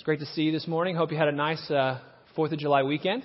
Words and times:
It's 0.00 0.04
great 0.06 0.20
to 0.20 0.26
see 0.34 0.44
you 0.44 0.52
this 0.52 0.66
morning. 0.66 0.96
Hope 0.96 1.12
you 1.12 1.18
had 1.18 1.28
a 1.28 1.32
nice 1.32 1.70
uh, 1.70 2.00
4th 2.34 2.52
of 2.52 2.58
July 2.58 2.84
weekend. 2.84 3.22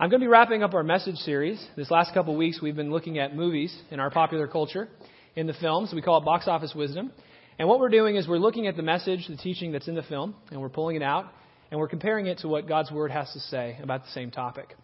I'm 0.00 0.08
going 0.08 0.18
to 0.18 0.24
be 0.24 0.30
wrapping 0.30 0.62
up 0.62 0.72
our 0.72 0.82
message 0.82 1.16
series. 1.16 1.62
This 1.76 1.90
last 1.90 2.14
couple 2.14 2.32
of 2.32 2.38
weeks, 2.38 2.58
we've 2.62 2.74
been 2.74 2.90
looking 2.90 3.18
at 3.18 3.36
movies 3.36 3.78
in 3.90 4.00
our 4.00 4.10
popular 4.10 4.48
culture, 4.48 4.88
in 5.34 5.46
the 5.46 5.52
films. 5.52 5.92
We 5.94 6.00
call 6.00 6.16
it 6.16 6.24
box 6.24 6.48
office 6.48 6.74
wisdom. 6.74 7.12
And 7.58 7.68
what 7.68 7.80
we're 7.80 7.90
doing 7.90 8.16
is 8.16 8.26
we're 8.26 8.38
looking 8.38 8.66
at 8.66 8.76
the 8.76 8.82
message, 8.82 9.26
the 9.28 9.36
teaching 9.36 9.72
that's 9.72 9.88
in 9.88 9.94
the 9.94 10.04
film, 10.04 10.34
and 10.50 10.58
we're 10.58 10.70
pulling 10.70 10.96
it 10.96 11.02
out, 11.02 11.26
and 11.70 11.78
we're 11.78 11.86
comparing 11.86 12.28
it 12.28 12.38
to 12.38 12.48
what 12.48 12.66
God's 12.66 12.90
Word 12.90 13.10
has 13.10 13.30
to 13.34 13.38
say 13.38 13.76
about 13.82 14.04
the 14.04 14.10
same 14.12 14.30
topic. 14.30 14.74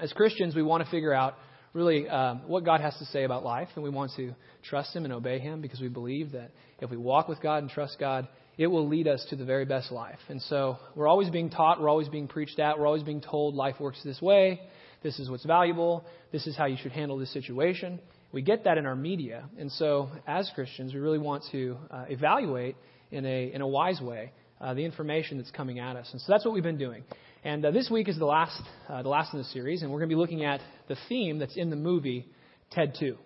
As 0.00 0.12
Christians, 0.14 0.56
we 0.56 0.64
want 0.64 0.84
to 0.84 0.90
figure 0.90 1.14
out 1.14 1.34
really 1.74 2.08
um, 2.08 2.42
what 2.48 2.64
God 2.64 2.80
has 2.80 2.96
to 2.98 3.04
say 3.04 3.22
about 3.22 3.44
life, 3.44 3.68
and 3.76 3.84
we 3.84 3.90
want 3.90 4.10
to 4.16 4.34
trust 4.64 4.96
Him 4.96 5.04
and 5.04 5.14
obey 5.14 5.38
Him 5.38 5.60
because 5.60 5.80
we 5.80 5.86
believe 5.86 6.32
that 6.32 6.50
if 6.80 6.90
we 6.90 6.96
walk 6.96 7.28
with 7.28 7.40
God 7.40 7.58
and 7.58 7.70
trust 7.70 8.00
God, 8.00 8.26
it 8.58 8.66
will 8.66 8.88
lead 8.88 9.06
us 9.06 9.24
to 9.30 9.36
the 9.36 9.44
very 9.44 9.64
best 9.64 9.92
life. 9.92 10.18
And 10.28 10.40
so 10.42 10.78
we're 10.94 11.08
always 11.08 11.30
being 11.30 11.50
taught, 11.50 11.80
we're 11.80 11.88
always 11.88 12.08
being 12.08 12.28
preached 12.28 12.58
at, 12.58 12.78
we're 12.78 12.86
always 12.86 13.02
being 13.02 13.20
told 13.20 13.54
life 13.54 13.76
works 13.78 14.00
this 14.04 14.20
way, 14.20 14.60
this 15.02 15.18
is 15.18 15.28
what's 15.28 15.44
valuable, 15.44 16.04
this 16.32 16.46
is 16.46 16.56
how 16.56 16.66
you 16.66 16.76
should 16.80 16.92
handle 16.92 17.18
this 17.18 17.32
situation. 17.32 18.00
We 18.32 18.42
get 18.42 18.64
that 18.64 18.78
in 18.78 18.86
our 18.86 18.96
media. 18.96 19.44
And 19.58 19.70
so 19.70 20.10
as 20.26 20.50
Christians, 20.54 20.94
we 20.94 21.00
really 21.00 21.18
want 21.18 21.44
to 21.52 21.76
uh, 21.90 22.04
evaluate 22.08 22.76
in 23.10 23.24
a, 23.24 23.52
in 23.52 23.60
a 23.60 23.68
wise 23.68 24.00
way 24.00 24.32
uh, 24.60 24.74
the 24.74 24.84
information 24.84 25.38
that's 25.38 25.50
coming 25.50 25.78
at 25.78 25.96
us. 25.96 26.08
And 26.12 26.20
so 26.20 26.32
that's 26.32 26.44
what 26.44 26.54
we've 26.54 26.62
been 26.62 26.78
doing. 26.78 27.04
And 27.44 27.64
uh, 27.64 27.70
this 27.70 27.90
week 27.90 28.08
is 28.08 28.18
the 28.18 28.26
last, 28.26 28.60
uh, 28.88 29.02
the 29.02 29.08
last 29.08 29.32
in 29.32 29.38
the 29.38 29.44
series, 29.44 29.82
and 29.82 29.92
we're 29.92 29.98
going 29.98 30.08
to 30.08 30.14
be 30.16 30.18
looking 30.18 30.44
at 30.44 30.60
the 30.88 30.96
theme 31.08 31.38
that's 31.38 31.56
in 31.56 31.70
the 31.70 31.76
movie 31.76 32.26
Ted 32.72 32.96
2. 32.98 33.16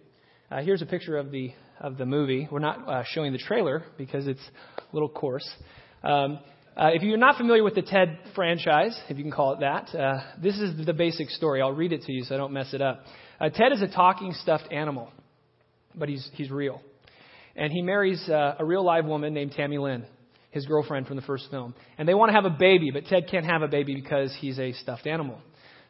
Uh, 0.51 0.63
here's 0.63 0.83
a 0.83 0.87
picture 0.87 1.17
of 1.17 1.31
the 1.31 1.53
of 1.81 1.97
the 1.97 2.07
movie. 2.07 2.49
We're 2.51 2.59
not 2.59 2.89
uh, 2.89 3.05
showing 3.07 3.33
the 3.33 3.39
trailer 3.39 3.85
because 3.97 4.27
it's 4.27 4.41
a 4.79 4.83
little 4.93 5.09
coarse. 5.09 5.49
Um, 6.03 6.39
uh, 6.77 6.91
if 6.93 7.03
you're 7.03 7.19
not 7.19 7.37
familiar 7.37 7.65
with 7.65 7.75
the 7.75 7.83
Ted 7.83 8.19
franchise, 8.35 8.99
if 9.09 9.19
you 9.19 9.25
can 9.25 9.33
call 9.33 9.55
it 9.55 9.61
that, 9.61 9.95
uh, 9.95 10.21
this 10.43 10.59
is 10.59 10.87
the 10.87 10.95
basic 10.95 11.29
story. 11.31 11.61
I'll 11.61 11.73
read 11.73 11.93
it 11.93 12.03
to 12.03 12.13
you 12.13 12.25
so 12.25 12.35
I 12.35 12.39
don't 12.39 12.53
mess 12.53 12.73
it 12.73 12.81
up. 12.81 13.05
Uh, 13.41 13.49
Ted 13.49 13.73
is 13.73 13.83
a 13.83 13.89
talking 13.89 14.33
stuffed 14.35 14.73
animal, 14.73 15.11
but 15.95 16.09
he's 16.09 16.29
he's 16.35 16.51
real, 16.51 16.81
and 17.57 17.73
he 17.73 17.83
marries 17.83 18.23
uh, 18.29 18.57
a 18.59 18.65
real 18.65 18.85
live 18.85 19.05
woman 19.05 19.35
named 19.35 19.53
Tammy 19.53 19.79
Lynn, 19.79 20.05
his 20.51 20.65
girlfriend 20.67 21.07
from 21.07 21.17
the 21.17 21.23
first 21.23 21.49
film, 21.51 21.75
and 21.99 22.09
they 22.09 22.15
want 22.15 22.31
to 22.31 22.35
have 22.35 22.45
a 22.45 22.57
baby, 22.57 22.91
but 22.93 23.05
Ted 23.07 23.29
can't 23.31 23.47
have 23.47 23.63
a 23.63 23.69
baby 23.69 23.95
because 23.95 24.35
he's 24.41 24.59
a 24.59 24.73
stuffed 24.73 25.07
animal. 25.07 25.39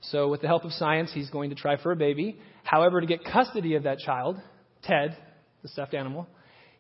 So, 0.03 0.29
with 0.29 0.41
the 0.41 0.47
help 0.47 0.65
of 0.65 0.73
science, 0.73 1.11
he's 1.13 1.29
going 1.29 1.51
to 1.51 1.57
try 1.57 1.77
for 1.77 1.93
a 1.93 1.97
baby. 1.97 2.39
However, 2.65 3.01
to 3.01 3.07
get 3.07 3.23
custody 3.25 3.75
of 3.75 3.83
that 3.83 3.99
child, 3.99 4.41
Ted, 4.83 5.17
the 5.63 5.69
stuffed 5.69 5.95
animal, 5.95 6.27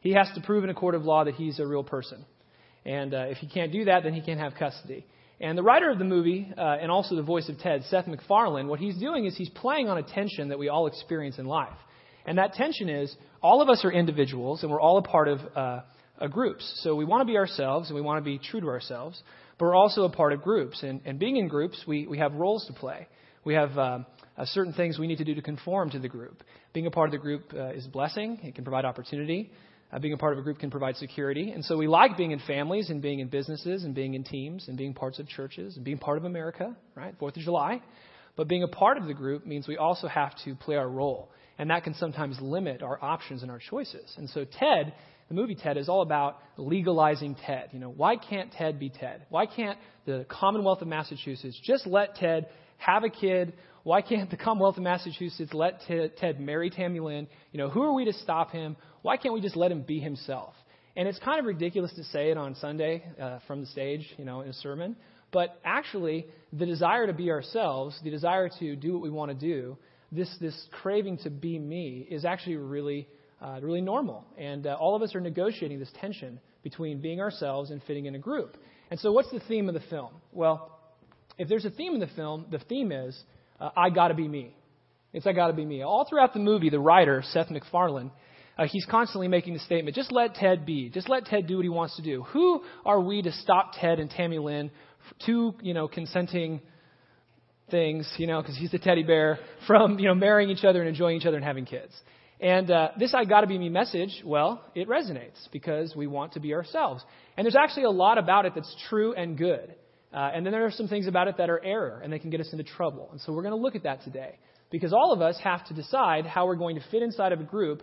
he 0.00 0.12
has 0.12 0.28
to 0.34 0.40
prove 0.40 0.64
in 0.64 0.70
a 0.70 0.74
court 0.74 0.94
of 0.94 1.04
law 1.04 1.24
that 1.24 1.34
he's 1.34 1.58
a 1.58 1.66
real 1.66 1.84
person. 1.84 2.24
And 2.84 3.12
uh, 3.12 3.26
if 3.28 3.38
he 3.38 3.46
can't 3.46 3.72
do 3.72 3.84
that, 3.84 4.02
then 4.02 4.14
he 4.14 4.22
can't 4.22 4.40
have 4.40 4.54
custody. 4.54 5.04
And 5.40 5.56
the 5.56 5.62
writer 5.62 5.90
of 5.90 5.98
the 5.98 6.04
movie, 6.04 6.52
uh, 6.56 6.60
and 6.60 6.90
also 6.90 7.16
the 7.16 7.22
voice 7.22 7.48
of 7.48 7.58
Ted, 7.58 7.82
Seth 7.88 8.06
MacFarlane, 8.06 8.68
what 8.68 8.78
he's 8.78 8.96
doing 8.98 9.24
is 9.24 9.36
he's 9.36 9.48
playing 9.48 9.88
on 9.88 9.98
a 9.98 10.02
tension 10.02 10.48
that 10.48 10.58
we 10.58 10.68
all 10.68 10.86
experience 10.86 11.38
in 11.38 11.46
life. 11.46 11.76
And 12.26 12.36
that 12.38 12.52
tension 12.52 12.88
is 12.88 13.14
all 13.42 13.62
of 13.62 13.70
us 13.70 13.84
are 13.84 13.92
individuals, 13.92 14.62
and 14.62 14.70
we're 14.70 14.80
all 14.80 14.98
a 14.98 15.02
part 15.02 15.28
of 15.28 15.40
uh, 15.56 16.26
groups. 16.28 16.80
So 16.82 16.94
we 16.94 17.06
want 17.06 17.22
to 17.22 17.24
be 17.24 17.38
ourselves, 17.38 17.88
and 17.88 17.96
we 17.96 18.02
want 18.02 18.22
to 18.22 18.24
be 18.24 18.38
true 18.38 18.60
to 18.60 18.66
ourselves, 18.66 19.22
but 19.58 19.64
we're 19.64 19.74
also 19.74 20.04
a 20.04 20.10
part 20.10 20.34
of 20.34 20.42
groups. 20.42 20.82
And, 20.82 21.00
and 21.06 21.18
being 21.18 21.36
in 21.36 21.48
groups, 21.48 21.82
we, 21.86 22.06
we 22.06 22.18
have 22.18 22.34
roles 22.34 22.66
to 22.66 22.74
play. 22.74 23.08
We 23.44 23.54
have 23.54 23.76
um, 23.78 24.06
uh, 24.36 24.44
certain 24.46 24.72
things 24.72 24.98
we 24.98 25.06
need 25.06 25.18
to 25.18 25.24
do 25.24 25.34
to 25.34 25.42
conform 25.42 25.90
to 25.90 25.98
the 25.98 26.08
group. 26.08 26.42
Being 26.72 26.86
a 26.86 26.90
part 26.90 27.08
of 27.08 27.12
the 27.12 27.18
group 27.18 27.52
uh, 27.54 27.68
is 27.68 27.86
a 27.86 27.88
blessing. 27.88 28.38
It 28.42 28.54
can 28.54 28.64
provide 28.64 28.84
opportunity. 28.84 29.50
Uh, 29.92 29.98
being 29.98 30.14
a 30.14 30.16
part 30.16 30.32
of 30.32 30.38
a 30.38 30.42
group 30.42 30.58
can 30.58 30.70
provide 30.70 30.96
security. 30.96 31.50
And 31.50 31.64
so 31.64 31.76
we 31.76 31.88
like 31.88 32.16
being 32.16 32.30
in 32.30 32.40
families 32.46 32.90
and 32.90 33.02
being 33.02 33.18
in 33.18 33.28
businesses 33.28 33.84
and 33.84 33.94
being 33.94 34.14
in 34.14 34.22
teams 34.22 34.68
and 34.68 34.76
being 34.76 34.94
parts 34.94 35.18
of 35.18 35.26
churches 35.26 35.76
and 35.76 35.84
being 35.84 35.98
part 35.98 36.16
of 36.16 36.24
America, 36.24 36.76
right? 36.94 37.14
Fourth 37.18 37.36
of 37.36 37.42
July. 37.42 37.82
But 38.36 38.46
being 38.46 38.62
a 38.62 38.68
part 38.68 38.98
of 38.98 39.06
the 39.06 39.14
group 39.14 39.46
means 39.46 39.66
we 39.66 39.76
also 39.76 40.06
have 40.06 40.32
to 40.44 40.54
play 40.54 40.76
our 40.76 40.88
role. 40.88 41.30
And 41.58 41.70
that 41.70 41.82
can 41.82 41.94
sometimes 41.94 42.40
limit 42.40 42.82
our 42.82 43.02
options 43.02 43.42
and 43.42 43.50
our 43.50 43.58
choices. 43.58 44.14
And 44.16 44.30
so 44.30 44.44
Ted, 44.44 44.94
the 45.28 45.34
movie 45.34 45.56
Ted, 45.56 45.76
is 45.76 45.88
all 45.88 46.02
about 46.02 46.38
legalizing 46.56 47.34
Ted. 47.34 47.70
You 47.72 47.80
know, 47.80 47.90
why 47.90 48.16
can't 48.16 48.52
Ted 48.52 48.78
be 48.78 48.90
Ted? 48.90 49.26
Why 49.28 49.46
can't 49.46 49.78
the 50.06 50.24
Commonwealth 50.28 50.82
of 50.82 50.88
Massachusetts 50.88 51.60
just 51.62 51.86
let 51.86 52.14
Ted 52.14 52.46
have 52.80 53.04
a 53.04 53.10
kid 53.10 53.52
why 53.82 54.02
can't 54.02 54.30
the 54.30 54.36
Commonwealth 54.36 54.76
of 54.76 54.82
Massachusetts 54.82 55.54
let 55.54 55.80
Ted 55.86 56.38
marry 56.38 56.70
Tammy 56.70 57.00
Lynn? 57.00 57.26
You 57.52 57.58
know, 57.58 57.70
who 57.70 57.82
are 57.82 57.92
we 57.92 58.04
to 58.04 58.12
stop 58.12 58.50
him? 58.50 58.76
Why 59.02 59.16
can't 59.16 59.32
we 59.32 59.40
just 59.40 59.56
let 59.56 59.72
him 59.72 59.82
be 59.82 60.00
himself? 60.00 60.54
And 60.96 61.08
it's 61.08 61.18
kind 61.20 61.38
of 61.38 61.46
ridiculous 61.46 61.92
to 61.94 62.04
say 62.04 62.30
it 62.30 62.36
on 62.36 62.54
Sunday 62.56 63.02
uh, 63.18 63.38
from 63.46 63.60
the 63.60 63.66
stage, 63.66 64.06
you 64.18 64.24
know, 64.24 64.42
in 64.42 64.48
a 64.48 64.52
sermon. 64.52 64.96
But 65.32 65.58
actually, 65.64 66.26
the 66.52 66.66
desire 66.66 67.06
to 67.06 67.12
be 67.12 67.30
ourselves, 67.30 67.98
the 68.04 68.10
desire 68.10 68.50
to 68.58 68.76
do 68.76 68.92
what 68.92 69.02
we 69.02 69.10
want 69.10 69.30
to 69.30 69.36
do, 69.36 69.78
this, 70.12 70.28
this 70.40 70.66
craving 70.82 71.18
to 71.18 71.30
be 71.30 71.58
me 71.58 72.06
is 72.10 72.24
actually 72.24 72.56
really, 72.56 73.08
uh, 73.40 73.60
really 73.62 73.80
normal. 73.80 74.26
And 74.36 74.66
uh, 74.66 74.76
all 74.78 74.96
of 74.96 75.02
us 75.02 75.14
are 75.14 75.20
negotiating 75.20 75.78
this 75.78 75.90
tension 76.00 76.40
between 76.62 77.00
being 77.00 77.20
ourselves 77.20 77.70
and 77.70 77.80
fitting 77.84 78.06
in 78.06 78.14
a 78.14 78.18
group. 78.18 78.56
And 78.90 78.98
so, 78.98 79.12
what's 79.12 79.30
the 79.30 79.40
theme 79.48 79.68
of 79.68 79.74
the 79.74 79.82
film? 79.88 80.10
Well, 80.32 80.79
if 81.40 81.48
there's 81.48 81.64
a 81.64 81.70
theme 81.70 81.94
in 81.94 82.00
the 82.00 82.06
film, 82.08 82.44
the 82.50 82.58
theme 82.58 82.92
is 82.92 83.18
uh, 83.58 83.70
I 83.74 83.88
got 83.88 84.08
to 84.08 84.14
be 84.14 84.28
me. 84.28 84.54
It's 85.14 85.26
I 85.26 85.32
got 85.32 85.46
to 85.46 85.54
be 85.54 85.64
me. 85.64 85.82
All 85.82 86.06
throughout 86.08 86.34
the 86.34 86.38
movie, 86.38 86.68
the 86.68 86.78
writer, 86.78 87.22
Seth 87.32 87.50
MacFarlane, 87.50 88.10
uh, 88.58 88.66
he's 88.66 88.84
constantly 88.84 89.26
making 89.26 89.54
the 89.54 89.60
statement 89.60 89.96
just 89.96 90.12
let 90.12 90.34
Ted 90.34 90.66
be. 90.66 90.90
Just 90.90 91.08
let 91.08 91.24
Ted 91.24 91.46
do 91.46 91.56
what 91.56 91.62
he 91.62 91.70
wants 91.70 91.96
to 91.96 92.02
do. 92.02 92.24
Who 92.34 92.62
are 92.84 93.00
we 93.00 93.22
to 93.22 93.32
stop 93.32 93.72
Ted 93.80 94.00
and 94.00 94.10
Tammy 94.10 94.38
Lynn, 94.38 94.70
two 95.24 95.54
you 95.62 95.72
know, 95.72 95.88
consenting 95.88 96.60
things, 97.70 98.12
you 98.18 98.26
know, 98.26 98.42
because 98.42 98.58
he's 98.58 98.70
the 98.70 98.78
teddy 98.78 99.02
bear, 99.02 99.38
from 99.66 99.98
you 99.98 100.08
know, 100.08 100.14
marrying 100.14 100.50
each 100.50 100.64
other 100.64 100.80
and 100.80 100.90
enjoying 100.90 101.16
each 101.16 101.26
other 101.26 101.38
and 101.38 101.44
having 101.44 101.64
kids? 101.64 101.94
And 102.38 102.70
uh, 102.70 102.88
this 102.98 103.14
I 103.14 103.24
gotta 103.24 103.46
be 103.46 103.56
me 103.56 103.70
message, 103.70 104.22
well, 104.26 104.62
it 104.74 104.88
resonates 104.88 105.38
because 105.52 105.96
we 105.96 106.06
want 106.06 106.34
to 106.34 106.40
be 106.40 106.52
ourselves. 106.52 107.02
And 107.38 107.46
there's 107.46 107.56
actually 107.56 107.84
a 107.84 107.90
lot 107.90 108.18
about 108.18 108.44
it 108.44 108.54
that's 108.54 108.76
true 108.90 109.14
and 109.14 109.38
good. 109.38 109.74
Uh, 110.12 110.30
and 110.34 110.44
then 110.44 110.52
there 110.52 110.66
are 110.66 110.72
some 110.72 110.88
things 110.88 111.06
about 111.06 111.28
it 111.28 111.36
that 111.36 111.48
are 111.48 111.62
error, 111.64 112.00
and 112.02 112.12
they 112.12 112.18
can 112.18 112.30
get 112.30 112.40
us 112.40 112.48
into 112.52 112.64
trouble. 112.64 113.08
And 113.12 113.20
so 113.20 113.32
we're 113.32 113.42
going 113.42 113.54
to 113.54 113.60
look 113.60 113.76
at 113.76 113.84
that 113.84 114.02
today. 114.02 114.38
Because 114.70 114.92
all 114.92 115.12
of 115.12 115.20
us 115.20 115.38
have 115.42 115.66
to 115.66 115.74
decide 115.74 116.26
how 116.26 116.46
we're 116.46 116.56
going 116.56 116.76
to 116.76 116.82
fit 116.90 117.02
inside 117.02 117.32
of 117.32 117.40
a 117.40 117.44
group 117.44 117.82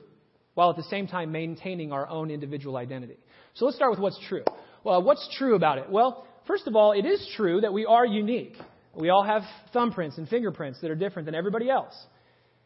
while 0.53 0.69
at 0.69 0.75
the 0.75 0.83
same 0.83 1.07
time 1.07 1.31
maintaining 1.31 1.91
our 1.91 2.07
own 2.07 2.31
individual 2.31 2.77
identity. 2.77 3.17
So 3.53 3.65
let's 3.65 3.77
start 3.77 3.91
with 3.91 3.99
what's 3.99 4.19
true. 4.27 4.43
Well, 4.83 5.03
what's 5.03 5.27
true 5.37 5.55
about 5.55 5.77
it? 5.77 5.89
Well, 5.89 6.25
first 6.47 6.65
of 6.67 6.75
all, 6.75 6.93
it 6.93 7.05
is 7.05 7.25
true 7.35 7.61
that 7.61 7.73
we 7.73 7.85
are 7.85 8.05
unique. 8.05 8.55
We 8.95 9.09
all 9.09 9.23
have 9.23 9.43
thumbprints 9.75 10.17
and 10.17 10.27
fingerprints 10.27 10.79
that 10.81 10.89
are 10.89 10.95
different 10.95 11.25
than 11.25 11.35
everybody 11.35 11.69
else. 11.69 11.93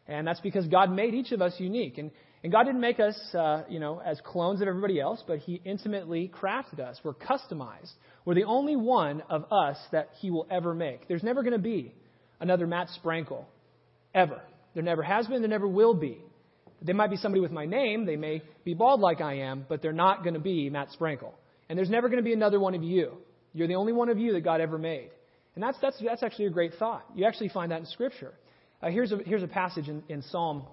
And 0.06 0.26
that's 0.26 0.40
because 0.40 0.66
God 0.66 0.90
made 0.92 1.14
each 1.14 1.32
of 1.32 1.40
us 1.40 1.54
unique. 1.58 1.98
And 1.98 2.10
and 2.42 2.50
God 2.50 2.64
didn't 2.64 2.80
make 2.80 2.98
us, 2.98 3.16
uh, 3.34 3.62
you 3.68 3.78
know, 3.78 4.00
as 4.04 4.20
clones 4.24 4.60
of 4.60 4.68
everybody 4.68 5.00
else, 5.00 5.22
but 5.26 5.38
He 5.38 5.60
intimately 5.64 6.30
crafted 6.34 6.80
us. 6.80 6.98
We're 7.04 7.14
customized. 7.14 7.92
We're 8.24 8.34
the 8.34 8.44
only 8.44 8.74
one 8.74 9.22
of 9.30 9.44
us 9.52 9.76
that 9.92 10.10
He 10.20 10.30
will 10.30 10.46
ever 10.50 10.74
make. 10.74 11.06
There's 11.06 11.22
never 11.22 11.42
going 11.42 11.52
to 11.52 11.60
be 11.60 11.94
another 12.40 12.66
Matt 12.66 12.88
Sprankle, 13.02 13.44
ever. 14.12 14.42
There 14.74 14.82
never 14.82 15.02
has 15.04 15.28
been. 15.28 15.40
There 15.40 15.48
never 15.48 15.68
will 15.68 15.94
be. 15.94 16.18
They 16.80 16.92
might 16.92 17.10
be 17.10 17.16
somebody 17.16 17.40
with 17.40 17.52
my 17.52 17.64
name. 17.64 18.06
They 18.06 18.16
may 18.16 18.42
be 18.64 18.74
bald 18.74 19.00
like 19.00 19.20
I 19.20 19.34
am, 19.34 19.64
but 19.68 19.80
they're 19.80 19.92
not 19.92 20.24
going 20.24 20.34
to 20.34 20.40
be 20.40 20.68
Matt 20.68 20.88
Sprankle. 20.98 21.32
And 21.68 21.78
there's 21.78 21.90
never 21.90 22.08
going 22.08 22.18
to 22.18 22.24
be 22.24 22.32
another 22.32 22.58
one 22.58 22.74
of 22.74 22.82
you. 22.82 23.18
You're 23.52 23.68
the 23.68 23.76
only 23.76 23.92
one 23.92 24.08
of 24.08 24.18
you 24.18 24.32
that 24.32 24.40
God 24.40 24.60
ever 24.60 24.78
made. 24.78 25.10
And 25.54 25.62
that's, 25.62 25.78
that's, 25.80 25.96
that's 26.04 26.24
actually 26.24 26.46
a 26.46 26.50
great 26.50 26.74
thought. 26.74 27.04
You 27.14 27.24
actually 27.24 27.50
find 27.50 27.70
that 27.70 27.78
in 27.80 27.86
Scripture. 27.86 28.32
Uh, 28.82 28.88
here's, 28.88 29.12
a, 29.12 29.18
here's 29.24 29.42
a 29.42 29.48
passage 29.48 29.88
in, 29.88 30.02
in 30.08 30.22
Psalm 30.22 30.64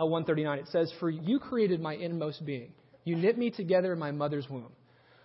uh, 0.00 0.04
139. 0.04 0.58
It 0.58 0.68
says, 0.68 0.92
For 0.98 1.08
you 1.08 1.38
created 1.38 1.80
my 1.80 1.94
inmost 1.94 2.44
being. 2.44 2.72
You 3.04 3.16
knit 3.16 3.38
me 3.38 3.50
together 3.50 3.92
in 3.92 3.98
my 3.98 4.10
mother's 4.10 4.48
womb. 4.48 4.72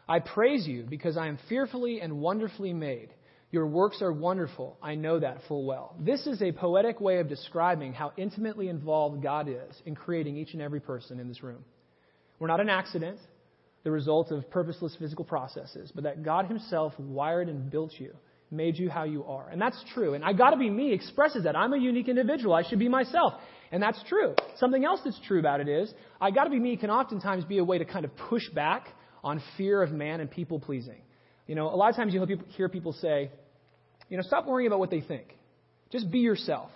I 0.08 0.20
praise 0.20 0.68
you 0.68 0.86
because 0.90 1.18
I 1.18 1.28
am 1.28 1.40
fearfully 1.48 2.02
and 2.02 2.20
wonderfully 2.20 2.74
made. 2.74 3.10
Your 3.52 3.66
works 3.66 4.02
are 4.02 4.12
wonderful. 4.12 4.78
I 4.82 4.96
know 4.96 5.20
that 5.20 5.40
full 5.48 5.66
well. 5.66 5.96
This 6.00 6.28
is 6.28 6.42
a 6.42 6.52
poetic 6.52 7.02
way 7.02 7.18
of 7.18 7.28
describing 7.28 7.94
how 7.94 8.12
intimately 8.16 8.68
involved 8.68 9.24
God 9.24 9.48
is 9.48 9.82
in 9.86 9.96
creating 9.96 10.38
each 10.38 10.54
and 10.54 10.62
every 10.62 10.80
person 10.80 11.20
in 11.20 11.28
this 11.28 11.42
room. 11.42 11.64
We're 12.38 12.48
not 12.48 12.60
an 12.60 12.70
accident, 12.70 13.18
the 13.84 13.92
result 13.92 14.32
of 14.32 14.50
purposeless 14.52 14.96
physical 15.00 15.26
processes, 15.26 15.92
but 15.94 16.04
that 16.04 16.24
God 16.24 16.46
Himself 16.46 16.94
wired 17.00 17.50
and 17.50 17.72
built 17.72 17.94
you, 17.98 18.14
made 18.52 18.78
you 18.78 18.90
how 18.90 19.04
you 19.04 19.24
are. 19.26 19.48
And 19.50 19.62
that's 19.62 19.82
true. 19.94 20.14
And 20.14 20.24
I 20.24 20.34
gotta 20.34 20.58
be 20.58 20.70
me 20.70 20.94
expresses 20.94 21.44
that. 21.44 21.56
I'm 21.56 21.74
a 21.74 21.78
unique 21.78 22.10
individual. 22.10 22.54
I 22.54 22.68
should 22.68 22.80
be 22.80 22.90
myself. 22.90 23.34
And 23.72 23.82
that's 23.82 24.02
true. 24.10 24.36
Something 24.58 24.84
else 24.86 25.02
that's 25.04 25.20
true 25.28 25.40
about 25.40 25.62
it 25.62 25.68
is, 25.68 25.94
I 26.20 26.32
gotta 26.32 26.50
be 26.50 26.60
me 26.60 26.76
can 26.78 26.90
oftentimes 26.90 27.46
be 27.46 27.60
a 27.60 27.64
way 27.64 27.78
to 27.78 27.86
kind 27.86 28.06
of 28.06 28.16
push 28.16 28.50
back 28.50 28.88
on 29.24 29.42
fear 29.58 29.84
of 29.84 29.92
man 29.92 30.20
and 30.20 30.32
people 30.32 30.60
pleasing. 30.60 31.02
You 31.46 31.56
know, 31.56 31.68
a 31.68 31.76
lot 31.76 31.90
of 31.90 31.96
times 31.96 32.14
you'll 32.14 32.28
hear 32.56 32.70
people 32.70 32.94
say, 32.94 33.32
you 34.10 34.18
know, 34.18 34.24
stop 34.24 34.48
worrying 34.48 34.68
about 34.68 34.80
what 34.80 34.90
they 34.90 35.02
think. 35.02 35.36
Just 35.92 36.12
be 36.12 36.20
yourself. 36.20 36.70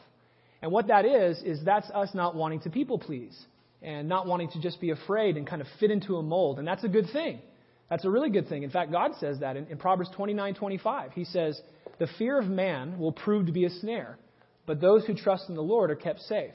And 0.61 0.71
what 0.71 0.87
that 0.87 1.05
is, 1.05 1.41
is 1.43 1.63
that's 1.63 1.89
us 1.91 2.09
not 2.13 2.35
wanting 2.35 2.61
to 2.61 2.69
people 2.69 2.97
please 2.97 3.37
and 3.81 4.07
not 4.07 4.25
wanting 4.27 4.49
to 4.51 4.61
just 4.61 4.79
be 4.79 4.91
afraid 4.91 5.35
and 5.35 5.45
kind 5.45 5.61
of 5.61 5.67
fit 5.79 5.91
into 5.91 6.15
a 6.15 6.23
mold. 6.23 6.57
And 6.57 6.67
that's 6.67 6.83
a 6.83 6.87
good 6.87 7.07
thing. 7.11 7.41
That's 7.89 8.05
a 8.05 8.09
really 8.09 8.29
good 8.29 8.49
thing. 8.49 8.63
In 8.63 8.69
fact, 8.69 8.91
God 8.91 9.11
says 9.19 9.39
that 9.39 9.57
in, 9.57 9.67
in 9.67 9.77
Proverbs 9.77 10.09
29 10.15 10.55
25. 10.55 11.11
He 11.13 11.25
says, 11.25 11.59
The 11.99 12.07
fear 12.17 12.39
of 12.39 12.47
man 12.47 12.99
will 12.99 13.11
prove 13.11 13.45
to 13.47 13.51
be 13.51 13.65
a 13.65 13.69
snare, 13.69 14.17
but 14.65 14.81
those 14.81 15.05
who 15.05 15.13
trust 15.15 15.49
in 15.49 15.55
the 15.55 15.61
Lord 15.61 15.91
are 15.91 15.95
kept 15.95 16.21
safe. 16.21 16.53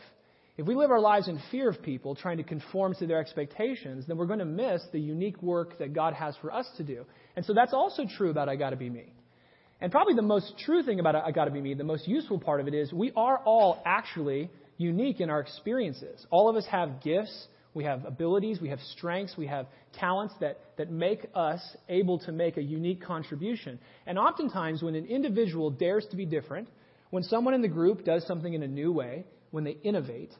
If 0.58 0.66
we 0.66 0.74
live 0.74 0.90
our 0.90 1.00
lives 1.00 1.28
in 1.28 1.40
fear 1.52 1.68
of 1.68 1.80
people, 1.82 2.16
trying 2.16 2.38
to 2.38 2.42
conform 2.42 2.92
to 2.96 3.06
their 3.06 3.20
expectations, 3.20 4.06
then 4.08 4.16
we're 4.16 4.26
going 4.26 4.40
to 4.40 4.44
miss 4.44 4.82
the 4.90 4.98
unique 4.98 5.40
work 5.40 5.78
that 5.78 5.94
God 5.94 6.14
has 6.14 6.36
for 6.42 6.52
us 6.52 6.68
to 6.78 6.82
do. 6.82 7.04
And 7.36 7.44
so 7.44 7.54
that's 7.54 7.72
also 7.72 8.02
true 8.16 8.30
about 8.30 8.48
I 8.48 8.56
Gotta 8.56 8.74
Be 8.74 8.90
Me. 8.90 9.12
And 9.80 9.92
probably 9.92 10.14
the 10.14 10.22
most 10.22 10.54
true 10.64 10.82
thing 10.82 10.98
about 10.98 11.14
I 11.14 11.30
Gotta 11.30 11.52
Be 11.52 11.60
Me, 11.60 11.74
the 11.74 11.84
most 11.84 12.08
useful 12.08 12.40
part 12.40 12.60
of 12.60 12.66
it 12.66 12.74
is 12.74 12.92
we 12.92 13.12
are 13.14 13.38
all 13.44 13.80
actually 13.86 14.50
unique 14.78 15.20
in 15.20 15.30
our 15.30 15.38
experiences. 15.38 16.26
All 16.30 16.50
of 16.50 16.56
us 16.56 16.66
have 16.66 17.00
gifts, 17.02 17.46
we 17.74 17.84
have 17.84 18.04
abilities, 18.04 18.60
we 18.60 18.68
have 18.70 18.80
strengths, 18.96 19.36
we 19.36 19.46
have 19.46 19.66
talents 19.98 20.34
that, 20.40 20.58
that 20.76 20.90
make 20.90 21.26
us 21.34 21.60
able 21.88 22.18
to 22.20 22.32
make 22.32 22.56
a 22.56 22.62
unique 22.62 23.02
contribution. 23.02 23.78
And 24.06 24.18
oftentimes, 24.18 24.82
when 24.82 24.94
an 24.94 25.06
individual 25.06 25.70
dares 25.70 26.06
to 26.10 26.16
be 26.16 26.26
different, 26.26 26.68
when 27.10 27.22
someone 27.22 27.54
in 27.54 27.62
the 27.62 27.68
group 27.68 28.04
does 28.04 28.26
something 28.26 28.52
in 28.52 28.62
a 28.62 28.68
new 28.68 28.92
way, 28.92 29.24
when 29.50 29.64
they 29.64 29.76
innovate, 29.82 30.32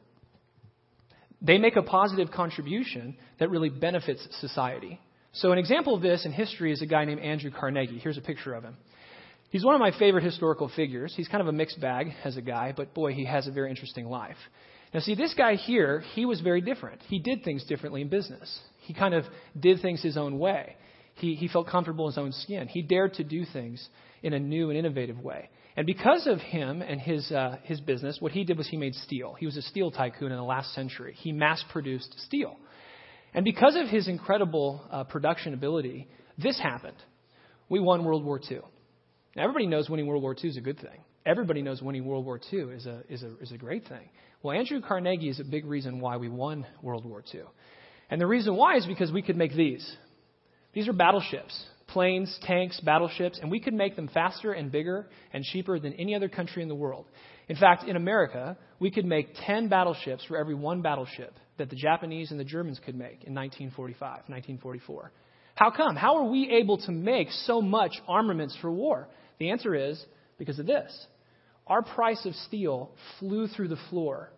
they 1.41 1.57
make 1.57 1.75
a 1.75 1.81
positive 1.81 2.31
contribution 2.31 3.15
that 3.39 3.49
really 3.49 3.69
benefits 3.69 4.27
society. 4.41 4.99
So, 5.33 5.51
an 5.51 5.57
example 5.57 5.95
of 5.95 6.01
this 6.01 6.25
in 6.25 6.31
history 6.31 6.71
is 6.71 6.81
a 6.81 6.85
guy 6.85 7.05
named 7.05 7.21
Andrew 7.21 7.51
Carnegie. 7.51 7.99
Here's 7.99 8.17
a 8.17 8.21
picture 8.21 8.53
of 8.53 8.63
him. 8.63 8.75
He's 9.51 9.63
one 9.63 9.73
of 9.73 9.79
my 9.79 9.91
favorite 9.97 10.23
historical 10.23 10.69
figures. 10.75 11.13
He's 11.15 11.27
kind 11.27 11.41
of 11.41 11.47
a 11.47 11.51
mixed 11.51 11.79
bag 11.79 12.07
as 12.23 12.37
a 12.37 12.41
guy, 12.41 12.73
but 12.75 12.93
boy, 12.93 13.13
he 13.13 13.25
has 13.25 13.47
a 13.47 13.51
very 13.51 13.69
interesting 13.69 14.05
life. 14.05 14.37
Now, 14.93 15.01
see, 15.01 15.15
this 15.15 15.33
guy 15.37 15.55
here, 15.55 16.03
he 16.15 16.25
was 16.25 16.41
very 16.41 16.61
different. 16.61 17.01
He 17.07 17.19
did 17.19 17.43
things 17.43 17.63
differently 17.65 18.01
in 18.01 18.09
business. 18.09 18.59
He 18.81 18.93
kind 18.93 19.13
of 19.13 19.23
did 19.59 19.81
things 19.81 20.01
his 20.01 20.17
own 20.17 20.39
way. 20.39 20.75
He, 21.15 21.35
he 21.35 21.47
felt 21.47 21.67
comfortable 21.67 22.05
in 22.05 22.11
his 22.11 22.17
own 22.17 22.31
skin. 22.31 22.67
He 22.67 22.81
dared 22.81 23.13
to 23.15 23.23
do 23.23 23.45
things 23.45 23.87
in 24.23 24.33
a 24.33 24.39
new 24.39 24.69
and 24.69 24.79
innovative 24.79 25.19
way. 25.19 25.49
And 25.77 25.85
because 25.85 26.25
of 26.27 26.39
him 26.39 26.81
and 26.81 26.99
his, 26.99 27.31
uh, 27.31 27.57
his 27.63 27.79
business, 27.79 28.17
what 28.19 28.31
he 28.31 28.43
did 28.43 28.57
was 28.57 28.67
he 28.67 28.77
made 28.77 28.95
steel. 28.95 29.35
He 29.39 29.45
was 29.45 29.57
a 29.57 29.61
steel 29.61 29.91
tycoon 29.91 30.31
in 30.31 30.37
the 30.37 30.43
last 30.43 30.73
century. 30.73 31.13
He 31.17 31.31
mass 31.31 31.63
produced 31.71 32.15
steel. 32.25 32.57
And 33.33 33.45
because 33.45 33.75
of 33.75 33.87
his 33.87 34.07
incredible 34.07 34.83
uh, 34.91 35.03
production 35.03 35.53
ability, 35.53 36.07
this 36.37 36.59
happened. 36.59 36.97
We 37.69 37.79
won 37.79 38.03
World 38.03 38.25
War 38.25 38.39
II. 38.49 38.61
Now, 39.35 39.43
everybody 39.43 39.67
knows 39.67 39.89
winning 39.89 40.07
World 40.07 40.23
War 40.23 40.35
II 40.41 40.49
is 40.49 40.57
a 40.57 40.61
good 40.61 40.79
thing. 40.79 40.99
Everybody 41.29 41.61
knows 41.61 41.79
winning 41.79 42.05
World 42.05 42.25
War 42.25 42.41
II 42.51 42.59
is 42.73 42.87
a, 42.87 43.03
is 43.07 43.21
a, 43.21 43.37
is 43.39 43.51
a 43.51 43.57
great 43.57 43.87
thing. 43.87 44.09
Well, 44.41 44.57
Andrew 44.57 44.81
Carnegie 44.81 45.29
is 45.29 45.39
a 45.39 45.43
big 45.43 45.63
reason 45.63 45.99
why 45.99 46.17
we 46.17 46.27
won 46.27 46.65
World 46.81 47.05
War 47.05 47.23
II. 47.31 47.41
And 48.09 48.19
the 48.19 48.25
reason 48.25 48.55
why 48.55 48.77
is 48.77 48.87
because 48.87 49.11
we 49.11 49.21
could 49.21 49.37
make 49.37 49.53
these. 49.53 49.95
These 50.73 50.87
are 50.87 50.93
battleships 50.93 51.65
planes, 51.89 52.35
tanks, 52.43 52.79
battleships, 52.79 53.39
and 53.41 53.51
we 53.51 53.59
could 53.59 53.73
make 53.73 53.95
them 53.95 54.07
faster 54.07 54.53
and 54.53 54.71
bigger 54.71 55.07
and 55.33 55.43
cheaper 55.43 55.79
than 55.79 55.93
any 55.93 56.15
other 56.15 56.29
country 56.29 56.63
in 56.63 56.69
the 56.69 56.75
world. 56.75 57.05
In 57.47 57.55
fact, 57.55 57.83
in 57.83 57.95
America, 57.95 58.57
we 58.79 58.91
could 58.91 59.05
make 59.05 59.29
10 59.45 59.69
battleships 59.69 60.23
for 60.25 60.37
every 60.37 60.55
one 60.55 60.81
battleship 60.81 61.33
that 61.57 61.69
the 61.69 61.75
Japanese 61.75 62.31
and 62.31 62.39
the 62.39 62.43
Germans 62.43 62.79
could 62.83 62.95
make 62.95 63.23
in 63.23 63.33
1945, 63.33 63.99
1944. 64.27 65.11
How 65.55 65.71
come? 65.71 65.95
How 65.95 66.17
are 66.17 66.29
we 66.29 66.59
able 66.61 66.77
to 66.85 66.91
make 66.91 67.29
so 67.45 67.61
much 67.61 67.93
armaments 68.07 68.57
for 68.61 68.71
war? 68.71 69.07
The 69.39 69.49
answer 69.49 69.75
is 69.75 70.03
because 70.37 70.57
of 70.57 70.65
this. 70.65 70.91
Our 71.69 71.83
price 71.83 72.25
of 72.25 72.33
steel 72.35 72.91
flew 73.19 73.47
through 73.47 73.67
the 73.69 73.77
floor 73.89 74.31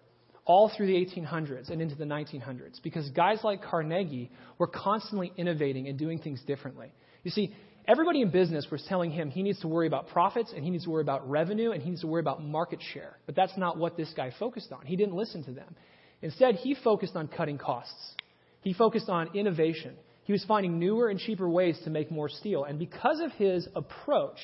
all 0.46 0.72
through 0.76 0.88
the 0.88 0.94
1800s 0.94 1.70
and 1.70 1.82
into 1.82 1.96
the 1.96 2.04
1900s 2.04 2.82
because 2.84 3.10
guys 3.12 3.40
like 3.44 3.64
Carnegie 3.64 4.30
were 4.58 4.68
constantly 4.68 5.32
innovating 5.38 5.88
and 5.88 5.98
doing 5.98 6.20
things 6.20 6.42
differently. 6.46 6.92
You 7.24 7.32
see, 7.32 7.56
everybody 7.88 8.22
in 8.22 8.32
business 8.32 8.68
was 8.72 8.84
telling 8.90 9.12
him 9.12 9.30
he 9.30 9.44
needs 9.44 9.62
to 9.62 9.68
worry 9.68 9.88
about 9.88 10.10
profits 10.10 10.52
and 10.54 10.64
he 10.64 10.70
needs 10.70 10.84
to 10.86 10.90
worry 10.90 11.04
about 11.04 11.30
revenue 11.30 11.72
and 11.72 11.82
he 11.82 11.90
needs 11.90 12.02
to 12.02 12.08
worry 12.08 12.22
about 12.22 12.44
market 12.44 12.80
share. 12.94 13.18
But 13.26 13.36
that's 13.36 13.56
not 13.58 13.78
what 13.78 13.96
this 13.96 14.12
guy 14.16 14.34
focused 14.40 14.72
on. 14.72 14.86
He 14.86 14.96
didn't 14.96 15.16
listen 15.16 15.44
to 15.46 15.52
them. 15.52 15.76
Instead, 16.22 16.56
he 16.56 16.76
focused 16.84 17.16
on 17.16 17.28
cutting 17.28 17.58
costs. 17.58 18.16
He 18.62 18.74
focused 18.74 19.10
on 19.10 19.36
innovation. 19.36 19.96
He 20.24 20.34
was 20.34 20.44
finding 20.46 20.80
newer 20.80 21.10
and 21.10 21.20
cheaper 21.20 21.50
ways 21.50 21.80
to 21.84 21.90
make 21.90 22.12
more 22.12 22.30
steel. 22.30 22.64
And 22.64 22.78
because 22.78 23.20
of 23.20 23.32
his 23.34 23.68
approach, 23.76 24.38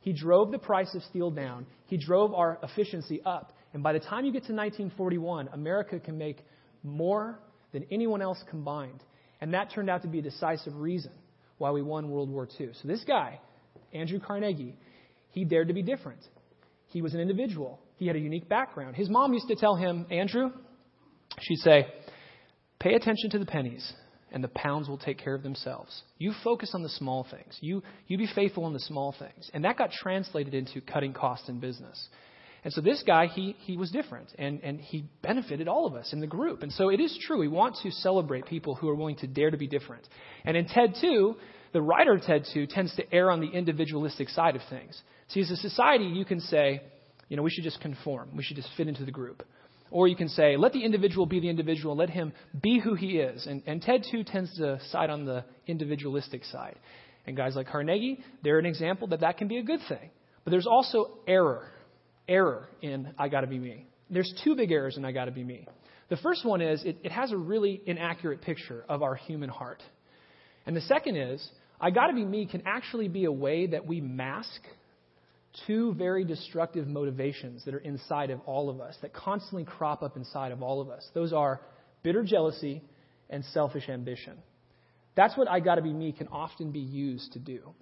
he 0.00 0.12
drove 0.12 0.50
the 0.50 0.58
price 0.58 0.94
of 0.94 1.02
steel 1.04 1.30
down. 1.30 1.66
He 1.86 1.96
drove 1.96 2.34
our 2.34 2.58
efficiency 2.62 3.20
up. 3.24 3.52
And 3.72 3.82
by 3.82 3.92
the 3.92 4.00
time 4.00 4.24
you 4.24 4.32
get 4.32 4.44
to 4.44 4.54
1941, 4.54 5.50
America 5.52 5.98
can 6.00 6.16
make 6.16 6.38
more 6.82 7.38
than 7.72 7.84
anyone 7.90 8.22
else 8.22 8.42
combined. 8.48 9.02
And 9.40 9.54
that 9.54 9.70
turned 9.72 9.90
out 9.90 10.02
to 10.02 10.08
be 10.08 10.20
a 10.20 10.22
decisive 10.22 10.74
reason 10.76 11.12
why 11.58 11.70
we 11.70 11.82
won 11.82 12.10
World 12.10 12.30
War 12.30 12.48
II. 12.58 12.70
So 12.80 12.88
this 12.88 13.04
guy, 13.04 13.40
Andrew 13.92 14.20
Carnegie, 14.20 14.76
he 15.30 15.44
dared 15.44 15.68
to 15.68 15.74
be 15.74 15.82
different. 15.82 16.20
He 16.86 17.02
was 17.02 17.14
an 17.14 17.20
individual. 17.20 17.80
He 17.96 18.06
had 18.06 18.16
a 18.16 18.20
unique 18.20 18.48
background. 18.48 18.96
His 18.96 19.08
mom 19.10 19.34
used 19.34 19.48
to 19.48 19.56
tell 19.56 19.76
him, 19.76 20.06
Andrew, 20.10 20.50
she'd 21.40 21.58
say, 21.58 21.86
pay 22.78 22.94
attention 22.94 23.30
to 23.30 23.38
the 23.38 23.46
pennies, 23.46 23.92
and 24.32 24.42
the 24.42 24.48
pounds 24.48 24.88
will 24.88 24.98
take 24.98 25.18
care 25.18 25.34
of 25.34 25.42
themselves. 25.42 26.02
You 26.18 26.32
focus 26.44 26.72
on 26.74 26.82
the 26.82 26.88
small 26.88 27.26
things. 27.30 27.56
You, 27.60 27.82
you 28.06 28.18
be 28.18 28.28
faithful 28.34 28.66
in 28.66 28.72
the 28.72 28.80
small 28.80 29.14
things. 29.18 29.50
And 29.54 29.64
that 29.64 29.78
got 29.78 29.90
translated 29.90 30.54
into 30.54 30.80
cutting 30.80 31.12
costs 31.12 31.48
in 31.48 31.60
business. 31.60 32.08
And 32.64 32.72
so 32.72 32.80
this 32.80 33.02
guy, 33.06 33.26
he, 33.26 33.56
he 33.60 33.76
was 33.76 33.90
different, 33.90 34.28
and, 34.38 34.60
and 34.62 34.80
he 34.80 35.04
benefited 35.22 35.68
all 35.68 35.86
of 35.86 35.94
us 35.94 36.12
in 36.12 36.20
the 36.20 36.26
group. 36.26 36.62
And 36.62 36.72
so 36.72 36.88
it 36.88 37.00
is 37.00 37.16
true, 37.26 37.38
we 37.38 37.48
want 37.48 37.76
to 37.82 37.90
celebrate 37.90 38.46
people 38.46 38.74
who 38.74 38.88
are 38.88 38.94
willing 38.94 39.16
to 39.16 39.26
dare 39.26 39.50
to 39.50 39.56
be 39.56 39.68
different. 39.68 40.06
And 40.44 40.56
in 40.56 40.66
TED 40.66 40.94
2, 41.00 41.36
the 41.72 41.80
writer 41.80 42.14
of 42.14 42.22
TED 42.22 42.44
2 42.52 42.66
tends 42.66 42.94
to 42.96 43.14
err 43.14 43.30
on 43.30 43.40
the 43.40 43.48
individualistic 43.48 44.28
side 44.28 44.56
of 44.56 44.62
things. 44.68 45.00
See, 45.28 45.40
as 45.40 45.50
a 45.50 45.56
society, 45.56 46.04
you 46.04 46.24
can 46.24 46.40
say, 46.40 46.82
you 47.28 47.36
know, 47.36 47.42
we 47.42 47.50
should 47.50 47.64
just 47.64 47.80
conform, 47.80 48.30
we 48.36 48.42
should 48.42 48.56
just 48.56 48.70
fit 48.76 48.88
into 48.88 49.04
the 49.04 49.12
group. 49.12 49.44
Or 49.90 50.06
you 50.08 50.16
can 50.16 50.28
say, 50.28 50.56
let 50.56 50.72
the 50.72 50.84
individual 50.84 51.26
be 51.26 51.40
the 51.40 51.48
individual, 51.48 51.96
let 51.96 52.10
him 52.10 52.32
be 52.60 52.78
who 52.78 52.94
he 52.94 53.18
is. 53.18 53.46
And, 53.46 53.62
and 53.66 53.80
TED 53.80 54.04
2 54.10 54.24
tends 54.24 54.54
to 54.56 54.78
side 54.90 55.10
on 55.10 55.24
the 55.24 55.44
individualistic 55.66 56.44
side. 56.44 56.76
And 57.26 57.36
guys 57.36 57.56
like 57.56 57.68
Carnegie, 57.68 58.20
they're 58.42 58.58
an 58.58 58.66
example 58.66 59.08
that 59.08 59.20
that 59.20 59.38
can 59.38 59.48
be 59.48 59.58
a 59.58 59.62
good 59.62 59.80
thing. 59.88 60.10
But 60.44 60.50
there's 60.50 60.66
also 60.66 61.18
error 61.26 61.70
error 62.28 62.68
in 62.82 63.12
I 63.18 63.28
Gotta 63.28 63.46
Be 63.46 63.58
Me. 63.58 63.86
There's 64.10 64.32
two 64.44 64.54
big 64.54 64.70
errors 64.70 64.96
in 64.96 65.04
I 65.04 65.12
Gotta 65.12 65.30
Be 65.30 65.42
Me. 65.42 65.66
The 66.10 66.16
first 66.18 66.44
one 66.44 66.60
is 66.60 66.84
it, 66.84 66.98
it 67.02 67.12
has 67.12 67.32
a 67.32 67.36
really 67.36 67.80
inaccurate 67.86 68.42
picture 68.42 68.84
of 68.88 69.02
our 69.02 69.14
human 69.14 69.48
heart. 69.48 69.82
And 70.66 70.76
the 70.76 70.80
second 70.82 71.16
is 71.16 71.46
I 71.80 71.90
Gotta 71.90 72.12
Be 72.12 72.24
Me 72.24 72.46
can 72.46 72.62
actually 72.66 73.08
be 73.08 73.24
a 73.24 73.32
way 73.32 73.66
that 73.68 73.86
we 73.86 74.00
mask 74.00 74.60
two 75.66 75.94
very 75.94 76.24
destructive 76.24 76.86
motivations 76.86 77.64
that 77.64 77.74
are 77.74 77.78
inside 77.78 78.30
of 78.30 78.40
all 78.40 78.70
of 78.70 78.80
us, 78.80 78.96
that 79.02 79.12
constantly 79.12 79.64
crop 79.64 80.02
up 80.02 80.16
inside 80.16 80.52
of 80.52 80.62
all 80.62 80.80
of 80.80 80.88
us. 80.88 81.08
Those 81.14 81.32
are 81.32 81.60
bitter 82.02 82.22
jealousy 82.22 82.82
and 83.30 83.44
selfish 83.46 83.88
ambition. 83.88 84.38
That's 85.14 85.36
what 85.36 85.48
I 85.48 85.60
Gotta 85.60 85.82
Be 85.82 85.92
Me 85.92 86.12
can 86.12 86.28
often 86.28 86.70
be 86.70 86.80
used 86.80 87.32
to 87.32 87.38
do. 87.38 87.74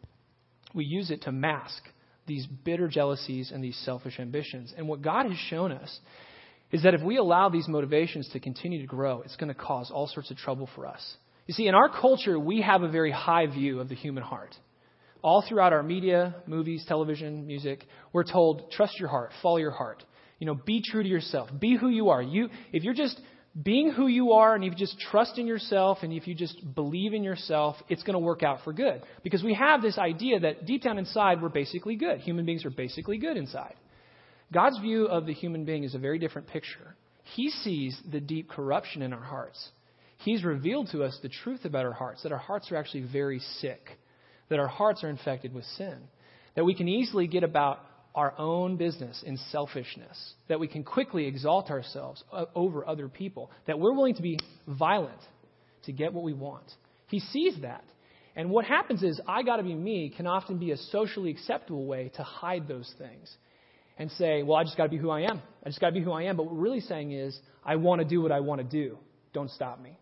We 0.75 0.85
use 0.85 1.11
it 1.11 1.23
to 1.23 1.33
mask 1.33 1.83
these 2.27 2.47
bitter 2.47 2.89
jealousies 2.89 3.53
and 3.53 3.63
these 3.63 3.77
selfish 3.85 4.19
ambitions. 4.19 4.75
And 4.77 4.89
what 4.89 5.03
God 5.03 5.27
has 5.27 5.37
shown 5.37 5.73
us 5.73 6.01
is 6.73 6.83
that 6.83 6.95
if 6.95 7.03
we 7.03 7.17
allow 7.17 7.49
these 7.49 7.69
motivations 7.69 8.29
to 8.31 8.41
continue 8.41 8.81
to 8.81 8.87
grow, 8.87 9.23
it's 9.23 9.37
going 9.37 9.53
to 9.53 9.55
cause 9.55 9.91
all 9.91 10.09
sorts 10.09 10.31
of 10.31 10.37
trouble 10.37 10.69
for 10.75 10.87
us. 10.87 11.17
You 11.47 11.55
see, 11.55 11.69
in 11.69 11.75
our 11.75 11.89
culture, 11.89 12.39
we 12.39 12.63
have 12.63 12.83
a 12.83 12.89
very 12.89 13.13
high 13.13 13.47
view 13.47 13.81
of 13.81 13.89
the 13.89 13.95
human 13.95 14.25
heart. 14.25 14.55
All 15.23 15.45
throughout 15.49 15.73
our 15.73 15.83
media, 15.83 16.37
movies, 16.47 16.85
television, 16.87 17.47
music, 17.47 17.85
we're 18.13 18.25
told, 18.25 18.71
trust 18.71 18.99
your 18.99 19.09
heart, 19.09 19.31
follow 19.43 19.57
your 19.57 19.71
heart. 19.71 20.03
You 20.39 20.47
know, 20.47 20.55
be 20.55 20.83
true 20.85 21.03
to 21.03 21.09
yourself. 21.09 21.49
Be 21.59 21.77
who 21.77 21.89
you 21.89 22.11
are. 22.11 22.23
You, 22.23 22.49
if 22.73 22.85
you're 22.85 22.95
just 22.95 23.21
being 23.61 23.91
who 23.91 24.07
you 24.07 24.33
are 24.33 24.55
and 24.55 24.63
if 24.63 24.73
you 24.73 24.77
just 24.77 24.99
trust 24.99 25.39
in 25.39 25.47
yourself 25.47 25.99
and 26.03 26.13
if 26.13 26.27
you 26.27 26.35
just 26.35 26.75
believe 26.75 27.15
in 27.15 27.25
yourself, 27.25 27.77
it's 27.89 28.03
going 28.03 28.15
to 28.15 28.19
work 28.19 28.43
out 28.43 28.59
for 28.65 28.73
good. 28.73 29.03
Because 29.23 29.43
we 29.43 29.55
have 29.55 29.81
this 29.81 29.97
idea 29.97 30.41
that 30.41 30.67
deep 30.67 30.83
down 30.83 30.99
inside, 30.99 31.41
we're 31.41 31.49
basically 31.49 31.97
good. 31.97 32.21
Human 32.21 32.45
beings 32.45 32.67
are 32.67 32.71
basically 32.71 33.17
good 33.17 33.37
inside. 33.37 33.75
God's 34.53 34.79
view 34.79 35.07
of 35.07 35.27
the 35.27 35.33
human 35.33 35.65
being 35.65 35.85
is 35.85 35.95
a 35.95 35.99
very 35.99 36.19
different 36.19 36.49
picture. 36.49 36.95
He 37.35 37.51
sees 37.51 37.99
the 38.11 38.21
deep 38.21 38.51
corruption 38.51 39.03
in 39.03 39.13
our 39.13 39.23
hearts. 39.25 39.71
He's 40.19 40.45
revealed 40.45 40.89
to 40.93 41.03
us 41.03 41.19
the 41.23 41.29
truth 41.29 41.65
about 41.65 41.85
our 41.85 41.93
hearts, 41.93 42.23
that 42.23 42.33
our 42.33 42.39
hearts 42.39 42.71
are 42.71 42.77
actually 42.77 43.07
very 43.11 43.41
sick, 43.61 43.99
that 44.49 44.59
our 44.59 44.69
hearts 44.69 45.03
are 45.05 45.09
infected 45.09 45.55
with 45.55 45.65
sin, 45.77 45.97
that 46.55 46.65
we 46.65 46.75
can 46.75 46.89
easily 46.89 47.27
get 47.27 47.43
about 47.43 47.81
our 48.15 48.33
own 48.39 48.77
business 48.77 49.23
in 49.27 49.37
selfishness, 49.51 50.35
that 50.49 50.59
we 50.59 50.67
can 50.67 50.83
quickly 50.83 51.27
exalt 51.27 51.71
ourselves 51.71 52.25
over 52.55 52.87
other 52.89 53.09
people, 53.09 53.51
that 53.67 53.79
we're 53.79 53.93
willing 53.93 54.15
to 54.15 54.23
be 54.23 54.39
violent 54.67 55.21
to 55.85 55.93
get 55.93 56.13
what 56.15 56.25
we 56.25 56.33
want. 56.33 56.65
He 57.09 57.21
sees 57.21 57.61
that. 57.61 57.85
And 58.35 58.51
what 58.51 58.65
happens 58.65 59.03
is, 59.03 59.21
I 59.27 59.43
gotta 59.43 59.63
be 59.63 59.75
me 59.75 60.13
can 60.15 60.27
often 60.27 60.59
be 60.59 60.71
a 60.71 60.77
socially 60.77 61.31
acceptable 61.31 61.87
way 61.87 62.11
to 62.17 62.23
hide 62.23 62.69
those 62.69 62.93
things 62.99 63.35
and 63.99 64.11
say, 64.13 64.43
well, 64.43 64.57
I 64.57 64.65
just 64.65 64.77
gotta 64.77 64.91
be 64.91 64.99
who 64.99 65.11
I 65.11 65.23
am. 65.23 65.41
I 65.65 65.69
just 65.69 65.81
gotta 65.81 65.95
be 65.95 66.03
who 66.03 66.13
I 66.13 66.25
am. 66.25 66.37
But 66.37 66.45
what 66.45 66.55
we're 66.55 66.63
really 66.63 66.81
saying 66.81 67.13
is, 67.13 67.39
I 67.65 67.77
wanna 67.77 68.05
do 68.05 68.21
what 68.23 68.33
I 68.33 68.41
wanna 68.41 68.65
do. 68.65 68.99
Don't 69.33 69.51
stop 69.51 69.81
me. 69.81 69.99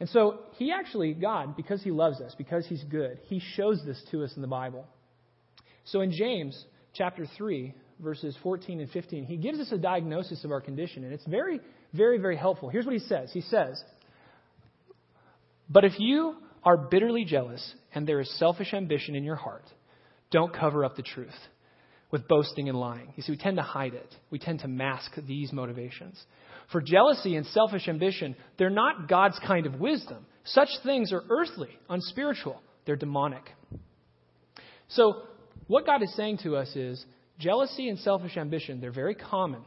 And 0.00 0.08
so 0.08 0.40
he 0.56 0.72
actually, 0.72 1.12
God, 1.12 1.56
because 1.56 1.82
he 1.82 1.90
loves 1.90 2.20
us, 2.20 2.34
because 2.36 2.66
he's 2.66 2.82
good, 2.84 3.20
he 3.26 3.40
shows 3.54 3.82
this 3.84 4.02
to 4.10 4.24
us 4.24 4.32
in 4.34 4.42
the 4.42 4.48
Bible. 4.48 4.86
So 5.84 6.00
in 6.00 6.10
James 6.10 6.64
chapter 6.94 7.26
3, 7.36 7.74
verses 8.00 8.36
14 8.42 8.80
and 8.80 8.90
15, 8.90 9.24
he 9.26 9.36
gives 9.36 9.60
us 9.60 9.70
a 9.72 9.78
diagnosis 9.78 10.42
of 10.44 10.52
our 10.52 10.60
condition, 10.62 11.04
and 11.04 11.12
it's 11.12 11.26
very, 11.26 11.60
very, 11.92 12.18
very 12.18 12.36
helpful. 12.36 12.70
Here's 12.70 12.86
what 12.86 12.94
he 12.94 13.00
says 13.00 13.30
He 13.32 13.42
says, 13.42 13.82
But 15.68 15.84
if 15.84 15.92
you 15.98 16.36
are 16.64 16.76
bitterly 16.76 17.24
jealous 17.24 17.74
and 17.94 18.06
there 18.06 18.20
is 18.20 18.38
selfish 18.38 18.72
ambition 18.72 19.14
in 19.14 19.24
your 19.24 19.36
heart, 19.36 19.64
don't 20.30 20.52
cover 20.52 20.84
up 20.84 20.96
the 20.96 21.02
truth 21.02 21.28
with 22.10 22.26
boasting 22.26 22.68
and 22.68 22.78
lying. 22.78 23.12
You 23.16 23.22
see, 23.22 23.32
we 23.32 23.38
tend 23.38 23.56
to 23.58 23.62
hide 23.62 23.94
it, 23.94 24.14
we 24.30 24.38
tend 24.38 24.60
to 24.60 24.68
mask 24.68 25.12
these 25.26 25.52
motivations. 25.52 26.20
For 26.72 26.80
jealousy 26.80 27.36
and 27.36 27.46
selfish 27.46 27.88
ambition, 27.88 28.36
they're 28.56 28.70
not 28.70 29.08
God's 29.08 29.38
kind 29.46 29.66
of 29.66 29.80
wisdom. 29.80 30.24
Such 30.44 30.68
things 30.84 31.12
are 31.12 31.22
earthly, 31.28 31.70
unspiritual, 31.88 32.60
they're 32.86 32.96
demonic. 32.96 33.42
So, 34.88 35.22
what 35.66 35.86
God 35.86 36.02
is 36.02 36.14
saying 36.16 36.38
to 36.42 36.56
us 36.56 36.74
is 36.74 37.04
jealousy 37.38 37.88
and 37.88 37.98
selfish 37.98 38.36
ambition, 38.36 38.80
they're 38.80 38.92
very 38.92 39.14
common. 39.14 39.62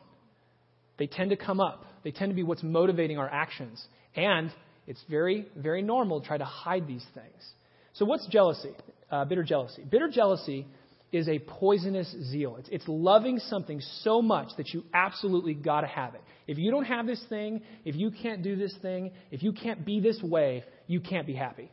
They 0.98 1.08
tend 1.08 1.32
to 1.32 1.38
come 1.38 1.60
up, 1.60 1.86
they 2.04 2.12
tend 2.12 2.32
to 2.32 2.36
be 2.36 2.44
what's 2.44 2.64
motivating 2.64 3.18
our 3.18 3.30
actions. 3.30 3.84
And 4.16 4.52
it's 4.88 5.04
very, 5.10 5.48
very 5.56 5.82
normal 5.82 6.22
to 6.22 6.28
try 6.28 6.38
to 6.38 6.46
hide 6.46 6.88
these 6.88 7.06
things. 7.14 7.52
So, 7.94 8.06
what's 8.06 8.28
jealousy? 8.28 8.72
Uh, 9.12 9.26
bitter 9.26 9.44
jealousy. 9.44 9.84
Bitter 9.84 10.10
jealousy 10.10 10.68
is 11.14 11.30
a 11.30 11.40
poisonous 11.40 12.14
zeal. 12.32 12.58
It's, 12.58 12.70
it's 12.70 12.88
loving 12.88 13.38
something 13.38 13.80
so 14.02 14.22
much 14.22 14.50
that 14.58 14.74
you 14.74 14.84
absolutely 14.94 15.54
got 15.54 15.82
to 15.82 15.88
have 15.88 16.16
it. 16.16 16.22
If 16.48 16.58
you 16.58 16.72
don't 16.72 16.86
have 16.86 17.06
this 17.06 17.24
thing, 17.30 17.62
if 17.86 17.96
you 17.96 18.12
can't 18.12 18.42
do 18.42 18.56
this 18.56 18.76
thing, 18.82 19.12
if 19.32 19.44
you 19.44 19.54
can't 19.54 19.86
be 19.86 20.00
this 20.00 20.22
way, 20.24 20.64
you 20.88 21.00
can't 21.00 21.28
be 21.28 21.36
happy. 21.36 21.72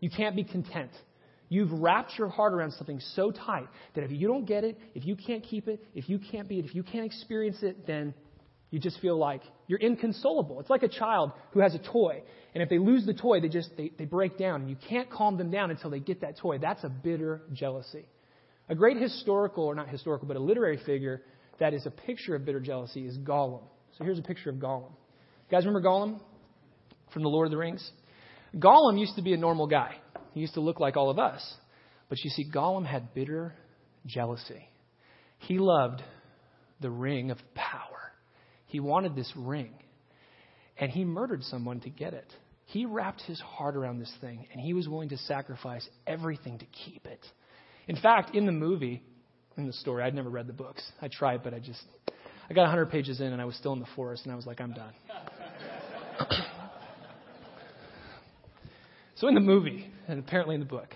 You 0.00 0.10
can't 0.10 0.36
be 0.36 0.44
content. 0.44 0.92
You've 1.48 1.72
wrapped 1.72 2.12
your 2.16 2.28
heart 2.28 2.54
around 2.54 2.72
something 2.72 3.00
so 3.14 3.32
tight 3.32 3.66
that 3.94 4.04
if 4.04 4.12
you 4.12 4.28
don't 4.28 4.46
get 4.46 4.64
it, 4.64 4.78
if 4.94 5.04
you 5.04 5.16
can't 5.16 5.42
keep 5.42 5.66
it, 5.68 5.84
if 5.94 6.08
you 6.08 6.18
can't 6.18 6.48
be 6.48 6.60
it, 6.60 6.64
if 6.64 6.74
you 6.74 6.84
can't 6.84 7.04
experience 7.04 7.58
it, 7.62 7.86
then 7.86 8.14
you 8.70 8.78
just 8.78 9.00
feel 9.00 9.18
like 9.18 9.42
you're 9.66 9.80
inconsolable. 9.80 10.60
It's 10.60 10.70
like 10.70 10.82
a 10.82 10.88
child 10.88 11.32
who 11.50 11.60
has 11.60 11.74
a 11.74 11.78
toy, 11.78 12.22
and 12.54 12.62
if 12.62 12.70
they 12.70 12.78
lose 12.78 13.04
the 13.04 13.12
toy, 13.12 13.40
they 13.40 13.48
just 13.48 13.70
they, 13.76 13.92
they 13.98 14.06
break 14.06 14.38
down, 14.38 14.62
and 14.62 14.70
you 14.70 14.76
can't 14.88 15.10
calm 15.10 15.36
them 15.36 15.50
down 15.50 15.70
until 15.70 15.90
they 15.90 16.00
get 16.00 16.22
that 16.22 16.38
toy. 16.38 16.56
That's 16.58 16.82
a 16.84 16.88
bitter 16.88 17.42
jealousy. 17.52 18.06
A 18.72 18.74
great 18.74 18.96
historical, 18.96 19.64
or 19.64 19.74
not 19.74 19.90
historical, 19.90 20.26
but 20.26 20.38
a 20.38 20.40
literary 20.40 20.78
figure 20.86 21.20
that 21.60 21.74
is 21.74 21.84
a 21.84 21.90
picture 21.90 22.34
of 22.34 22.46
bitter 22.46 22.58
jealousy 22.58 23.06
is 23.06 23.18
Gollum. 23.18 23.60
So 23.98 24.04
here's 24.04 24.18
a 24.18 24.22
picture 24.22 24.48
of 24.48 24.56
Gollum. 24.56 24.88
You 24.88 25.50
guys 25.50 25.66
remember 25.66 25.86
Gollum 25.86 26.18
from 27.12 27.22
The 27.22 27.28
Lord 27.28 27.48
of 27.48 27.50
the 27.50 27.58
Rings? 27.58 27.86
Gollum 28.56 28.98
used 28.98 29.16
to 29.16 29.22
be 29.22 29.34
a 29.34 29.36
normal 29.36 29.66
guy. 29.66 29.96
He 30.32 30.40
used 30.40 30.54
to 30.54 30.60
look 30.60 30.80
like 30.80 30.96
all 30.96 31.10
of 31.10 31.18
us. 31.18 31.42
But 32.08 32.24
you 32.24 32.30
see, 32.30 32.50
Gollum 32.50 32.86
had 32.86 33.12
bitter 33.12 33.54
jealousy. 34.06 34.66
He 35.40 35.58
loved 35.58 36.02
the 36.80 36.90
ring 36.90 37.30
of 37.30 37.36
power. 37.54 38.12
He 38.64 38.80
wanted 38.80 39.14
this 39.14 39.30
ring. 39.36 39.74
And 40.78 40.90
he 40.90 41.04
murdered 41.04 41.42
someone 41.42 41.80
to 41.80 41.90
get 41.90 42.14
it. 42.14 42.32
He 42.64 42.86
wrapped 42.86 43.20
his 43.20 43.38
heart 43.38 43.76
around 43.76 43.98
this 43.98 44.16
thing, 44.22 44.46
and 44.50 44.58
he 44.58 44.72
was 44.72 44.88
willing 44.88 45.10
to 45.10 45.18
sacrifice 45.18 45.86
everything 46.06 46.58
to 46.60 46.64
keep 46.86 47.06
it. 47.06 47.20
In 47.88 47.96
fact, 47.96 48.34
in 48.34 48.46
the 48.46 48.52
movie, 48.52 49.02
in 49.56 49.66
the 49.66 49.72
story, 49.72 50.02
I'd 50.02 50.14
never 50.14 50.30
read 50.30 50.46
the 50.46 50.52
books. 50.52 50.82
I 51.00 51.08
tried, 51.08 51.42
but 51.42 51.54
I 51.54 51.58
just, 51.58 51.82
I 52.48 52.54
got 52.54 52.62
100 52.62 52.90
pages 52.90 53.20
in 53.20 53.32
and 53.32 53.40
I 53.40 53.44
was 53.44 53.56
still 53.56 53.72
in 53.72 53.80
the 53.80 53.86
forest 53.96 54.24
and 54.24 54.32
I 54.32 54.36
was 54.36 54.46
like, 54.46 54.60
I'm 54.60 54.72
done. 54.72 54.92
so 59.16 59.28
in 59.28 59.34
the 59.34 59.40
movie, 59.40 59.90
and 60.08 60.18
apparently 60.18 60.54
in 60.54 60.60
the 60.60 60.66
book, 60.66 60.88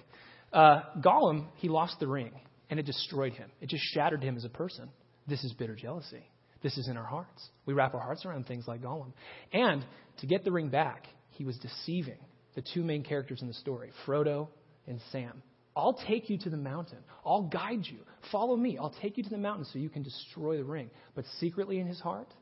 uh, 0.52 0.82
Gollum, 1.00 1.46
he 1.56 1.68
lost 1.68 1.98
the 2.00 2.06
ring 2.06 2.32
and 2.70 2.80
it 2.80 2.86
destroyed 2.86 3.32
him. 3.32 3.50
It 3.60 3.68
just 3.68 3.84
shattered 3.92 4.22
him 4.22 4.36
as 4.36 4.44
a 4.44 4.48
person. 4.48 4.88
This 5.26 5.42
is 5.44 5.52
bitter 5.52 5.74
jealousy. 5.74 6.30
This 6.62 6.78
is 6.78 6.88
in 6.88 6.96
our 6.96 7.04
hearts. 7.04 7.48
We 7.66 7.74
wrap 7.74 7.94
our 7.94 8.00
hearts 8.00 8.24
around 8.24 8.46
things 8.46 8.66
like 8.66 8.82
Gollum. 8.82 9.12
And 9.52 9.84
to 10.18 10.26
get 10.26 10.44
the 10.44 10.52
ring 10.52 10.68
back, 10.68 11.06
he 11.30 11.44
was 11.44 11.58
deceiving 11.58 12.18
the 12.54 12.62
two 12.74 12.82
main 12.82 13.02
characters 13.02 13.42
in 13.42 13.48
the 13.48 13.54
story, 13.54 13.90
Frodo 14.06 14.48
and 14.86 15.00
Sam. 15.12 15.42
I'll 15.76 16.00
take 16.08 16.30
you 16.30 16.38
to 16.38 16.50
the 16.50 16.56
mountain. 16.56 16.98
I'll 17.24 17.42
guide 17.42 17.84
you. 17.84 17.98
Follow 18.32 18.56
me. 18.56 18.78
I'll 18.78 18.94
take 19.02 19.18
you 19.18 19.22
to 19.22 19.28
the 19.28 19.36
mountain 19.36 19.66
so 19.66 19.78
you 19.78 19.90
can 19.90 20.02
destroy 20.02 20.56
the 20.56 20.64
ring. 20.64 20.90
But 21.14 21.26
secretly 21.38 21.78
in 21.78 21.86
his 21.86 22.00
heart, 22.00 22.32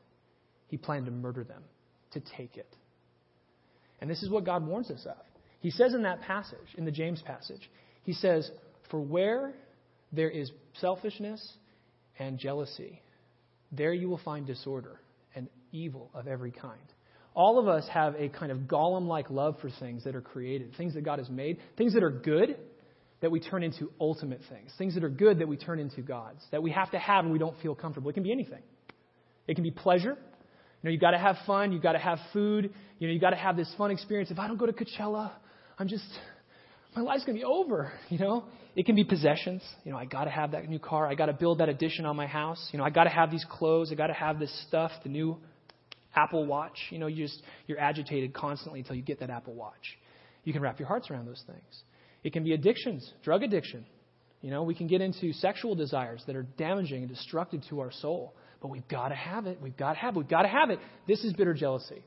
he 0.67 0.77
planned 0.77 1.05
to 1.05 1.11
murder 1.11 1.43
them, 1.43 1.61
to 2.13 2.21
take 2.37 2.55
it. 2.55 2.73
And 3.99 4.09
this 4.09 4.23
is 4.23 4.29
what 4.29 4.45
God 4.45 4.65
warns 4.65 4.89
us 4.89 5.05
of. 5.05 5.17
He 5.59 5.69
says 5.69 5.93
in 5.93 6.03
that 6.03 6.21
passage, 6.21 6.57
in 6.77 6.85
the 6.85 6.91
James 6.91 7.21
passage, 7.21 7.69
he 8.03 8.13
says, 8.13 8.49
For 8.89 9.01
where 9.01 9.53
there 10.13 10.29
is 10.29 10.49
selfishness 10.79 11.57
and 12.17 12.39
jealousy, 12.39 13.01
there 13.71 13.93
you 13.93 14.07
will 14.07 14.21
find 14.23 14.47
disorder 14.47 15.01
and 15.35 15.49
evil 15.73 16.09
of 16.13 16.27
every 16.27 16.51
kind. 16.51 16.79
All 17.33 17.59
of 17.59 17.67
us 17.67 17.85
have 17.89 18.15
a 18.15 18.29
kind 18.29 18.51
of 18.51 18.59
Gollum 18.59 19.07
like 19.07 19.29
love 19.29 19.57
for 19.59 19.69
things 19.69 20.05
that 20.05 20.15
are 20.15 20.21
created, 20.21 20.73
things 20.77 20.93
that 20.93 21.03
God 21.03 21.19
has 21.19 21.29
made, 21.29 21.57
things 21.77 21.93
that 21.95 22.03
are 22.03 22.11
good 22.11 22.55
that 23.25 23.31
we 23.31 23.39
turn 23.39 23.63
into 23.63 23.91
ultimate 23.99 24.39
things, 24.49 24.71
things 24.77 24.93
that 24.93 25.03
are 25.03 25.09
good 25.09 25.39
that 25.39 25.47
we 25.47 25.57
turn 25.57 25.79
into 25.79 26.03
gods, 26.03 26.43
that 26.51 26.61
we 26.61 26.69
have 26.69 26.91
to 26.91 26.99
have 26.99 27.23
and 27.23 27.33
we 27.33 27.39
don't 27.39 27.59
feel 27.59 27.73
comfortable. 27.73 28.07
It 28.07 28.13
can 28.13 28.21
be 28.21 28.31
anything. 28.31 28.61
It 29.47 29.55
can 29.55 29.63
be 29.63 29.71
pleasure. 29.71 30.11
You 30.11 30.83
know, 30.83 30.91
you've 30.91 31.01
got 31.01 31.09
to 31.09 31.17
have 31.17 31.35
fun. 31.47 31.71
You've 31.71 31.81
got 31.81 31.93
to 31.93 31.97
have 31.97 32.19
food. 32.33 32.71
You 32.99 33.07
know, 33.07 33.13
you've 33.13 33.23
got 33.23 33.31
to 33.31 33.35
have 33.35 33.57
this 33.57 33.73
fun 33.79 33.89
experience. 33.89 34.29
If 34.29 34.37
I 34.37 34.47
don't 34.47 34.57
go 34.57 34.67
to 34.67 34.73
Coachella, 34.73 35.31
I'm 35.79 35.87
just, 35.87 36.05
my 36.95 37.01
life's 37.01 37.25
going 37.25 37.35
to 37.35 37.41
be 37.41 37.45
over. 37.45 37.93
You 38.09 38.19
know, 38.19 38.45
it 38.75 38.85
can 38.85 38.93
be 38.93 39.03
possessions. 39.03 39.63
You 39.85 39.91
know, 39.91 39.97
I 39.97 40.05
got 40.05 40.25
to 40.25 40.29
have 40.29 40.51
that 40.51 40.69
new 40.69 40.77
car. 40.77 41.07
I 41.07 41.15
got 41.15 41.25
to 41.25 41.33
build 41.33 41.61
that 41.61 41.69
addition 41.69 42.05
on 42.05 42.15
my 42.15 42.27
house. 42.27 42.69
You 42.73 42.77
know, 42.77 42.85
I 42.85 42.91
got 42.91 43.05
to 43.05 43.09
have 43.09 43.31
these 43.31 43.45
clothes. 43.49 43.91
I 43.91 43.95
got 43.95 44.07
to 44.07 44.13
have 44.13 44.37
this 44.37 44.53
stuff, 44.67 44.91
the 45.01 45.09
new 45.09 45.37
Apple 46.15 46.45
Watch. 46.45 46.77
You 46.91 46.99
know, 46.99 47.07
you 47.07 47.25
just, 47.25 47.41
you're 47.65 47.79
agitated 47.79 48.35
constantly 48.35 48.81
until 48.81 48.95
you 48.95 49.01
get 49.01 49.21
that 49.21 49.31
Apple 49.31 49.55
Watch. 49.55 49.97
You 50.43 50.53
can 50.53 50.61
wrap 50.61 50.77
your 50.77 50.87
hearts 50.87 51.09
around 51.09 51.25
those 51.25 51.43
things. 51.47 51.83
It 52.25 52.33
can 52.33 52.43
be 52.43 52.53
addictions, 52.53 53.07
drug 53.23 53.43
addiction. 53.43 53.85
You 54.41 54.49
know, 54.49 54.63
we 54.63 54.73
can 54.73 54.87
get 54.87 54.99
into 54.99 55.31
sexual 55.31 55.75
desires 55.75 56.23
that 56.25 56.35
are 56.35 56.41
damaging 56.41 57.03
and 57.03 57.07
destructive 57.07 57.61
to 57.69 57.81
our 57.81 57.91
soul. 57.91 58.33
But 58.63 58.69
we've 58.69 58.87
got 58.87 59.09
to 59.09 59.15
have 59.15 59.45
it. 59.45 59.59
We've 59.61 59.77
got 59.77 59.93
to 59.93 59.99
have 59.99 60.15
it. 60.15 60.17
We've 60.17 60.27
got 60.27 60.41
to 60.41 60.47
have 60.47 60.71
it. 60.71 60.79
This 61.07 61.23
is 61.23 61.33
bitter 61.33 61.53
jealousy. 61.53 62.03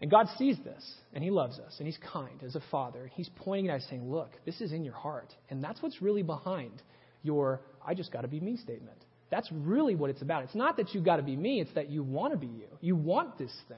And 0.00 0.10
God 0.10 0.26
sees 0.38 0.56
this, 0.64 0.82
and 1.12 1.22
He 1.22 1.30
loves 1.30 1.58
us, 1.58 1.74
and 1.78 1.86
He's 1.86 1.98
kind 2.12 2.42
as 2.42 2.54
a 2.54 2.62
father. 2.70 3.10
He's 3.14 3.28
pointing 3.36 3.68
at 3.68 3.76
us 3.76 3.86
saying, 3.90 4.10
Look, 4.10 4.30
this 4.46 4.62
is 4.62 4.72
in 4.72 4.84
your 4.84 4.94
heart. 4.94 5.34
And 5.50 5.62
that's 5.62 5.82
what's 5.82 6.00
really 6.00 6.22
behind 6.22 6.82
your 7.22 7.60
I 7.86 7.92
just 7.92 8.12
got 8.12 8.22
to 8.22 8.28
be 8.28 8.40
me 8.40 8.56
statement. 8.56 9.04
That's 9.30 9.50
really 9.52 9.96
what 9.96 10.08
it's 10.08 10.22
about. 10.22 10.44
It's 10.44 10.54
not 10.54 10.78
that 10.78 10.94
you 10.94 11.02
got 11.02 11.16
to 11.16 11.22
be 11.22 11.36
me, 11.36 11.60
it's 11.60 11.74
that 11.74 11.90
you 11.90 12.02
want 12.02 12.32
to 12.32 12.38
be 12.38 12.46
you. 12.46 12.68
You 12.80 12.96
want 12.96 13.36
this 13.36 13.54
thing. 13.68 13.76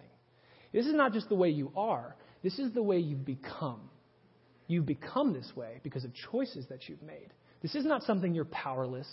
This 0.73 0.87
is 0.87 0.95
not 0.95 1.13
just 1.13 1.29
the 1.29 1.35
way 1.35 1.49
you 1.49 1.73
are, 1.77 2.15
this 2.45 2.61
is 2.61 2.73
the 2.75 2.83
way 2.83 2.99
you've 2.99 3.25
become. 3.25 3.81
You've 4.69 4.87
become 4.87 5.33
this 5.33 5.51
way 5.57 5.81
because 5.83 6.05
of 6.05 6.13
choices 6.31 6.67
that 6.69 6.89
you've 6.89 7.03
made. 7.03 7.33
This 7.63 7.75
is 7.75 7.85
not 7.85 8.03
something 8.05 8.35
you're 8.35 8.45
powerless. 8.45 9.09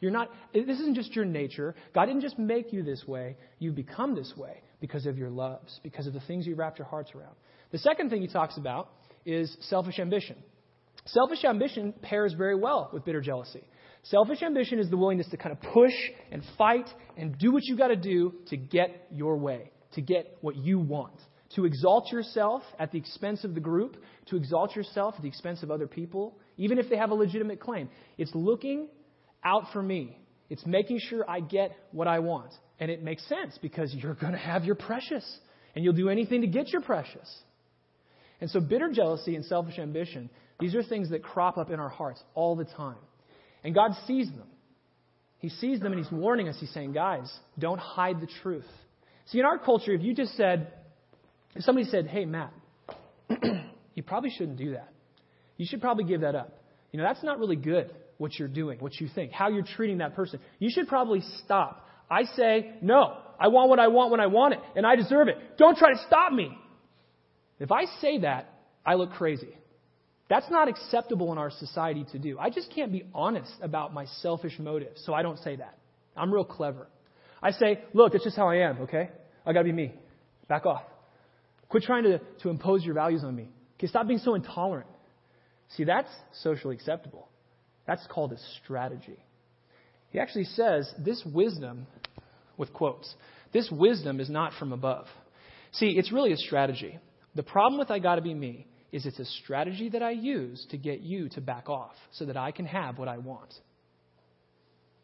You're 0.00 0.12
not, 0.12 0.30
this 0.52 0.78
isn't 0.78 0.94
just 0.94 1.16
your 1.16 1.24
nature. 1.24 1.74
God 1.94 2.06
didn't 2.06 2.20
just 2.20 2.38
make 2.38 2.72
you 2.72 2.84
this 2.84 3.04
way. 3.08 3.36
You've 3.58 3.74
become 3.74 4.14
this 4.14 4.32
way 4.36 4.62
because 4.80 5.06
of 5.06 5.18
your 5.18 5.30
loves, 5.30 5.80
because 5.82 6.06
of 6.06 6.12
the 6.12 6.20
things 6.20 6.46
you 6.46 6.54
wrapped 6.54 6.78
your 6.78 6.86
hearts 6.86 7.10
around. 7.16 7.34
The 7.72 7.78
second 7.78 8.10
thing 8.10 8.20
he 8.20 8.28
talks 8.28 8.56
about 8.56 8.90
is 9.26 9.56
selfish 9.62 9.98
ambition. 9.98 10.36
Selfish 11.06 11.42
ambition 11.44 11.94
pairs 12.02 12.34
very 12.34 12.54
well 12.54 12.90
with 12.92 13.04
bitter 13.04 13.22
jealousy. 13.22 13.64
Selfish 14.04 14.42
ambition 14.42 14.78
is 14.78 14.90
the 14.90 14.96
willingness 14.96 15.28
to 15.30 15.36
kind 15.36 15.52
of 15.52 15.60
push 15.72 15.94
and 16.30 16.42
fight 16.56 16.88
and 17.16 17.36
do 17.38 17.50
what 17.50 17.64
you 17.64 17.76
got 17.76 17.88
to 17.88 17.96
do 17.96 18.34
to 18.48 18.56
get 18.56 19.08
your 19.10 19.36
way, 19.36 19.72
to 19.94 20.02
get 20.02 20.36
what 20.42 20.54
you 20.54 20.78
want 20.78 21.18
to 21.54 21.64
exalt 21.64 22.12
yourself 22.12 22.62
at 22.78 22.92
the 22.92 22.98
expense 22.98 23.44
of 23.44 23.54
the 23.54 23.60
group, 23.60 23.96
to 24.26 24.36
exalt 24.36 24.76
yourself 24.76 25.14
at 25.16 25.22
the 25.22 25.28
expense 25.28 25.62
of 25.62 25.70
other 25.70 25.86
people, 25.86 26.36
even 26.56 26.78
if 26.78 26.90
they 26.90 26.96
have 26.96 27.10
a 27.10 27.14
legitimate 27.14 27.60
claim. 27.60 27.88
It's 28.18 28.34
looking 28.34 28.88
out 29.42 29.64
for 29.72 29.82
me. 29.82 30.18
It's 30.50 30.64
making 30.66 31.00
sure 31.00 31.28
I 31.28 31.40
get 31.40 31.72
what 31.92 32.06
I 32.06 32.18
want. 32.18 32.52
And 32.80 32.90
it 32.90 33.02
makes 33.02 33.26
sense 33.28 33.58
because 33.60 33.94
you're 33.94 34.14
going 34.14 34.32
to 34.32 34.38
have 34.38 34.64
your 34.64 34.74
precious, 34.74 35.24
and 35.74 35.84
you'll 35.84 35.94
do 35.94 36.08
anything 36.08 36.42
to 36.42 36.46
get 36.46 36.68
your 36.68 36.82
precious. 36.82 37.28
And 38.40 38.50
so, 38.50 38.60
bitter 38.60 38.90
jealousy 38.92 39.34
and 39.34 39.44
selfish 39.44 39.78
ambition, 39.78 40.30
these 40.60 40.74
are 40.74 40.82
things 40.82 41.10
that 41.10 41.22
crop 41.22 41.58
up 41.58 41.70
in 41.70 41.80
our 41.80 41.88
hearts 41.88 42.22
all 42.34 42.56
the 42.56 42.64
time. 42.64 42.98
And 43.64 43.74
God 43.74 43.92
sees 44.06 44.28
them. 44.28 44.46
He 45.38 45.48
sees 45.48 45.80
them 45.80 45.92
and 45.92 46.02
He's 46.02 46.12
warning 46.12 46.48
us. 46.48 46.56
He's 46.60 46.72
saying, 46.72 46.92
guys, 46.92 47.32
don't 47.58 47.80
hide 47.80 48.20
the 48.20 48.28
truth. 48.42 48.66
See, 49.26 49.40
in 49.40 49.44
our 49.44 49.58
culture, 49.58 49.92
if 49.92 50.02
you 50.02 50.14
just 50.14 50.36
said, 50.36 50.72
if 51.58 51.64
somebody 51.64 51.88
said, 51.88 52.06
hey, 52.06 52.24
Matt, 52.24 52.52
you 53.94 54.02
probably 54.04 54.30
shouldn't 54.30 54.58
do 54.58 54.72
that. 54.74 54.90
You 55.56 55.66
should 55.68 55.80
probably 55.80 56.04
give 56.04 56.20
that 56.20 56.36
up. 56.36 56.56
You 56.92 56.98
know, 56.98 57.04
that's 57.04 57.24
not 57.24 57.40
really 57.40 57.56
good, 57.56 57.92
what 58.16 58.38
you're 58.38 58.46
doing, 58.46 58.78
what 58.78 58.94
you 59.00 59.08
think, 59.12 59.32
how 59.32 59.48
you're 59.48 59.64
treating 59.64 59.98
that 59.98 60.14
person. 60.14 60.38
You 60.60 60.70
should 60.70 60.86
probably 60.86 61.20
stop. 61.44 61.84
I 62.08 62.22
say, 62.36 62.74
no, 62.80 63.16
I 63.40 63.48
want 63.48 63.70
what 63.70 63.80
I 63.80 63.88
want 63.88 64.12
when 64.12 64.20
I 64.20 64.28
want 64.28 64.54
it, 64.54 64.60
and 64.76 64.86
I 64.86 64.94
deserve 64.94 65.26
it. 65.26 65.36
Don't 65.58 65.76
try 65.76 65.92
to 65.92 65.98
stop 66.06 66.32
me. 66.32 66.56
If 67.58 67.72
I 67.72 67.86
say 68.00 68.20
that, 68.20 68.54
I 68.86 68.94
look 68.94 69.10
crazy. 69.14 69.58
That's 70.30 70.48
not 70.50 70.68
acceptable 70.68 71.32
in 71.32 71.38
our 71.38 71.50
society 71.50 72.06
to 72.12 72.20
do. 72.20 72.38
I 72.38 72.50
just 72.50 72.72
can't 72.72 72.92
be 72.92 73.04
honest 73.12 73.52
about 73.60 73.92
my 73.92 74.04
selfish 74.22 74.60
motives, 74.60 75.02
so 75.04 75.12
I 75.12 75.22
don't 75.22 75.40
say 75.40 75.56
that. 75.56 75.76
I'm 76.16 76.32
real 76.32 76.44
clever. 76.44 76.86
I 77.42 77.50
say, 77.50 77.82
look, 77.94 78.12
that's 78.12 78.22
just 78.22 78.36
how 78.36 78.48
I 78.48 78.58
am, 78.68 78.82
okay? 78.82 79.10
I 79.44 79.52
gotta 79.52 79.64
be 79.64 79.72
me. 79.72 79.92
Back 80.46 80.64
off. 80.64 80.82
Quit 81.68 81.82
trying 81.82 82.04
to, 82.04 82.18
to 82.42 82.50
impose 82.50 82.84
your 82.84 82.94
values 82.94 83.24
on 83.24 83.34
me. 83.34 83.48
Okay, 83.76 83.86
stop 83.86 84.06
being 84.06 84.20
so 84.20 84.34
intolerant. 84.34 84.88
See, 85.76 85.84
that's 85.84 86.10
socially 86.42 86.74
acceptable. 86.74 87.28
That's 87.86 88.06
called 88.08 88.32
a 88.32 88.38
strategy. 88.62 89.18
He 90.10 90.18
actually 90.18 90.44
says 90.44 90.92
this 90.98 91.22
wisdom, 91.24 91.86
with 92.56 92.72
quotes, 92.72 93.14
this 93.52 93.70
wisdom 93.70 94.20
is 94.20 94.30
not 94.30 94.52
from 94.58 94.72
above. 94.72 95.06
See, 95.72 95.94
it's 95.98 96.12
really 96.12 96.32
a 96.32 96.36
strategy. 96.36 96.98
The 97.34 97.42
problem 97.42 97.78
with 97.78 97.90
I 97.90 97.98
gotta 97.98 98.22
be 98.22 98.34
me 98.34 98.66
is 98.90 99.04
it's 99.04 99.18
a 99.18 99.24
strategy 99.24 99.90
that 99.90 100.02
I 100.02 100.12
use 100.12 100.66
to 100.70 100.78
get 100.78 101.00
you 101.00 101.28
to 101.30 101.40
back 101.40 101.68
off 101.68 101.94
so 102.12 102.24
that 102.24 102.36
I 102.36 102.52
can 102.52 102.64
have 102.64 102.98
what 102.98 103.08
I 103.08 103.18
want. 103.18 103.52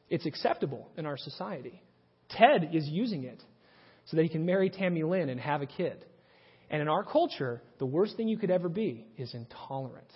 It's 0.09 0.27
acceptable 0.27 0.89
in 0.97 1.07
our 1.07 1.19
society. 1.19 1.83
Ted 2.31 2.71
is 2.73 2.87
using 2.87 3.25
it 3.25 3.43
so 4.07 4.17
that 4.17 4.23
he 4.23 4.29
can 4.29 4.47
marry 4.47 4.71
Tammy 4.71 5.03
Lynn 5.03 5.29
and 5.29 5.41
have 5.41 5.63
a 5.63 5.67
kid. 5.67 6.05
And 6.71 6.81
in 6.83 6.89
our 6.89 7.05
culture, 7.05 7.63
the 7.79 7.87
worst 7.87 8.17
thing 8.17 8.29
you 8.29 8.39
could 8.39 8.51
ever 8.51 8.69
be 8.69 9.07
is 9.17 9.35
intolerant. 9.35 10.11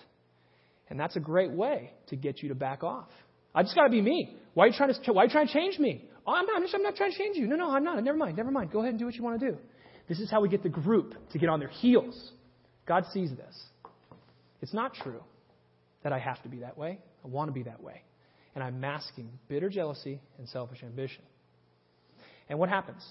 And 0.89 0.99
that's 0.99 1.15
a 1.15 1.19
great 1.19 1.51
way 1.51 1.91
to 2.07 2.15
get 2.15 2.41
you 2.41 2.49
to 2.49 2.55
back 2.55 2.83
off. 2.83 3.09
I 3.53 3.63
just 3.63 3.75
got 3.75 3.83
to 3.85 3.89
be 3.89 4.01
me. 4.01 4.35
Why 4.53 4.65
are 4.65 4.67
you 4.67 4.73
trying 4.73 4.93
to, 4.93 5.13
why 5.13 5.23
are 5.23 5.25
you 5.25 5.31
trying 5.31 5.47
to 5.47 5.53
change 5.53 5.79
me? 5.79 6.05
Oh, 6.25 6.33
I'm 6.33 6.45
not, 6.45 6.61
I'm 6.73 6.81
not 6.81 6.95
trying 6.95 7.11
to 7.11 7.17
change 7.17 7.37
you. 7.37 7.47
No, 7.47 7.55
no, 7.55 7.71
I'm 7.71 7.83
not. 7.83 8.03
Never 8.03 8.17
mind. 8.17 8.37
Never 8.37 8.51
mind. 8.51 8.71
Go 8.71 8.79
ahead 8.79 8.91
and 8.91 8.99
do 8.99 9.05
what 9.05 9.15
you 9.15 9.23
want 9.23 9.39
to 9.39 9.51
do. 9.51 9.57
This 10.07 10.19
is 10.19 10.29
how 10.29 10.41
we 10.41 10.49
get 10.49 10.63
the 10.63 10.69
group 10.69 11.13
to 11.31 11.37
get 11.37 11.49
on 11.49 11.59
their 11.59 11.69
heels. 11.69 12.31
God 12.87 13.05
sees 13.13 13.29
this. 13.29 13.63
It's 14.61 14.73
not 14.73 14.93
true 14.95 15.23
that 16.03 16.11
I 16.11 16.19
have 16.19 16.41
to 16.43 16.49
be 16.49 16.59
that 16.59 16.77
way. 16.77 16.99
I 17.23 17.27
want 17.27 17.49
to 17.49 17.53
be 17.53 17.63
that 17.63 17.81
way. 17.81 18.03
And 18.55 18.63
I'm 18.63 18.79
masking 18.79 19.29
bitter 19.47 19.69
jealousy 19.69 20.19
and 20.37 20.47
selfish 20.49 20.83
ambition. 20.83 21.21
And 22.49 22.57
what 22.57 22.69
happens? 22.69 23.05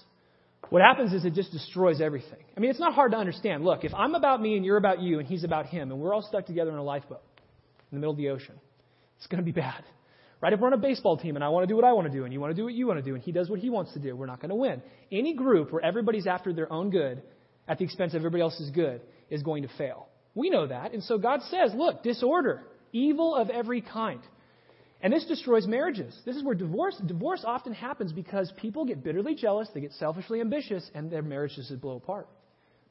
What 0.69 0.81
happens 0.81 1.13
is 1.13 1.25
it 1.25 1.33
just 1.33 1.51
destroys 1.51 2.01
everything. 2.01 2.43
I 2.55 2.59
mean, 2.59 2.69
it's 2.69 2.79
not 2.79 2.93
hard 2.93 3.11
to 3.13 3.17
understand. 3.17 3.63
Look, 3.63 3.83
if 3.83 3.93
I'm 3.93 4.13
about 4.13 4.41
me 4.41 4.55
and 4.55 4.65
you're 4.65 4.77
about 4.77 5.01
you 5.01 5.19
and 5.19 5.27
he's 5.27 5.43
about 5.43 5.65
him 5.65 5.91
and 5.91 5.99
we're 5.99 6.13
all 6.13 6.21
stuck 6.21 6.45
together 6.45 6.69
in 6.69 6.77
a 6.77 6.83
lifeboat 6.83 7.23
in 7.91 7.95
the 7.95 7.99
middle 7.99 8.11
of 8.11 8.17
the 8.17 8.29
ocean, 8.29 8.55
it's 9.17 9.27
going 9.27 9.43
to 9.43 9.45
be 9.45 9.51
bad. 9.51 9.83
Right? 10.41 10.53
If 10.53 10.59
we're 10.59 10.67
on 10.67 10.73
a 10.73 10.77
baseball 10.77 11.17
team 11.17 11.35
and 11.35 11.43
I 11.43 11.49
want 11.49 11.63
to 11.63 11.67
do 11.67 11.75
what 11.75 11.85
I 11.85 11.93
want 11.93 12.07
to 12.07 12.13
do 12.13 12.23
and 12.23 12.31
you 12.31 12.39
want 12.39 12.51
to 12.51 12.55
do 12.55 12.65
what 12.65 12.73
you 12.73 12.87
want 12.87 12.99
to 12.99 13.03
do 13.03 13.15
and 13.15 13.23
he 13.23 13.31
does 13.31 13.49
what 13.49 13.59
he 13.59 13.69
wants 13.69 13.93
to 13.93 13.99
do, 13.99 14.15
we're 14.15 14.25
not 14.25 14.41
going 14.41 14.49
to 14.49 14.55
win. 14.55 14.81
Any 15.11 15.33
group 15.33 15.73
where 15.73 15.83
everybody's 15.83 16.27
after 16.27 16.53
their 16.53 16.71
own 16.71 16.91
good 16.91 17.21
at 17.67 17.77
the 17.77 17.83
expense 17.83 18.13
of 18.13 18.17
everybody 18.17 18.41
else's 18.41 18.69
good 18.69 19.01
is 19.29 19.43
going 19.43 19.63
to 19.63 19.69
fail. 19.77 20.07
We 20.35 20.49
know 20.49 20.67
that. 20.67 20.93
And 20.93 21.03
so 21.03 21.17
God 21.17 21.41
says, 21.49 21.71
look, 21.75 22.03
disorder, 22.03 22.63
evil 22.93 23.35
of 23.35 23.49
every 23.49 23.81
kind. 23.81 24.21
And 25.01 25.13
this 25.13 25.25
destroys 25.25 25.65
marriages. 25.65 26.17
This 26.25 26.35
is 26.35 26.43
where 26.43 26.55
divorce 26.55 26.99
divorce 27.05 27.43
often 27.45 27.73
happens 27.73 28.11
because 28.11 28.51
people 28.57 28.85
get 28.85 29.03
bitterly 29.03 29.33
jealous, 29.33 29.69
they 29.73 29.79
get 29.79 29.93
selfishly 29.93 30.41
ambitious, 30.41 30.89
and 30.93 31.09
their 31.09 31.21
marriages 31.21 31.69
just 31.69 31.81
blow 31.81 31.95
apart. 31.95 32.27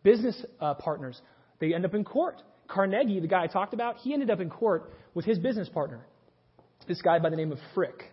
Business 0.02 0.42
uh, 0.60 0.74
partners, 0.74 1.20
they 1.58 1.74
end 1.74 1.84
up 1.84 1.94
in 1.94 2.04
court. 2.04 2.40
Carnegie, 2.66 3.20
the 3.20 3.26
guy 3.26 3.44
I 3.44 3.46
talked 3.46 3.74
about, 3.74 3.96
he 3.96 4.12
ended 4.14 4.30
up 4.30 4.40
in 4.40 4.48
court 4.48 4.90
with 5.14 5.24
his 5.24 5.38
business 5.38 5.68
partner, 5.68 6.00
this 6.86 7.02
guy 7.02 7.18
by 7.18 7.30
the 7.30 7.36
name 7.36 7.52
of 7.52 7.58
Frick. 7.74 8.04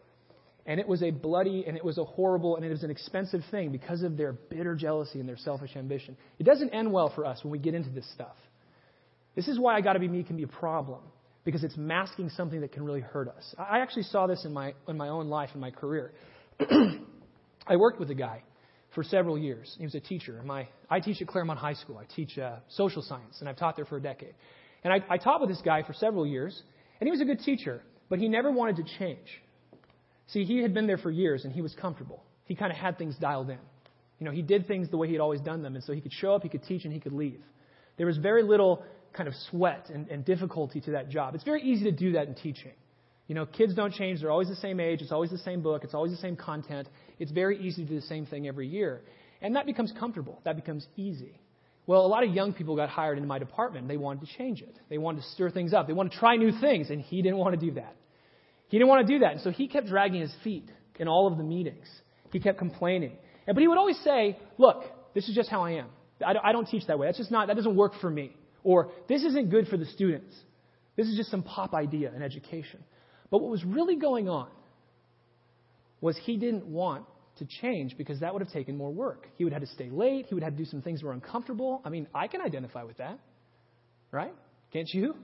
And 0.66 0.80
it 0.80 0.88
was 0.88 1.04
a 1.04 1.12
bloody 1.12 1.64
and 1.68 1.78
it 1.78 1.86
was 1.86 1.98
a 2.00 2.04
horrible 2.04 2.56
and 2.56 2.66
it 2.66 2.70
was 2.70 2.84
an 2.84 2.90
expensive 2.90 3.44
thing 3.52 3.72
because 3.72 4.02
of 4.02 4.18
their 4.18 4.34
bitter 4.34 4.76
jealousy 4.76 5.20
and 5.20 5.30
their 5.30 5.38
selfish 5.38 5.76
ambition. 5.76 6.18
It 6.40 6.44
doesn't 6.44 6.70
end 6.72 6.92
well 6.92 7.12
for 7.14 7.24
us 7.24 7.44
when 7.44 7.52
we 7.52 7.60
get 7.60 7.76
into 7.76 7.92
this 7.92 8.12
stuff. 8.14 8.36
This 9.36 9.48
is 9.48 9.60
why 9.60 9.76
I 9.76 9.82
gotta 9.82 10.00
be 10.00 10.08
me 10.08 10.24
can 10.24 10.38
be 10.38 10.44
a 10.44 10.48
problem 10.48 11.02
because 11.46 11.64
it's 11.64 11.78
masking 11.78 12.30
something 12.30 12.60
that 12.62 12.72
can 12.72 12.84
really 12.84 13.02
hurt 13.02 13.30
us. 13.30 13.56
I 13.58 13.80
actually 13.80 14.04
saw 14.04 14.28
this 14.28 14.44
in 14.44 14.52
my, 14.52 14.74
in 14.88 14.98
my 14.98 15.10
own 15.10 15.30
life, 15.30 15.52
in 15.54 15.62
my 15.62 15.72
career. 15.72 16.12
I 16.60 17.76
worked 17.78 18.00
with 18.00 18.10
a 18.10 18.16
guy 18.16 18.42
for 18.96 19.04
several 19.04 19.38
years. 19.38 19.74
He 19.78 19.86
was 19.86 19.94
a 19.94 20.00
teacher. 20.00 20.42
My, 20.44 20.68
I 20.90 21.00
teach 21.00 21.22
at 21.22 21.28
Claremont 21.28 21.60
High 21.60 21.74
School. 21.74 21.98
I 21.98 22.06
teach 22.16 22.38
uh, 22.38 22.58
social 22.70 23.04
science, 23.04 23.38
and 23.40 23.48
I've 23.48 23.58
taught 23.58 23.76
there 23.76 23.86
for 23.86 23.98
a 23.98 24.02
decade. 24.02 24.34
And 24.84 24.92
I, 24.92 25.04
I 25.08 25.18
taught 25.18 25.40
with 25.40 25.50
this 25.50 25.62
guy 25.64 25.84
for 25.84 25.94
several 25.94 26.26
years, 26.26 26.60
and 27.00 27.08
he 27.08 27.12
was 27.12 27.22
a 27.22 27.26
good 27.26 27.40
teacher, 27.40 27.82
but 28.10 28.18
he 28.20 28.28
never 28.28 28.52
wanted 28.52 28.78
to 28.78 28.84
change. 29.00 29.28
See, 30.28 30.46
he 30.46 30.60
had 30.64 30.74
been 30.74 30.88
there 30.88 30.98
for 30.98 31.12
years, 31.12 31.46
and 31.46 31.54
he 31.54 31.62
was 31.62 31.76
comfortable. 31.76 32.24
He 32.46 32.56
kind 32.56 32.72
of 32.72 32.78
had 32.78 32.98
things 32.98 33.16
dialed 33.20 33.50
in. 33.50 33.60
You 34.20 34.26
know, 34.26 34.32
he 34.32 34.42
did 34.42 34.68
things 34.68 34.90
the 34.90 34.98
way 34.98 35.08
he 35.08 35.14
had 35.14 35.22
always 35.22 35.42
done 35.42 35.62
them, 35.62 35.76
and 35.76 35.84
so 35.84 35.94
he 35.94 36.02
could 36.02 36.14
show 36.14 36.34
up, 36.34 36.42
he 36.42 36.50
could 36.50 36.64
teach, 36.64 36.86
and 36.86 36.94
he 36.94 37.00
could 37.00 37.14
leave. 37.14 37.42
There 37.98 38.08
was 38.08 38.18
very 38.18 38.44
little 38.44 38.84
kind 39.16 39.28
of 39.28 39.36
sweat 39.50 39.90
and, 39.94 40.08
and 40.10 40.26
difficulty 40.26 40.82
to 40.82 40.92
that 40.92 41.10
job. 41.10 41.36
It's 41.36 41.44
very 41.44 41.62
easy 41.62 41.86
to 41.86 41.92
do 41.92 42.14
that 42.14 42.28
in 42.28 42.36
teaching. 42.36 42.74
You 43.28 43.36
know, 43.36 43.46
kids 43.46 43.74
don't 43.74 43.94
change. 43.94 44.22
They're 44.22 44.32
always 44.32 44.50
the 44.50 44.56
same 44.56 44.80
age. 44.80 45.02
It's 45.02 45.12
always 45.12 45.32
the 45.32 45.40
same 45.40 45.62
book. 45.62 45.84
It's 45.84 45.94
always 45.94 46.12
the 46.12 46.18
same 46.18 46.36
content. 46.36 46.88
It's 47.18 47.32
very 47.32 47.60
easy 47.60 47.84
to 47.84 47.90
do 47.90 47.96
the 47.96 48.06
same 48.06 48.26
thing 48.26 48.48
every 48.48 48.68
year. 48.68 49.02
And 49.42 49.56
that 49.56 49.66
becomes 49.66 49.92
comfortable. 49.98 50.42
That 50.44 50.56
becomes 50.56 50.86
easy. 50.96 51.40
Well, 51.88 52.06
a 52.06 52.08
lot 52.08 52.24
of 52.24 52.34
young 52.34 52.54
people 52.54 52.76
got 52.76 52.90
hired 52.90 53.18
into 53.18 53.28
my 53.28 53.40
department. 53.40 53.88
They 53.88 53.98
wanted 53.98 54.26
to 54.26 54.38
change 54.38 54.62
it. 54.62 54.76
They 54.90 54.98
wanted 54.98 55.22
to 55.22 55.28
stir 55.30 55.52
things 55.52 55.74
up. 55.74 55.88
They 55.88 55.94
wanted 55.94 56.14
to 56.14 56.20
try 56.20 56.36
new 56.36 56.52
things, 56.60 56.90
and 56.90 57.02
he 57.02 57.22
didn't 57.22 57.38
want 57.38 57.60
to 57.60 57.64
do 57.64 57.74
that. 57.76 57.96
He 58.70 58.78
didn't 58.78 58.90
want 58.90 59.08
to 59.08 59.14
do 59.14 59.20
that. 59.20 59.34
And 59.34 59.42
so 59.42 59.52
he 59.52 59.68
kept 59.68 59.88
dragging 59.88 60.22
his 60.22 60.34
feet 60.44 60.70
in 61.00 61.08
all 61.08 61.28
of 61.28 61.38
the 61.38 61.44
meetings. 61.44 61.88
He 62.32 62.40
kept 62.40 62.58
complaining. 62.58 63.18
And, 63.46 63.56
but 63.56 63.62
he 63.62 63.68
would 63.68 63.78
always 63.78 64.00
say, 64.04 64.40
look, 64.58 64.84
this 65.14 65.30
is 65.30 65.36
just 65.36 65.50
how 65.50 65.64
I 65.64 65.74
am. 65.74 65.88
I 66.26 66.34
don't, 66.34 66.46
I 66.46 66.52
don't 66.52 66.68
teach 66.68 66.88
that 66.88 66.98
way. 66.98 67.08
That's 67.08 67.18
just 67.18 67.32
not, 67.32 67.48
that 67.48 67.56
doesn't 67.56 67.76
work 67.76 67.94
for 68.02 68.10
me. 68.10 68.36
Or, 68.66 68.92
this 69.08 69.24
isn't 69.24 69.52
good 69.52 69.68
for 69.68 69.78
the 69.78 69.86
students. 69.86 70.36
This 70.98 71.08
is 71.08 71.16
just 71.16 71.30
some 71.30 71.44
pop 71.44 71.76
idea 71.76 72.12
in 72.14 72.24
education. 72.24 72.84
But 73.30 73.42
what 73.42 73.52
was 73.52 73.64
really 73.64 73.96
going 73.96 74.28
on 74.28 74.50
was 76.02 76.18
he 76.24 76.36
didn't 76.36 76.66
want 76.66 77.06
to 77.38 77.46
change 77.62 77.96
because 77.96 78.22
that 78.22 78.34
would 78.34 78.42
have 78.42 78.52
taken 78.52 78.76
more 78.76 78.92
work. 78.92 79.28
He 79.38 79.44
would 79.44 79.54
have 79.54 79.62
to 79.62 79.68
stay 79.68 79.90
late. 79.92 80.26
He 80.28 80.34
would 80.34 80.44
have 80.44 80.54
to 80.54 80.58
do 80.58 80.66
some 80.66 80.82
things 80.82 81.02
that 81.02 81.06
were 81.06 81.14
uncomfortable. 81.14 81.82
I 81.86 81.90
mean, 81.90 82.08
I 82.14 82.28
can 82.28 82.42
identify 82.42 82.82
with 82.84 82.98
that. 82.98 83.20
Right? 84.12 84.34
Can't 84.74 84.90
you? 84.92 85.16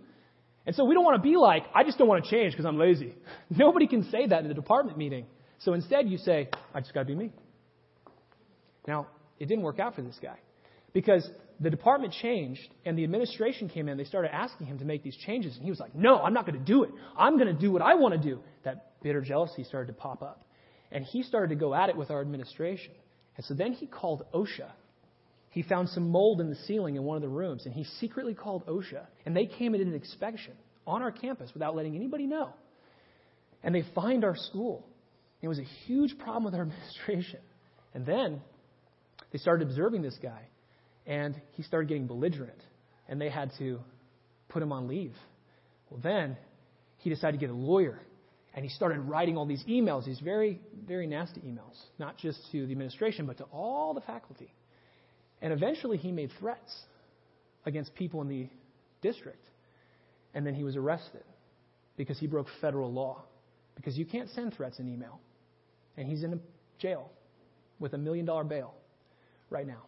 And 0.67 0.75
so 0.75 0.85
we 0.85 0.93
don't 0.93 1.03
want 1.03 1.17
to 1.17 1.27
be 1.27 1.35
like, 1.35 1.63
I 1.73 1.83
just 1.83 1.97
don't 1.97 2.07
want 2.07 2.23
to 2.23 2.29
change 2.29 2.53
because 2.53 2.65
I'm 2.65 2.77
lazy. 2.77 3.15
Nobody 3.49 3.87
can 3.87 4.03
say 4.11 4.27
that 4.27 4.43
in 4.43 4.49
the 4.49 4.53
department 4.53 4.99
meeting. 4.99 5.25
So 5.59 5.73
instead, 5.73 6.07
you 6.07 6.19
say, 6.19 6.49
I 6.75 6.81
just 6.81 6.93
got 6.93 7.01
to 7.01 7.05
be 7.07 7.15
me. 7.15 7.31
Now, 8.87 9.07
it 9.39 9.47
didn't 9.47 9.63
work 9.63 9.79
out 9.79 9.95
for 9.95 10.03
this 10.03 10.19
guy 10.21 10.37
because 10.93 11.27
the 11.61 11.69
department 11.69 12.13
changed 12.13 12.67
and 12.85 12.97
the 12.97 13.03
administration 13.03 13.69
came 13.69 13.87
in. 13.87 13.97
They 13.97 14.03
started 14.03 14.33
asking 14.33 14.67
him 14.67 14.79
to 14.79 14.85
make 14.85 15.03
these 15.03 15.15
changes. 15.15 15.55
And 15.55 15.63
he 15.63 15.69
was 15.69 15.79
like, 15.79 15.93
No, 15.95 16.19
I'm 16.19 16.33
not 16.33 16.45
going 16.45 16.57
to 16.57 16.65
do 16.65 16.83
it. 16.83 16.89
I'm 17.17 17.37
going 17.37 17.53
to 17.53 17.59
do 17.59 17.71
what 17.71 17.83
I 17.83 17.95
want 17.95 18.19
to 18.19 18.29
do. 18.29 18.39
That 18.63 19.01
bitter 19.03 19.21
jealousy 19.21 19.63
started 19.63 19.87
to 19.87 19.93
pop 19.93 20.23
up. 20.23 20.43
And 20.91 21.05
he 21.05 21.23
started 21.23 21.49
to 21.49 21.55
go 21.55 21.73
at 21.73 21.89
it 21.89 21.95
with 21.95 22.09
our 22.09 22.19
administration. 22.19 22.91
And 23.37 23.45
so 23.45 23.53
then 23.53 23.73
he 23.73 23.85
called 23.85 24.25
OSHA. 24.33 24.71
He 25.51 25.61
found 25.61 25.89
some 25.89 26.09
mold 26.09 26.41
in 26.41 26.49
the 26.49 26.55
ceiling 26.67 26.95
in 26.95 27.03
one 27.03 27.15
of 27.15 27.21
the 27.21 27.29
rooms, 27.29 27.65
and 27.65 27.73
he 27.73 27.83
secretly 27.99 28.33
called 28.33 28.65
OSHA. 28.67 29.05
And 29.25 29.35
they 29.35 29.45
came 29.45 29.73
did 29.73 29.85
an 29.85 29.93
inspection 29.93 30.53
on 30.87 31.01
our 31.01 31.11
campus 31.11 31.51
without 31.53 31.75
letting 31.75 31.95
anybody 31.95 32.25
know. 32.25 32.53
And 33.63 33.75
they 33.75 33.83
fined 33.93 34.23
our 34.23 34.35
school. 34.35 34.85
It 35.41 35.47
was 35.47 35.59
a 35.59 35.65
huge 35.85 36.17
problem 36.17 36.45
with 36.45 36.55
our 36.55 36.61
administration. 36.61 37.39
And 37.93 38.05
then 38.05 38.41
they 39.31 39.39
started 39.39 39.67
observing 39.67 40.01
this 40.01 40.17
guy 40.21 40.47
and 41.05 41.39
he 41.53 41.63
started 41.63 41.87
getting 41.87 42.07
belligerent, 42.07 42.61
and 43.07 43.19
they 43.19 43.29
had 43.29 43.51
to 43.57 43.79
put 44.49 44.61
him 44.61 44.71
on 44.71 44.87
leave. 44.87 45.15
Well, 45.89 45.99
then 46.01 46.37
he 46.97 47.09
decided 47.09 47.39
to 47.39 47.45
get 47.45 47.49
a 47.49 47.57
lawyer, 47.57 47.99
and 48.53 48.63
he 48.63 48.69
started 48.69 48.99
writing 48.99 49.37
all 49.37 49.45
these 49.45 49.63
emails, 49.67 50.05
these 50.05 50.19
very, 50.19 50.59
very 50.87 51.07
nasty 51.07 51.41
emails, 51.41 51.77
not 51.99 52.17
just 52.17 52.39
to 52.51 52.65
the 52.65 52.71
administration, 52.71 53.25
but 53.25 53.37
to 53.37 53.43
all 53.45 53.93
the 53.93 54.01
faculty. 54.01 54.53
And 55.41 55.51
eventually 55.51 55.97
he 55.97 56.11
made 56.11 56.31
threats 56.39 56.71
against 57.65 57.93
people 57.95 58.21
in 58.21 58.27
the 58.27 58.47
district. 59.01 59.43
And 60.33 60.45
then 60.45 60.53
he 60.53 60.63
was 60.63 60.75
arrested 60.75 61.23
because 61.97 62.19
he 62.19 62.27
broke 62.27 62.47
federal 62.61 62.91
law. 62.91 63.23
Because 63.75 63.97
you 63.97 64.05
can't 64.05 64.29
send 64.29 64.53
threats 64.53 64.79
in 64.79 64.87
email. 64.87 65.19
And 65.97 66.07
he's 66.07 66.23
in 66.23 66.39
jail 66.77 67.09
with 67.79 67.93
a 67.93 67.97
million 67.97 68.25
dollar 68.25 68.43
bail 68.43 68.73
right 69.49 69.65
now. 69.65 69.83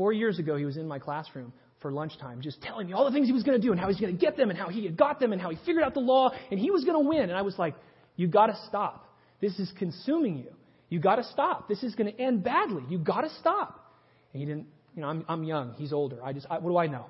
Four 0.00 0.14
years 0.14 0.38
ago, 0.38 0.56
he 0.56 0.64
was 0.64 0.78
in 0.78 0.88
my 0.88 0.98
classroom 0.98 1.52
for 1.82 1.92
lunchtime, 1.92 2.40
just 2.40 2.62
telling 2.62 2.86
me 2.86 2.94
all 2.94 3.04
the 3.04 3.10
things 3.10 3.26
he 3.26 3.34
was 3.34 3.42
going 3.42 3.60
to 3.60 3.62
do 3.62 3.70
and 3.70 3.78
how 3.78 3.86
he's 3.88 4.00
going 4.00 4.16
to 4.16 4.18
get 4.18 4.34
them 4.34 4.48
and 4.48 4.58
how 4.58 4.70
he 4.70 4.86
had 4.86 4.96
got 4.96 5.20
them 5.20 5.34
and 5.34 5.42
how 5.42 5.50
he 5.50 5.58
figured 5.66 5.84
out 5.84 5.92
the 5.92 6.00
law 6.00 6.30
and 6.50 6.58
he 6.58 6.70
was 6.70 6.86
going 6.86 7.04
to 7.04 7.06
win. 7.06 7.24
And 7.24 7.34
I 7.34 7.42
was 7.42 7.58
like, 7.58 7.74
you 8.16 8.26
got 8.26 8.46
to 8.46 8.56
stop. 8.66 9.14
This 9.42 9.58
is 9.58 9.70
consuming 9.78 10.38
you. 10.38 10.54
You 10.88 11.00
got 11.00 11.16
to 11.16 11.24
stop. 11.24 11.68
This 11.68 11.82
is 11.82 11.94
going 11.96 12.10
to 12.10 12.18
end 12.18 12.42
badly. 12.42 12.82
You 12.88 12.96
got 12.96 13.20
to 13.20 13.30
stop. 13.40 13.94
And 14.32 14.40
he 14.40 14.46
didn't, 14.46 14.68
you 14.96 15.02
know, 15.02 15.08
I'm, 15.08 15.22
I'm 15.28 15.44
young. 15.44 15.74
He's 15.74 15.92
older. 15.92 16.24
I 16.24 16.32
just, 16.32 16.46
I, 16.48 16.60
what 16.60 16.70
do 16.70 16.78
I 16.78 16.86
know? 16.86 17.04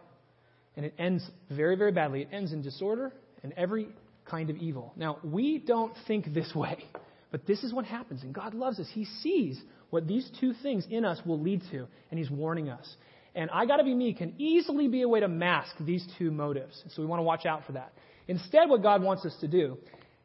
And 0.76 0.84
it 0.84 0.92
ends 0.98 1.24
very, 1.48 1.76
very 1.76 1.92
badly. 1.92 2.22
It 2.22 2.30
ends 2.32 2.52
in 2.52 2.60
disorder 2.60 3.12
and 3.44 3.52
every 3.56 3.86
kind 4.24 4.50
of 4.50 4.56
evil. 4.56 4.94
Now, 4.96 5.18
we 5.22 5.58
don't 5.58 5.92
think 6.08 6.34
this 6.34 6.52
way, 6.56 6.86
but 7.30 7.46
this 7.46 7.62
is 7.62 7.72
what 7.72 7.84
happens. 7.84 8.24
And 8.24 8.34
God 8.34 8.52
loves 8.52 8.80
us. 8.80 8.88
He 8.92 9.04
sees 9.04 9.62
what 9.90 10.06
these 10.06 10.28
two 10.40 10.52
things 10.62 10.86
in 10.88 11.04
us 11.04 11.20
will 11.24 11.40
lead 11.40 11.62
to, 11.70 11.86
and 12.10 12.18
He's 12.18 12.30
warning 12.30 12.68
us. 12.68 12.96
And 13.34 13.50
I 13.50 13.66
gotta 13.66 13.84
be 13.84 13.94
me 13.94 14.14
can 14.14 14.34
easily 14.38 14.88
be 14.88 15.02
a 15.02 15.08
way 15.08 15.20
to 15.20 15.28
mask 15.28 15.74
these 15.80 16.06
two 16.18 16.30
motives. 16.30 16.82
So 16.94 17.02
we 17.02 17.06
want 17.06 17.20
to 17.20 17.24
watch 17.24 17.46
out 17.46 17.64
for 17.66 17.72
that. 17.72 17.92
Instead, 18.26 18.68
what 18.68 18.82
God 18.82 19.02
wants 19.02 19.24
us 19.24 19.36
to 19.40 19.48
do 19.48 19.78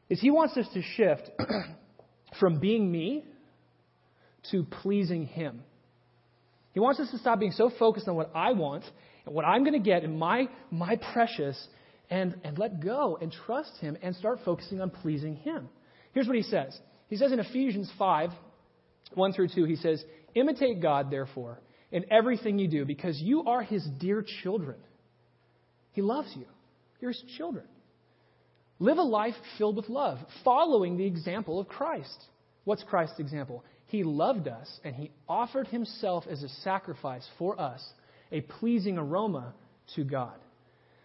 is 0.09 0.19
He 0.19 0.31
wants 0.31 0.57
us 0.57 0.67
to 0.73 0.81
shift 0.81 1.29
from 2.39 2.59
being 2.59 2.91
me 2.91 3.23
to 4.51 4.63
pleasing 4.63 5.25
Him. 5.25 5.61
He 6.73 6.79
wants 6.79 6.99
us 6.99 7.09
to 7.11 7.17
stop 7.17 7.39
being 7.39 7.51
so 7.51 7.71
focused 7.79 8.07
on 8.07 8.15
what 8.15 8.31
I 8.35 8.51
want 8.51 8.83
and 9.25 9.33
what 9.33 9.45
I'm 9.45 9.63
going 9.63 9.73
to 9.73 9.79
get 9.79 10.03
in 10.03 10.17
my, 10.19 10.49
my 10.71 10.97
precious 11.13 11.67
and, 12.09 12.35
and 12.43 12.57
let 12.59 12.83
go 12.83 13.17
and 13.19 13.31
trust 13.31 13.71
Him 13.79 13.97
and 14.01 14.15
start 14.15 14.39
focusing 14.43 14.81
on 14.81 14.89
pleasing 14.89 15.37
Him. 15.37 15.69
Here's 16.13 16.27
what 16.27 16.35
He 16.35 16.43
says 16.43 16.77
He 17.07 17.15
says 17.15 17.31
in 17.31 17.39
Ephesians 17.39 17.91
5 17.97 18.29
1 19.13 19.33
through 19.33 19.49
2, 19.49 19.65
He 19.65 19.75
says, 19.75 20.03
Imitate 20.33 20.81
God, 20.81 21.09
therefore, 21.09 21.61
in 21.91 22.05
everything 22.11 22.59
you 22.59 22.67
do, 22.67 22.85
because 22.85 23.19
you 23.21 23.45
are 23.45 23.61
His 23.61 23.85
dear 23.99 24.25
children. 24.43 24.77
He 25.91 26.01
loves 26.01 26.31
you. 26.35 26.45
You're 26.99 27.11
His 27.11 27.23
children. 27.37 27.65
Live 28.79 28.97
a 28.97 29.03
life 29.03 29.35
filled 29.57 29.77
with 29.77 29.87
love, 29.87 30.17
following 30.43 30.97
the 30.97 31.05
example 31.05 31.59
of 31.59 31.67
Christ. 31.67 32.25
What's 32.65 32.83
Christ's 32.83 33.19
example? 33.19 33.63
He 33.87 34.03
loved 34.03 34.47
us 34.47 34.67
and 34.83 34.95
he 34.95 35.11
offered 35.29 35.67
himself 35.67 36.25
as 36.29 36.43
a 36.43 36.49
sacrifice 36.49 37.25
for 37.37 37.59
us, 37.59 37.81
a 38.31 38.41
pleasing 38.41 38.97
aroma 38.97 39.53
to 39.95 40.03
God. 40.03 40.35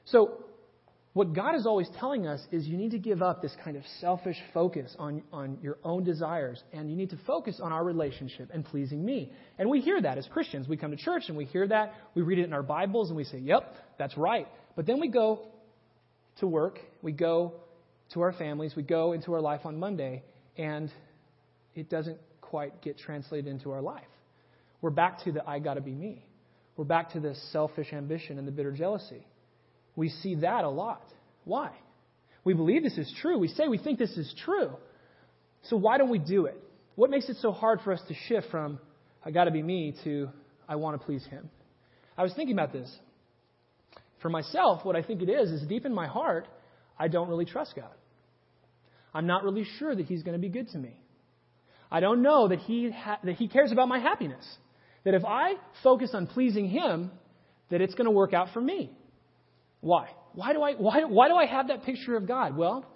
So, 0.07 0.43
what 1.13 1.33
God 1.33 1.57
is 1.57 1.67
always 1.67 1.89
telling 1.99 2.29
us 2.29 2.41
is 2.53 2.67
you 2.67 2.77
need 2.77 2.93
to 2.93 2.99
give 2.99 3.21
up 3.21 3.43
this 3.43 3.55
kind 3.65 3.77
of 3.77 3.83
selfish 4.01 4.37
focus 4.55 4.95
on, 4.97 5.23
on 5.33 5.59
your 5.61 5.79
own 5.83 6.05
desires, 6.05 6.63
and 6.73 6.89
you 6.89 6.97
need 6.97 7.11
to 7.11 7.19
focus 7.27 7.59
on 7.61 7.73
our 7.73 7.83
relationship 7.83 8.49
and 8.53 8.65
pleasing 8.65 9.05
me. 9.05 9.33
And 9.59 9.69
we 9.69 9.81
hear 9.81 10.01
that 10.01 10.19
as 10.19 10.29
Christians. 10.29 10.69
We 10.69 10.77
come 10.77 10.93
to 10.93 10.97
church 10.97 11.25
and 11.27 11.37
we 11.37 11.47
hear 11.47 11.67
that. 11.67 11.95
We 12.15 12.23
read 12.23 12.39
it 12.39 12.45
in 12.45 12.53
our 12.53 12.63
Bibles 12.63 13.09
and 13.09 13.17
we 13.17 13.25
say, 13.25 13.39
yep, 13.39 13.75
that's 13.99 14.17
right. 14.17 14.47
But 14.77 14.87
then 14.87 15.01
we 15.01 15.09
go 15.09 15.49
to 16.39 16.47
work, 16.47 16.79
we 17.03 17.11
go 17.11 17.55
to 18.15 18.21
our 18.21 18.33
families, 18.33 18.75
we 18.77 18.85
go 18.85 19.13
into 19.13 19.33
our 19.35 19.41
life 19.41 19.63
on 19.65 19.81
Monday, 19.81 20.23
and 20.57 20.93
it 21.75 21.91
doesn't 21.91 22.19
quite 22.41 22.83
get 22.83 22.99
translated 22.99 23.49
into 23.49 23.73
our 23.73 23.83
life. 23.83 24.05
We're 24.81 24.91
back 24.91 25.25
to 25.25 25.33
the 25.33 25.49
I 25.49 25.59
gotta 25.59 25.81
be 25.81 25.93
me. 25.93 26.25
We're 26.77 26.85
back 26.85 27.13
to 27.13 27.21
this 27.21 27.41
selfish 27.53 27.93
ambition 27.93 28.39
and 28.39 28.47
the 28.47 28.53
bitter 28.53 28.73
jealousy. 28.73 29.27
We 29.97 30.09
see 30.09 30.37
that 30.37 30.65
a 30.65 30.69
lot. 30.69 31.05
Why? 31.45 31.71
We 32.45 32.55
believe 32.55 32.83
this 32.83 32.97
is 32.99 33.13
true. 33.21 33.39
We 33.39 33.49
say 33.49 33.69
we 33.69 33.79
think 33.79 33.99
this 33.99 34.17
is 34.17 34.35
true. 34.45 34.71
So 35.65 35.77
why 35.77 35.99
don't 35.99 36.11
we 36.11 36.19
do 36.19 36.47
it? 36.47 36.63
What 36.95 37.11
makes 37.11 37.29
it 37.29 37.37
so 37.41 37.53
hard 37.53 37.81
for 37.83 37.93
us 37.93 38.01
to 38.09 38.15
shift 38.29 38.51
from 38.51 38.79
I 39.25 39.31
gotta 39.31 39.51
be 39.51 39.63
me 39.63 39.95
to 40.05 40.29
I 40.69 40.77
want 40.77 40.99
to 40.99 41.05
please 41.05 41.25
him? 41.27 41.51
I 42.17 42.23
was 42.23 42.33
thinking 42.35 42.55
about 42.55 42.73
this. 42.73 42.91
For 44.23 44.29
myself, 44.29 44.85
what 44.85 44.97
I 44.97 45.03
think 45.03 45.23
it 45.23 45.31
is, 45.31 45.51
is 45.51 45.67
deep 45.67 45.87
in 45.87 45.95
my 45.95 46.07
heart, 46.07 46.47
I 46.99 47.09
don't 47.09 47.29
really 47.29 47.47
trust 47.47 47.75
God. 47.75 47.91
I'm 49.15 49.27
not 49.27 49.43
really 49.43 49.65
sure 49.79 49.95
that 49.95 50.07
He's 50.07 50.23
going 50.23 50.35
to 50.35 50.41
be 50.41 50.51
good 50.51 50.69
to 50.71 50.79
me. 50.79 51.01
I 51.91 52.01
don't 52.01 52.23
know 52.23 52.49
that 52.49 52.61
he, 52.61 52.91
ha- 52.91 53.19
that 53.25 53.37
he 53.37 53.49
cares 53.49 53.73
about 53.73 53.89
my 53.89 53.99
happiness. 53.99 54.45
That 55.05 55.15
if 55.15 55.25
I 55.25 55.55
focus 55.83 56.11
on 56.13 56.27
pleasing 56.27 56.69
Him, 56.69 57.11
that 57.71 57.81
it's 57.81 57.95
going 57.95 58.05
to 58.05 58.13
work 58.13 58.35
out 58.35 58.49
for 58.53 58.61
me. 58.61 58.91
Why? 59.81 60.09
Why 60.35 60.53
do, 60.53 60.63
I, 60.63 60.75
why, 60.75 61.05
why 61.05 61.29
do 61.29 61.35
I 61.35 61.47
have 61.47 61.69
that 61.69 61.85
picture 61.85 62.17
of 62.17 62.27
God? 62.27 62.57
Well, 62.57 62.87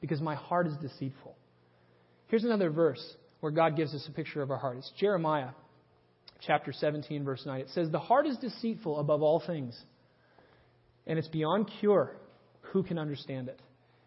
because 0.00 0.20
my 0.20 0.34
heart 0.34 0.66
is 0.66 0.74
deceitful. 0.76 1.36
Here's 2.28 2.44
another 2.44 2.70
verse 2.70 3.02
where 3.40 3.52
God 3.52 3.76
gives 3.76 3.94
us 3.94 4.06
a 4.08 4.12
picture 4.12 4.42
of 4.42 4.50
our 4.50 4.56
heart. 4.56 4.78
It's 4.78 4.90
Jeremiah 4.98 5.50
chapter 6.40 6.72
17, 6.72 7.24
verse 7.24 7.42
9. 7.44 7.60
It 7.60 7.68
says, 7.70 7.90
The 7.90 7.98
heart 7.98 8.26
is 8.26 8.36
deceitful 8.38 8.98
above 8.98 9.22
all 9.22 9.42
things, 9.46 9.78
and 11.06 11.18
it's 11.18 11.28
beyond 11.28 11.70
cure. 11.80 12.16
Who 12.72 12.82
can 12.82 12.98
understand 12.98 13.48
it? 13.48 13.60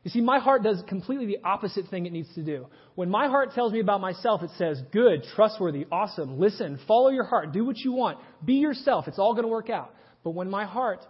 You 0.04 0.12
see, 0.12 0.22
my 0.22 0.40
heart 0.40 0.64
does 0.64 0.82
completely 0.88 1.26
the 1.26 1.40
opposite 1.44 1.88
thing 1.90 2.06
it 2.06 2.14
needs 2.14 2.34
to 2.36 2.44
do. 2.44 2.68
When 2.96 3.10
my 3.10 3.28
heart 3.28 3.52
tells 3.54 3.74
me 3.74 3.80
about 3.80 4.00
myself, 4.00 4.42
it 4.42 4.52
says, 4.58 4.82
good, 4.94 5.24
trustworthy, 5.36 5.86
awesome, 5.92 6.40
listen, 6.40 6.80
follow 6.88 7.10
your 7.10 7.26
heart, 7.26 7.52
do 7.52 7.66
what 7.66 7.78
you 7.78 7.92
want, 7.92 8.18
be 8.46 8.54
yourself, 8.54 9.08
it's 9.08 9.20
all 9.20 9.34
going 9.34 9.44
to 9.44 9.50
work 9.50 9.70
out. 9.70 9.94
But 10.24 10.32
when 10.32 10.50
my 10.50 10.66
heart, 10.66 11.06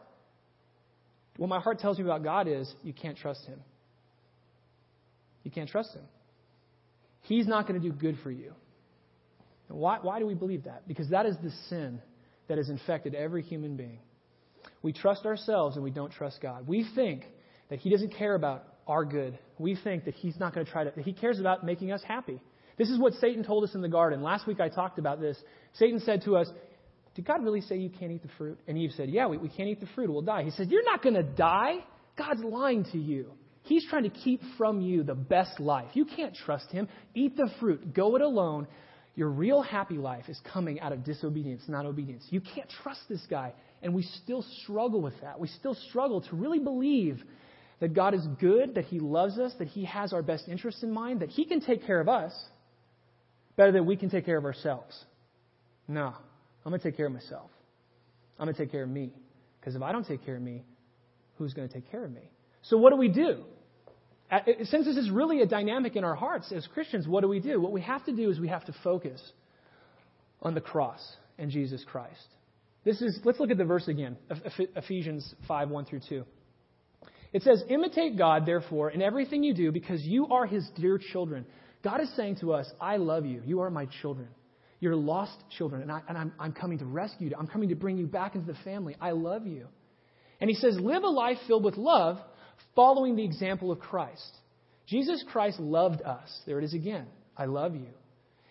what 1.38 1.48
my 1.48 1.60
heart 1.60 1.80
tells 1.80 1.98
me 1.98 2.04
about 2.04 2.24
God 2.24 2.48
is, 2.48 2.72
you 2.84 2.94
can't 2.94 3.18
trust 3.18 3.46
Him. 3.46 3.60
You 5.44 5.52
can't 5.52 5.70
trust 5.70 5.94
Him. 5.94 6.04
He's 7.22 7.48
not 7.48 7.68
going 7.68 7.80
to 7.80 7.88
do 7.90 7.94
good 7.94 8.18
for 8.24 8.32
you. 8.32 8.54
Why, 9.70 10.00
why 10.02 10.20
do 10.20 10.26
we 10.26 10.34
believe 10.34 10.64
that? 10.64 10.88
Because 10.88 11.10
that 11.10 11.26
is 11.26 11.36
the 11.44 11.52
sin 11.70 12.02
that 12.48 12.58
has 12.58 12.70
infected 12.70 13.16
every 13.16 13.44
human 13.44 13.76
being. 13.76 14.00
We 14.82 14.94
trust 14.94 15.26
ourselves 15.26 15.76
and 15.76 15.84
we 15.84 15.92
don't 15.92 16.12
trust 16.12 16.42
God. 16.42 16.68
We 16.68 16.88
think 16.96 17.24
that 17.70 17.80
He 17.80 17.90
doesn't 17.90 18.16
care 18.16 18.36
about 18.36 18.64
our 18.88 19.06
good. 19.06 19.38
We 19.60 19.76
think 19.76 20.06
that 20.06 20.16
He's 20.16 20.40
not 20.40 20.54
going 20.54 20.66
to 20.66 20.72
try 20.72 20.86
to, 20.86 21.02
He 21.02 21.14
cares 21.14 21.40
about 21.40 21.66
making 21.66 21.92
us 21.92 22.02
happy. 22.04 22.42
This 22.78 22.90
is 22.90 23.00
what 23.00 23.14
Satan 23.16 23.44
told 23.44 23.64
us 23.64 23.74
in 23.76 23.82
the 23.82 23.90
garden. 23.90 24.22
Last 24.22 24.48
week 24.48 24.60
I 24.60 24.70
talked 24.70 25.00
about 25.00 25.20
this. 25.20 25.38
Satan 25.74 26.00
said 26.00 26.24
to 26.24 26.38
us, 26.38 26.48
Did 27.18 27.26
God 27.26 27.44
really 27.44 27.62
say 27.62 27.78
you 27.78 27.90
can't 27.90 28.12
eat 28.12 28.22
the 28.22 28.30
fruit? 28.38 28.60
And 28.68 28.78
Eve 28.78 28.92
said, 28.96 29.10
Yeah, 29.10 29.26
we, 29.26 29.38
we 29.38 29.50
can't 29.50 29.68
eat 29.68 29.80
the 29.80 29.88
fruit. 29.96 30.08
We'll 30.08 30.22
die. 30.22 30.44
He 30.44 30.52
said, 30.52 30.70
You're 30.70 30.86
not 30.86 31.02
going 31.02 31.16
to 31.16 31.24
die. 31.24 31.78
God's 32.16 32.44
lying 32.44 32.86
to 32.92 32.98
you. 33.00 33.32
He's 33.64 33.84
trying 33.90 34.04
to 34.04 34.12
keep 34.12 34.40
from 34.56 34.82
you 34.82 35.02
the 35.02 35.16
best 35.16 35.60
life. 35.60 35.88
You 35.94 36.06
can't 36.06 36.36
trust 36.36 36.72
Him. 36.72 36.88
Eat 37.16 37.36
the 37.36 37.50
fruit. 37.60 37.96
Go 37.96 38.16
it 38.18 38.22
alone. 38.22 38.68
Your 39.16 39.30
real 39.30 39.64
happy 39.64 39.98
life 39.98 40.30
is 40.30 40.40
coming 40.54 40.80
out 40.80 40.94
of 40.94 41.04
disobedience, 41.04 41.64
not 41.68 41.88
obedience. 41.88 42.24
You 42.30 42.40
can't 42.40 42.70
trust 42.84 43.02
this 43.10 43.26
guy. 43.28 43.54
And 43.82 43.96
we 43.96 44.04
still 44.04 44.46
struggle 44.62 45.02
with 45.02 45.20
that. 45.22 45.40
We 45.40 45.48
still 45.48 45.74
struggle 45.90 46.22
to 46.22 46.36
really 46.36 46.60
believe 46.60 47.24
that 47.80 47.96
God 47.96 48.14
is 48.14 48.26
good, 48.40 48.76
that 48.76 48.86
He 48.86 49.00
loves 49.00 49.40
us, 49.40 49.54
that 49.58 49.70
He 49.70 49.86
has 49.86 50.14
our 50.14 50.22
best 50.22 50.48
interests 50.48 50.84
in 50.84 50.92
mind, 50.92 51.22
that 51.22 51.30
He 51.30 51.46
can 51.46 51.62
take 51.62 51.84
care 51.84 52.00
of 52.00 52.08
us 52.08 52.32
better 53.56 53.72
than 53.72 53.88
we 53.88 53.96
can 53.96 54.12
take 54.12 54.24
care 54.24 54.38
of 54.38 54.46
ourselves. 54.46 54.96
No, 55.88 56.14
I'm 56.68 56.72
going 56.72 56.82
to 56.82 56.92
take 56.92 56.98
care 56.98 57.06
of 57.06 57.14
myself. 57.14 57.50
I'm 58.38 58.46
going 58.46 58.54
to 58.54 58.62
take 58.62 58.74
care 58.74 58.84
of 58.84 58.90
me. 58.90 59.14
Because 59.58 59.78
if 59.78 59.82
I 59.82 59.94
don't 59.94 60.06
take 60.06 60.26
care 60.26 60.36
of 60.36 60.42
me, 60.42 60.66
who's 61.38 61.54
going 61.54 61.66
to 61.66 61.74
take 61.74 61.90
care 61.90 62.04
of 62.04 62.12
me? 62.12 62.30
So, 62.64 62.76
what 62.76 62.90
do 62.90 62.98
we 62.98 63.08
do? 63.08 63.46
Since 64.64 64.86
this 64.86 64.98
is 64.98 65.10
really 65.10 65.40
a 65.40 65.46
dynamic 65.46 65.96
in 65.96 66.04
our 66.04 66.14
hearts 66.14 66.52
as 66.52 66.68
Christians, 66.74 67.08
what 67.08 67.22
do 67.22 67.30
we 67.30 67.40
do? 67.40 67.62
What 67.62 67.72
we 67.72 67.80
have 67.80 68.04
to 68.04 68.14
do 68.14 68.30
is 68.30 68.38
we 68.38 68.50
have 68.50 68.66
to 68.66 68.76
focus 68.84 69.22
on 70.42 70.56
the 70.56 70.60
cross 70.60 71.00
and 71.38 71.50
Jesus 71.50 71.86
Christ. 71.90 72.28
This 72.84 73.02
is, 73.02 73.18
let's 73.24 73.40
look 73.40 73.50
at 73.50 73.58
the 73.58 73.64
verse 73.64 73.88
again 73.88 74.18
Ephesians 74.76 75.34
5 75.48 75.70
1 75.70 75.86
through 75.86 76.02
2. 76.10 76.26
It 77.32 77.44
says, 77.44 77.64
Imitate 77.70 78.18
God, 78.18 78.46
therefore, 78.46 78.92
in 78.92 79.02
everything 79.02 79.42
you 79.42 79.54
do, 79.54 79.72
because 79.72 80.02
you 80.02 80.28
are 80.28 80.46
his 80.46 80.70
dear 80.76 80.98
children. 80.98 81.46
God 81.82 82.02
is 82.02 82.14
saying 82.18 82.40
to 82.42 82.52
us, 82.52 82.70
I 82.82 82.98
love 82.98 83.26
you. 83.26 83.42
You 83.46 83.62
are 83.62 83.70
my 83.70 83.88
children. 84.02 84.28
You're 84.80 84.96
lost 84.96 85.34
children, 85.58 85.82
and, 85.82 85.92
I, 85.92 86.02
and 86.08 86.18
I'm, 86.18 86.34
I'm 86.40 86.54
coming 86.54 86.78
to 86.80 86.86
rescue 86.86 87.30
you. 87.30 87.36
I'm 87.38 87.48
coming 87.48 87.70
to 87.70 87.76
bring 87.76 87.98
you 87.98 88.06
back 88.06 88.36
into 88.36 88.52
the 88.52 88.60
family. 88.64 88.96
I 89.02 89.12
love 89.12 89.48
you. 89.48 89.68
And 90.40 90.50
he 90.50 90.56
says, 90.56 90.78
Live 90.80 91.04
a 91.04 91.08
life 91.08 91.38
filled 91.48 91.64
with 91.64 91.78
love, 91.78 92.18
following 92.76 93.16
the 93.16 93.24
example 93.24 93.72
of 93.72 93.80
Christ. 93.80 94.38
Jesus 94.88 95.24
Christ 95.32 95.60
loved 95.60 96.02
us. 96.02 96.30
There 96.46 96.60
it 96.60 96.64
is 96.64 96.74
again. 96.74 97.08
I 97.36 97.46
love 97.46 97.76
you. 97.76 97.90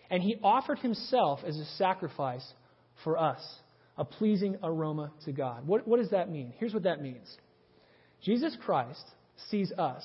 And 0.09 0.21
he 0.21 0.37
offered 0.43 0.79
himself 0.79 1.39
as 1.45 1.57
a 1.57 1.65
sacrifice 1.77 2.45
for 3.03 3.17
us, 3.17 3.41
a 3.97 4.05
pleasing 4.05 4.57
aroma 4.63 5.11
to 5.25 5.31
God. 5.31 5.65
What, 5.65 5.87
what 5.87 5.99
does 5.99 6.11
that 6.11 6.29
mean? 6.29 6.53
Here's 6.57 6.73
what 6.73 6.83
that 6.83 7.01
means 7.01 7.37
Jesus 8.23 8.55
Christ 8.63 9.03
sees 9.49 9.71
us 9.71 10.03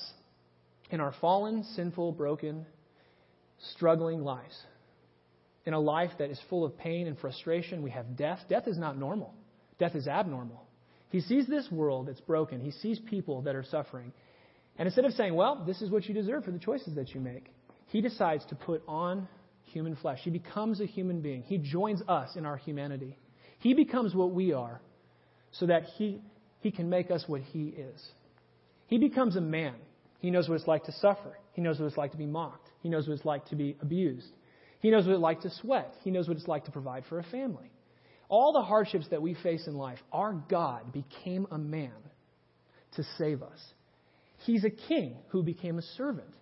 in 0.89 0.99
our 0.99 1.13
fallen, 1.21 1.63
sinful, 1.75 2.13
broken, 2.13 2.65
struggling 3.73 4.23
lives. 4.23 4.55
In 5.65 5.73
a 5.73 5.79
life 5.79 6.11
that 6.19 6.29
is 6.29 6.39
full 6.49 6.65
of 6.65 6.77
pain 6.77 7.07
and 7.07 7.17
frustration, 7.17 7.83
we 7.83 7.91
have 7.91 8.17
death. 8.17 8.39
Death 8.49 8.67
is 8.67 8.77
not 8.77 8.97
normal, 8.97 9.33
death 9.79 9.95
is 9.95 10.07
abnormal. 10.07 10.65
He 11.09 11.21
sees 11.21 11.45
this 11.45 11.69
world 11.71 12.07
that's 12.07 12.21
broken, 12.21 12.59
he 12.59 12.71
sees 12.71 12.99
people 12.99 13.41
that 13.43 13.55
are 13.55 13.63
suffering. 13.63 14.11
And 14.77 14.87
instead 14.87 15.05
of 15.05 15.13
saying, 15.13 15.35
well, 15.35 15.63
this 15.67 15.81
is 15.83 15.91
what 15.91 16.05
you 16.05 16.15
deserve 16.15 16.45
for 16.45 16.51
the 16.51 16.57
choices 16.57 16.95
that 16.95 17.13
you 17.13 17.21
make, 17.21 17.53
he 17.87 18.01
decides 18.01 18.43
to 18.45 18.55
put 18.55 18.81
on 18.87 19.27
human 19.65 19.95
flesh. 19.95 20.19
He 20.23 20.31
becomes 20.31 20.81
a 20.81 20.85
human 20.85 21.21
being. 21.21 21.43
He 21.43 21.59
joins 21.59 22.01
us 22.07 22.35
in 22.35 22.45
our 22.45 22.57
humanity. 22.57 23.17
He 23.59 23.75
becomes 23.75 24.15
what 24.15 24.31
we 24.31 24.51
are 24.51 24.81
so 25.51 25.67
that 25.67 25.83
he 25.97 26.19
he 26.63 26.71
can 26.71 26.89
make 26.89 27.11
us 27.11 27.25
what 27.27 27.41
He 27.41 27.65
is. 27.65 28.01
He 28.87 28.97
becomes 28.97 29.35
a 29.35 29.41
man. 29.41 29.75
He 30.19 30.31
knows 30.31 30.47
what 30.47 30.55
it's 30.55 30.67
like 30.67 30.85
to 30.85 30.93
suffer. 30.93 31.37
He 31.51 31.61
knows 31.61 31.77
what 31.77 31.87
it's 31.87 31.97
like 31.97 32.11
to 32.11 32.17
be 32.17 32.25
mocked. 32.25 32.69
He 32.81 32.87
knows 32.87 33.05
what 33.07 33.15
it's 33.15 33.25
like 33.25 33.45
to 33.47 33.57
be 33.57 33.75
abused. 33.81 34.29
He 34.83 34.91
knows 34.91 35.05
what 35.07 35.13
it's 35.13 35.21
like 35.21 35.41
to 35.41 35.49
sweat. 35.49 35.93
He 36.03 36.11
knows 36.11 36.27
what 36.27 36.35
it's 36.35 36.47
like 36.47 36.65
to 36.65 36.71
provide 36.71 37.05
for 37.07 37.17
a 37.17 37.23
family. 37.23 37.71
All 38.27 38.51
the 38.51 38.61
hardships 38.61 39.07
that 39.11 39.21
we 39.21 39.33
face 39.33 39.65
in 39.65 39.75
life, 39.75 39.97
our 40.11 40.33
God 40.33 40.91
became 40.91 41.47
a 41.49 41.57
man 41.57 41.93
to 42.97 43.03
save 43.17 43.41
us. 43.41 43.59
He's 44.45 44.65
a 44.65 44.69
king 44.69 45.15
who 45.29 45.41
became 45.41 45.79
a 45.79 45.81
servant. 45.95 46.33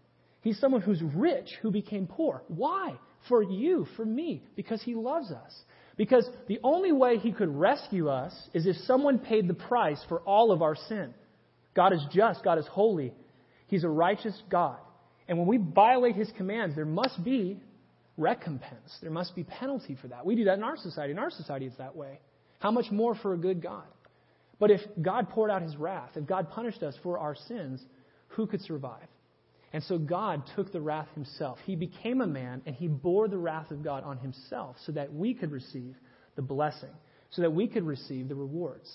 He's 0.42 0.60
someone 0.60 0.82
who's 0.82 1.04
rich 1.04 1.50
who 1.62 1.70
became 1.70 2.08
poor. 2.08 2.44
Why? 2.48 2.96
For 3.30 3.44
you, 3.44 3.86
for 3.96 4.04
me, 4.04 4.44
because 4.56 4.82
he 4.82 4.96
loves 4.96 5.32
us 5.32 5.54
Because 5.98 6.28
the 6.48 6.60
only 6.64 6.92
way 6.92 7.18
he 7.20 7.32
could 7.32 7.56
rescue 7.56 8.10
us 8.10 8.34
is 8.56 8.66
if 8.66 8.76
someone 8.88 9.20
paid 9.20 9.48
the 9.48 9.54
price 9.54 10.04
for 10.10 10.22
all 10.22 10.52
of 10.52 10.64
our 10.64 10.76
sin. 10.76 11.14
God 11.76 11.94
is 11.94 12.04
just, 12.12 12.44
God 12.44 12.58
is 12.58 12.66
holy, 12.66 13.14
He's 13.68 13.84
a 13.84 13.90
righteous 13.90 14.42
God. 14.50 14.78
And 15.28 15.38
when 15.38 15.48
we 15.48 15.58
violate 15.58 16.16
His 16.16 16.32
commands, 16.36 16.76
there 16.76 16.86
must 16.86 17.24
be 17.24 17.60
recompense. 18.22 18.98
There 19.02 19.12
must 19.12 19.36
be 19.36 19.44
penalty 19.44 19.98
for 20.02 20.08
that. 20.08 20.26
We 20.26 20.36
do 20.36 20.46
that 20.46 20.58
in 20.58 20.64
our 20.64 20.78
society. 20.78 21.12
In 21.12 21.20
our 21.20 21.32
society, 21.32 21.66
it's 21.66 21.78
that 21.78 21.96
way. 21.96 22.20
How 22.60 22.72
much 22.72 22.92
more 22.92 23.16
for 23.16 23.34
a 23.34 23.38
good 23.38 23.62
God? 23.62 23.84
But 24.60 24.72
if 24.72 24.82
God 25.02 25.30
poured 25.30 25.50
out 25.50 25.64
His 25.64 25.76
wrath, 25.76 26.12
if 26.16 26.28
God 26.28 26.52
punished 26.52 26.84
us 26.84 26.96
for 27.02 27.18
our 27.18 27.36
sins, 27.48 27.84
who 28.30 28.48
could 28.48 28.62
survive? 28.62 29.08
And 29.74 29.84
so 29.84 29.98
God 29.98 30.44
took 30.56 30.72
the 30.72 30.82
wrath 30.82 31.08
himself. 31.16 31.58
He 31.66 31.76
became 31.76 32.22
a 32.22 32.28
man 32.28 32.62
and 32.66 32.76
he 32.76 32.88
bore 32.88 33.28
the 33.28 33.38
wrath 33.38 33.72
of 33.72 33.84
God 33.84 34.04
on 34.04 34.18
himself 34.18 34.76
so 34.86 34.92
that 34.92 35.14
we 35.14 35.34
could 35.34 35.52
receive 35.52 35.96
the 36.36 36.42
blessing, 36.42 36.90
so 37.32 37.42
that 37.42 37.52
we 37.52 37.68
could 37.68 37.84
receive 37.84 38.28
the 38.28 38.36
rewards. 38.36 38.90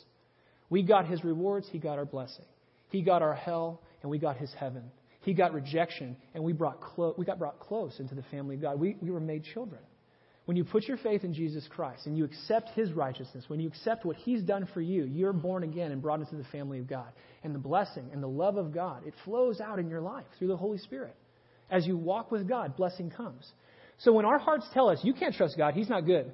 We 0.68 0.82
got 0.82 1.06
his 1.06 1.24
rewards, 1.24 1.66
he 1.70 1.78
got 1.78 1.98
our 1.98 2.04
blessing. 2.04 2.44
He 2.90 3.02
got 3.02 3.22
our 3.22 3.34
hell, 3.34 3.80
and 4.02 4.10
we 4.10 4.18
got 4.18 4.36
his 4.36 4.52
heaven. 4.58 4.82
He 5.26 5.34
got 5.34 5.52
rejection, 5.52 6.16
and 6.34 6.44
we, 6.44 6.52
brought 6.52 6.80
clo- 6.80 7.12
we 7.18 7.24
got 7.24 7.40
brought 7.40 7.58
close 7.58 7.98
into 7.98 8.14
the 8.14 8.22
family 8.30 8.54
of 8.54 8.62
God. 8.62 8.78
We, 8.78 8.96
we 9.02 9.10
were 9.10 9.18
made 9.18 9.42
children. 9.42 9.80
When 10.44 10.56
you 10.56 10.62
put 10.62 10.84
your 10.84 10.98
faith 10.98 11.24
in 11.24 11.34
Jesus 11.34 11.66
Christ 11.68 12.06
and 12.06 12.16
you 12.16 12.24
accept 12.24 12.68
His 12.76 12.92
righteousness, 12.92 13.44
when 13.48 13.58
you 13.58 13.66
accept 13.66 14.04
what 14.04 14.14
He's 14.14 14.42
done 14.42 14.68
for 14.72 14.80
you, 14.80 15.02
you're 15.02 15.32
born 15.32 15.64
again 15.64 15.90
and 15.90 16.00
brought 16.00 16.20
into 16.20 16.36
the 16.36 16.44
family 16.44 16.78
of 16.78 16.86
God. 16.86 17.08
And 17.42 17.52
the 17.52 17.58
blessing 17.58 18.08
and 18.12 18.22
the 18.22 18.28
love 18.28 18.56
of 18.56 18.72
God, 18.72 19.04
it 19.04 19.14
flows 19.24 19.60
out 19.60 19.80
in 19.80 19.88
your 19.88 20.00
life 20.00 20.26
through 20.38 20.46
the 20.46 20.56
Holy 20.56 20.78
Spirit. 20.78 21.16
As 21.72 21.88
you 21.88 21.96
walk 21.96 22.30
with 22.30 22.48
God, 22.48 22.76
blessing 22.76 23.10
comes. 23.10 23.50
So 23.98 24.12
when 24.12 24.26
our 24.26 24.38
hearts 24.38 24.68
tell 24.72 24.88
us, 24.88 25.00
you 25.02 25.12
can't 25.12 25.34
trust 25.34 25.58
God, 25.58 25.74
He's 25.74 25.88
not 25.88 26.06
good, 26.06 26.30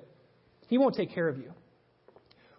He 0.69 0.77
won't 0.77 0.97
take 0.97 1.15
care 1.15 1.29
of 1.29 1.39
you, 1.39 1.51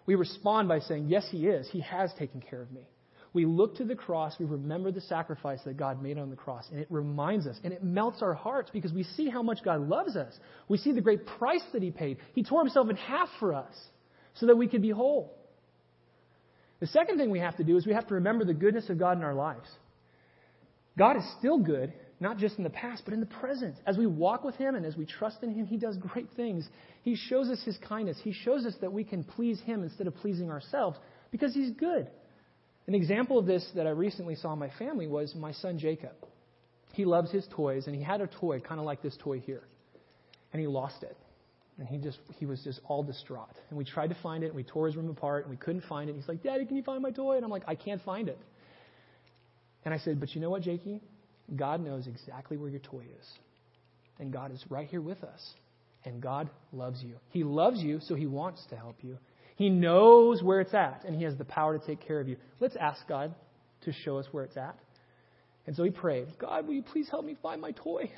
we 0.04 0.16
respond 0.16 0.66
by 0.66 0.80
saying, 0.80 1.06
Yes, 1.06 1.28
He 1.30 1.46
is. 1.46 1.68
He 1.70 1.78
has 1.82 2.12
taken 2.18 2.40
care 2.40 2.60
of 2.60 2.72
me 2.72 2.88
we 3.34 3.44
look 3.44 3.76
to 3.78 3.84
the 3.84 3.96
cross, 3.96 4.36
we 4.38 4.46
remember 4.46 4.92
the 4.92 5.00
sacrifice 5.00 5.58
that 5.64 5.76
God 5.76 6.00
made 6.00 6.18
on 6.18 6.30
the 6.30 6.36
cross, 6.36 6.64
and 6.70 6.78
it 6.78 6.86
reminds 6.88 7.48
us, 7.48 7.56
and 7.64 7.72
it 7.72 7.82
melts 7.82 8.22
our 8.22 8.32
hearts 8.32 8.70
because 8.72 8.92
we 8.92 9.02
see 9.02 9.28
how 9.28 9.42
much 9.42 9.58
God 9.64 9.88
loves 9.88 10.16
us. 10.16 10.32
We 10.68 10.78
see 10.78 10.92
the 10.92 11.00
great 11.00 11.26
price 11.26 11.64
that 11.72 11.82
He 11.82 11.90
paid. 11.90 12.18
He 12.32 12.44
tore 12.44 12.60
Himself 12.60 12.88
in 12.88 12.96
half 12.96 13.28
for 13.40 13.52
us 13.52 13.74
so 14.34 14.46
that 14.46 14.56
we 14.56 14.68
could 14.68 14.82
be 14.82 14.90
whole. 14.90 15.36
The 16.78 16.86
second 16.86 17.18
thing 17.18 17.30
we 17.30 17.40
have 17.40 17.56
to 17.56 17.64
do 17.64 17.76
is 17.76 17.84
we 17.86 17.92
have 17.92 18.06
to 18.08 18.14
remember 18.14 18.44
the 18.44 18.54
goodness 18.54 18.88
of 18.88 18.98
God 18.98 19.18
in 19.18 19.24
our 19.24 19.34
lives. 19.34 19.68
God 20.96 21.16
is 21.16 21.24
still 21.38 21.58
good, 21.58 21.92
not 22.20 22.38
just 22.38 22.56
in 22.56 22.62
the 22.62 22.70
past, 22.70 23.02
but 23.04 23.14
in 23.14 23.20
the 23.20 23.26
present. 23.26 23.74
As 23.84 23.98
we 23.98 24.06
walk 24.06 24.44
with 24.44 24.54
Him 24.54 24.76
and 24.76 24.86
as 24.86 24.96
we 24.96 25.06
trust 25.06 25.42
in 25.42 25.52
Him, 25.52 25.66
He 25.66 25.76
does 25.76 25.96
great 25.96 26.28
things. 26.36 26.68
He 27.02 27.16
shows 27.16 27.48
us 27.48 27.60
His 27.64 27.76
kindness. 27.78 28.16
He 28.22 28.32
shows 28.32 28.64
us 28.64 28.74
that 28.80 28.92
we 28.92 29.02
can 29.02 29.24
please 29.24 29.60
Him 29.62 29.82
instead 29.82 30.06
of 30.06 30.14
pleasing 30.14 30.50
ourselves 30.50 30.96
because 31.32 31.52
He's 31.52 31.72
good. 31.72 32.08
An 32.86 32.94
example 32.94 33.38
of 33.38 33.46
this 33.46 33.66
that 33.74 33.86
I 33.86 33.90
recently 33.90 34.34
saw 34.34 34.52
in 34.52 34.58
my 34.58 34.70
family 34.78 35.06
was 35.06 35.34
my 35.34 35.52
son 35.52 35.78
Jacob. 35.78 36.12
He 36.92 37.04
loves 37.04 37.30
his 37.30 37.46
toys, 37.50 37.86
and 37.86 37.96
he 37.96 38.02
had 38.02 38.20
a 38.20 38.26
toy 38.26 38.60
kind 38.60 38.78
of 38.78 38.86
like 38.86 39.02
this 39.02 39.16
toy 39.22 39.40
here. 39.40 39.62
And 40.52 40.60
he 40.60 40.66
lost 40.66 41.02
it. 41.02 41.16
And 41.78 41.88
he 41.88 41.98
just 41.98 42.18
he 42.38 42.46
was 42.46 42.62
just 42.62 42.80
all 42.86 43.02
distraught. 43.02 43.56
And 43.68 43.78
we 43.78 43.84
tried 43.84 44.08
to 44.08 44.16
find 44.22 44.44
it, 44.44 44.48
and 44.48 44.54
we 44.54 44.62
tore 44.62 44.86
his 44.86 44.96
room 44.96 45.08
apart, 45.08 45.44
and 45.44 45.50
we 45.50 45.56
couldn't 45.56 45.82
find 45.88 46.08
it. 46.08 46.14
He's 46.14 46.28
like, 46.28 46.42
Daddy, 46.42 46.66
can 46.66 46.76
you 46.76 46.84
find 46.84 47.02
my 47.02 47.10
toy? 47.10 47.36
And 47.36 47.44
I'm 47.44 47.50
like, 47.50 47.64
I 47.66 47.74
can't 47.74 48.02
find 48.02 48.28
it. 48.28 48.38
And 49.84 49.92
I 49.92 49.98
said, 49.98 50.20
But 50.20 50.34
you 50.34 50.40
know 50.40 50.50
what, 50.50 50.62
Jakey? 50.62 51.00
God 51.56 51.84
knows 51.84 52.06
exactly 52.06 52.56
where 52.56 52.70
your 52.70 52.80
toy 52.80 53.02
is. 53.20 53.26
And 54.18 54.32
God 54.32 54.52
is 54.52 54.64
right 54.70 54.86
here 54.86 55.00
with 55.00 55.22
us. 55.24 55.54
And 56.04 56.22
God 56.22 56.48
loves 56.72 57.02
you. 57.02 57.16
He 57.30 57.44
loves 57.44 57.80
you, 57.80 57.98
so 58.00 58.14
He 58.14 58.26
wants 58.26 58.64
to 58.70 58.76
help 58.76 58.96
you. 59.02 59.18
He 59.56 59.70
knows 59.70 60.42
where 60.42 60.60
it's 60.60 60.74
at, 60.74 61.04
and 61.06 61.16
He 61.16 61.24
has 61.24 61.36
the 61.36 61.44
power 61.44 61.78
to 61.78 61.86
take 61.86 62.00
care 62.00 62.20
of 62.20 62.28
you. 62.28 62.36
Let's 62.60 62.76
ask 62.76 63.06
God 63.08 63.34
to 63.82 63.92
show 63.92 64.18
us 64.18 64.26
where 64.32 64.44
it's 64.44 64.56
at. 64.56 64.76
And 65.66 65.74
so 65.74 65.82
he 65.84 65.90
prayed, 65.90 66.28
God, 66.38 66.66
will 66.66 66.74
you 66.74 66.82
please 66.82 67.08
help 67.10 67.24
me 67.24 67.36
find 67.42 67.60
my 67.60 67.72
toy? 67.72 68.10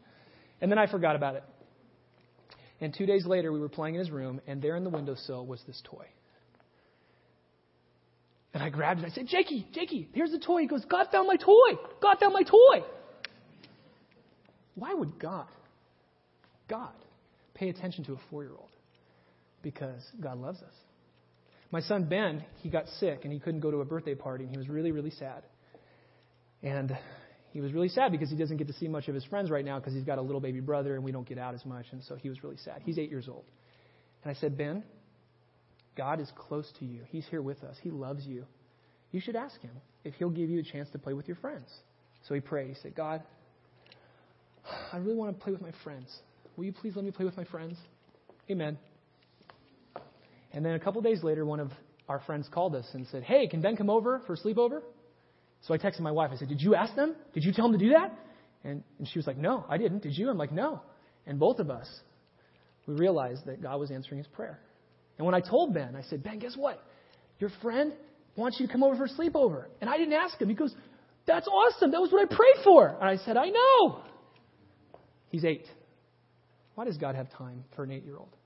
and 0.60 0.70
then 0.70 0.78
I 0.78 0.86
forgot 0.86 1.16
about 1.16 1.36
it. 1.36 1.44
And 2.80 2.94
two 2.96 3.06
days 3.06 3.26
later, 3.26 3.52
we 3.52 3.60
were 3.60 3.68
playing 3.68 3.94
in 3.94 3.98
his 4.00 4.10
room, 4.10 4.40
and 4.46 4.60
there 4.60 4.76
in 4.76 4.84
the 4.84 4.90
windowsill 4.90 5.46
was 5.46 5.60
this 5.66 5.80
toy. 5.84 6.06
And 8.52 8.62
I 8.62 8.70
grabbed 8.70 9.00
it. 9.00 9.06
I 9.06 9.08
said, 9.08 9.26
Jakey, 9.26 9.66
Jakey, 9.72 10.08
here's 10.12 10.30
the 10.30 10.38
toy. 10.38 10.60
He 10.60 10.66
goes, 10.68 10.84
God 10.84 11.08
found 11.10 11.26
my 11.26 11.36
toy. 11.36 11.80
God 12.00 12.18
found 12.20 12.32
my 12.32 12.42
toy. 12.42 12.86
Why 14.76 14.94
would 14.94 15.18
God, 15.18 15.48
God, 16.68 16.92
pay 17.54 17.68
attention 17.68 18.04
to 18.04 18.12
a 18.12 18.18
four 18.30 18.44
year 18.44 18.52
old? 18.52 18.73
Because 19.64 20.00
God 20.20 20.38
loves 20.38 20.62
us. 20.62 20.74
My 21.72 21.80
son 21.80 22.04
Ben, 22.04 22.44
he 22.60 22.68
got 22.68 22.86
sick 23.00 23.20
and 23.24 23.32
he 23.32 23.40
couldn't 23.40 23.60
go 23.60 23.72
to 23.72 23.78
a 23.78 23.84
birthday 23.84 24.14
party 24.14 24.44
and 24.44 24.52
he 24.52 24.56
was 24.56 24.68
really, 24.68 24.92
really 24.92 25.10
sad. 25.10 25.42
And 26.62 26.96
he 27.50 27.60
was 27.60 27.72
really 27.72 27.88
sad 27.88 28.12
because 28.12 28.30
he 28.30 28.36
doesn't 28.36 28.58
get 28.58 28.68
to 28.68 28.72
see 28.74 28.86
much 28.86 29.08
of 29.08 29.14
his 29.14 29.24
friends 29.24 29.50
right 29.50 29.64
now 29.64 29.80
because 29.80 29.92
he's 29.92 30.04
got 30.04 30.18
a 30.18 30.22
little 30.22 30.40
baby 30.40 30.60
brother 30.60 30.94
and 30.94 31.02
we 31.02 31.10
don't 31.10 31.26
get 31.26 31.38
out 31.38 31.54
as 31.54 31.66
much. 31.66 31.86
And 31.90 32.02
so 32.04 32.14
he 32.14 32.28
was 32.28 32.44
really 32.44 32.58
sad. 32.58 32.82
He's 32.84 32.98
eight 32.98 33.10
years 33.10 33.28
old. 33.28 33.44
And 34.22 34.30
I 34.30 34.38
said, 34.40 34.56
Ben, 34.56 34.84
God 35.96 36.20
is 36.20 36.30
close 36.36 36.70
to 36.78 36.84
you. 36.84 37.00
He's 37.08 37.26
here 37.26 37.42
with 37.42 37.62
us. 37.64 37.76
He 37.82 37.90
loves 37.90 38.24
you. 38.24 38.44
You 39.10 39.20
should 39.20 39.36
ask 39.36 39.60
him 39.60 39.74
if 40.04 40.14
he'll 40.14 40.30
give 40.30 40.50
you 40.50 40.60
a 40.60 40.64
chance 40.64 40.88
to 40.90 40.98
play 40.98 41.12
with 41.12 41.26
your 41.26 41.36
friends. 41.36 41.68
So 42.28 42.34
he 42.34 42.40
prayed. 42.40 42.68
He 42.68 42.76
said, 42.82 42.94
God, 42.94 43.22
I 44.92 44.98
really 44.98 45.16
want 45.16 45.36
to 45.36 45.42
play 45.42 45.52
with 45.52 45.62
my 45.62 45.72
friends. 45.82 46.12
Will 46.56 46.64
you 46.64 46.72
please 46.72 46.94
let 46.96 47.04
me 47.04 47.10
play 47.10 47.24
with 47.24 47.36
my 47.36 47.44
friends? 47.44 47.76
Amen. 48.50 48.78
And 50.54 50.64
then 50.64 50.74
a 50.74 50.78
couple 50.78 51.02
days 51.02 51.22
later, 51.22 51.44
one 51.44 51.58
of 51.58 51.72
our 52.08 52.20
friends 52.20 52.48
called 52.50 52.76
us 52.76 52.86
and 52.94 53.06
said, 53.08 53.24
Hey, 53.24 53.48
can 53.48 53.60
Ben 53.60 53.76
come 53.76 53.90
over 53.90 54.22
for 54.26 54.34
a 54.34 54.36
sleepover? 54.36 54.80
So 55.62 55.74
I 55.74 55.78
texted 55.78 56.00
my 56.00 56.12
wife. 56.12 56.30
I 56.32 56.36
said, 56.36 56.48
Did 56.48 56.60
you 56.60 56.74
ask 56.76 56.94
them? 56.94 57.16
Did 57.34 57.44
you 57.44 57.52
tell 57.52 57.68
them 57.68 57.78
to 57.78 57.84
do 57.84 57.92
that? 57.92 58.16
And, 58.62 58.82
and 58.98 59.08
she 59.08 59.18
was 59.18 59.26
like, 59.26 59.36
No, 59.36 59.66
I 59.68 59.76
didn't. 59.78 60.02
Did 60.02 60.16
you? 60.16 60.30
I'm 60.30 60.38
like, 60.38 60.52
No. 60.52 60.80
And 61.26 61.40
both 61.40 61.58
of 61.58 61.70
us, 61.70 61.88
we 62.86 62.94
realized 62.94 63.46
that 63.46 63.62
God 63.62 63.80
was 63.80 63.90
answering 63.90 64.18
his 64.18 64.28
prayer. 64.28 64.60
And 65.18 65.26
when 65.26 65.34
I 65.34 65.40
told 65.40 65.74
Ben, 65.74 65.96
I 65.96 66.02
said, 66.02 66.22
Ben, 66.22 66.38
guess 66.38 66.56
what? 66.56 66.80
Your 67.40 67.50
friend 67.62 67.92
wants 68.36 68.58
you 68.60 68.66
to 68.66 68.72
come 68.72 68.82
over 68.82 68.96
for 68.96 69.04
a 69.04 69.08
sleepover. 69.08 69.66
And 69.80 69.90
I 69.90 69.96
didn't 69.96 70.14
ask 70.14 70.40
him. 70.40 70.48
He 70.48 70.54
goes, 70.54 70.74
That's 71.26 71.48
awesome. 71.48 71.90
That 71.90 72.00
was 72.00 72.12
what 72.12 72.22
I 72.22 72.26
prayed 72.26 72.62
for. 72.62 72.96
And 73.00 73.08
I 73.08 73.16
said, 73.24 73.36
I 73.36 73.48
know. 73.48 74.02
He's 75.30 75.44
eight. 75.44 75.66
Why 76.76 76.84
does 76.84 76.96
God 76.96 77.16
have 77.16 77.28
time 77.32 77.64
for 77.74 77.82
an 77.82 77.90
eight 77.90 78.04
year 78.04 78.16
old? 78.16 78.36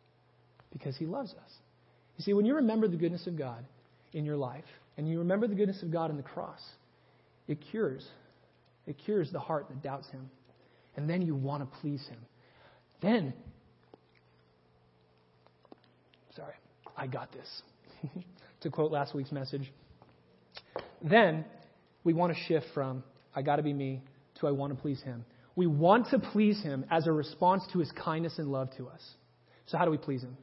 Because 0.72 0.96
he 0.96 1.04
loves 1.04 1.34
us. 1.34 1.52
You 2.18 2.24
see, 2.24 2.32
when 2.32 2.44
you 2.44 2.56
remember 2.56 2.88
the 2.88 2.96
goodness 2.96 3.26
of 3.26 3.38
God 3.38 3.64
in 4.12 4.24
your 4.24 4.36
life, 4.36 4.64
and 4.96 5.08
you 5.08 5.20
remember 5.20 5.46
the 5.46 5.54
goodness 5.54 5.82
of 5.82 5.92
God 5.92 6.10
in 6.10 6.16
the 6.16 6.22
cross, 6.22 6.60
it 7.46 7.58
cures. 7.70 8.06
It 8.86 8.98
cures 8.98 9.30
the 9.30 9.38
heart 9.38 9.68
that 9.68 9.82
doubts 9.82 10.08
Him. 10.10 10.28
And 10.96 11.08
then 11.08 11.22
you 11.22 11.36
want 11.36 11.62
to 11.62 11.78
please 11.78 12.04
Him. 12.08 12.18
Then, 13.00 13.32
sorry, 16.34 16.54
I 16.96 17.06
got 17.06 17.30
this. 17.32 17.62
to 18.62 18.70
quote 18.70 18.90
last 18.90 19.14
week's 19.14 19.30
message. 19.32 19.72
Then 21.02 21.44
we 22.02 22.12
want 22.12 22.34
to 22.34 22.38
shift 22.44 22.66
from 22.74 23.04
I 23.34 23.42
got 23.42 23.56
to 23.56 23.62
be 23.62 23.72
me 23.72 24.02
to 24.40 24.48
I 24.48 24.50
want 24.50 24.74
to 24.74 24.80
please 24.80 25.00
Him. 25.02 25.24
We 25.54 25.68
want 25.68 26.08
to 26.10 26.18
please 26.18 26.60
Him 26.62 26.84
as 26.90 27.06
a 27.06 27.12
response 27.12 27.62
to 27.72 27.78
His 27.78 27.92
kindness 27.92 28.38
and 28.38 28.48
love 28.48 28.70
to 28.78 28.88
us. 28.88 29.02
So, 29.66 29.78
how 29.78 29.84
do 29.84 29.92
we 29.92 29.98
please 29.98 30.22
Him? 30.22 30.36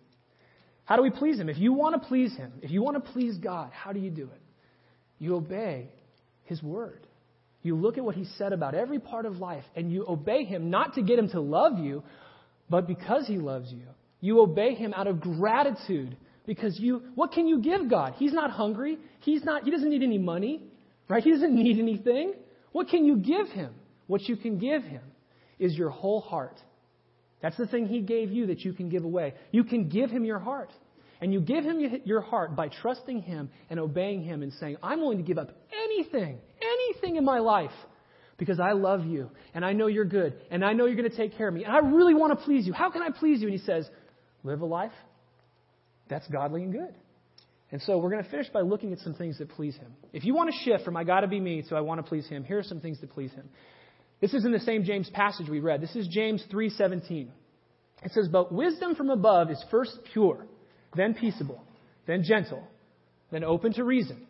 How 0.86 0.96
do 0.96 1.02
we 1.02 1.10
please 1.10 1.40
Him? 1.40 1.50
If 1.50 1.58
you 1.58 1.74
want 1.74 2.02
to 2.02 2.08
please 2.08 2.36
Him, 2.36 2.54
if 2.62 2.72
you 2.72 2.82
want 2.82 3.04
to 3.04 3.12
please 3.12 3.38
God, 3.38 3.72
how 3.74 3.92
do 3.92 4.00
you 4.00 4.12
do 4.12 4.24
it? 4.24 4.42
You 5.20 5.36
obey 5.36 5.90
His 6.44 6.62
Word. 6.62 7.06
You 7.64 7.76
look 7.76 7.98
at 7.98 8.04
what 8.04 8.16
He 8.16 8.26
said 8.38 8.54
about 8.54 8.76
every 8.76 9.00
part 9.00 9.26
of 9.26 9.38
life, 9.38 9.64
and 9.76 9.92
you 9.92 10.06
obey 10.08 10.46
Him 10.46 10.70
not 10.70 10.94
to 10.94 11.02
get 11.02 11.18
Him 11.18 11.30
to 11.30 11.42
love 11.42 11.80
you, 11.80 12.04
but 12.70 12.88
because 12.88 13.28
He 13.28 13.38
loves 13.38 13.72
you. 13.72 13.88
You 14.22 14.42
obey 14.42 14.76
Him 14.76 14.94
out 14.96 15.08
of 15.08 15.20
gratitude 15.20 16.16
because 16.46 16.80
you, 16.80 17.02
what 17.16 17.32
can 17.32 17.48
you 17.48 17.60
give 17.60 17.90
God? 17.90 18.14
He's 18.18 18.34
not 18.34 18.52
hungry. 18.52 19.00
He's 19.22 19.44
not, 19.44 19.64
He 19.64 19.72
doesn't 19.72 19.90
need 19.90 20.04
any 20.04 20.20
money, 20.20 20.62
right? 21.10 21.24
He 21.24 21.32
doesn't 21.32 21.56
need 21.56 21.80
anything. 21.80 22.34
What 22.72 22.90
can 22.90 23.06
you 23.06 23.18
give 23.18 23.48
Him? 23.48 23.74
What 24.06 24.22
you 24.24 24.36
can 24.36 24.60
give 24.60 24.84
Him 24.84 25.02
is 25.58 25.76
your 25.76 25.90
whole 25.90 26.22
heart 26.22 26.60
that's 27.42 27.58
the 27.58 27.68
thing 27.68 27.88
He 27.88 28.02
gave 28.02 28.32
you 28.32 28.48
that 28.48 28.62
you 28.62 28.74
can 28.74 28.90
give 28.90 29.04
away. 29.04 29.34
You 29.52 29.64
can 29.64 29.90
give 29.90 30.10
Him 30.10 30.26
your 30.26 30.40
heart. 30.40 30.72
And 31.22 31.32
you 31.34 31.40
give 31.40 31.64
Him 31.64 32.02
your 32.04 32.22
heart 32.22 32.56
by 32.56 32.68
trusting 32.68 33.22
Him 33.22 33.50
and 33.70 33.80
obeying 33.80 34.24
Him 34.24 34.44
and 34.44 34.52
saying, 34.54 34.78
I'm 34.84 35.00
willing 35.00 35.18
to 35.18 35.24
give 35.24 35.38
up 35.38 35.52
anything, 35.72 36.40
anything 36.62 37.16
in 37.16 37.24
my 37.24 37.40
life 37.40 37.72
because 38.38 38.60
I 38.60 38.74
love 38.74 39.06
you 39.06 39.32
and 39.54 39.64
I 39.64 39.72
know 39.72 39.88
you're 39.88 40.06
good 40.06 40.36
and 40.52 40.64
I 40.64 40.74
know 40.74 40.86
you're 40.86 40.98
going 40.98 41.10
to 41.10 41.16
take 41.16 41.38
care 41.38 41.48
of 41.48 41.54
me 41.54 41.64
and 41.64 41.74
I 41.74 41.80
really 41.80 42.14
want 42.14 42.38
to 42.38 42.46
please 42.46 42.68
you. 42.68 42.74
How 42.74 42.90
can 42.90 43.02
I 43.02 43.10
please 43.10 43.40
you? 43.42 43.48
And 43.48 43.58
He 43.58 43.66
says, 43.66 43.88
Live 44.44 44.62
a 44.62 44.66
life 44.66 44.92
that's 46.08 46.28
godly 46.28 46.64
and 46.64 46.72
good. 46.72 46.94
And 47.72 47.82
so 47.82 47.98
we're 47.98 48.12
going 48.12 48.24
to 48.24 48.30
finish 48.30 48.48
by 48.50 48.62
looking 48.62 48.94
at 48.94 49.00
some 49.00 49.16
things 49.16 49.40
that 49.40 49.50
please 49.50 49.76
Him. 49.76 49.94
If 50.14 50.24
you 50.24 50.36
want 50.36 50.52
to 50.52 50.56
shift 50.64 50.86
from 50.86 50.96
I 50.96 51.04
got 51.04 51.22
to 51.22 51.28
be 51.28 51.40
me 51.40 51.64
to 51.70 51.76
I 51.76 51.82
want 51.82 52.00
to 52.00 52.08
please 52.08 52.28
Him, 52.28 52.44
here 52.44 52.60
are 52.60 52.64
some 52.64 52.80
things 52.80 53.02
that 53.02 53.12
please 53.12 53.32
Him. 53.32 53.50
This 54.26 54.34
is 54.34 54.44
in 54.44 54.52
the 54.52 54.60
same 54.60 54.86
James 54.86 55.08
passage 55.12 55.48
we 55.48 55.60
read. 55.60 55.82
This 55.82 55.96
is 55.96 56.08
James 56.08 56.44
3:17. 56.52 57.28
It 58.02 58.12
says, 58.12 58.28
But 58.28 58.52
wisdom 58.52 58.96
from 58.96 59.12
above 59.12 59.52
is 59.52 59.64
first 59.70 60.00
pure, 60.14 60.48
then 60.96 61.14
peaceable, 61.14 61.62
then 62.08 62.24
gentle, 62.24 62.68
then 63.30 63.44
open 63.44 63.74
to 63.74 63.84
reason. 63.84 64.26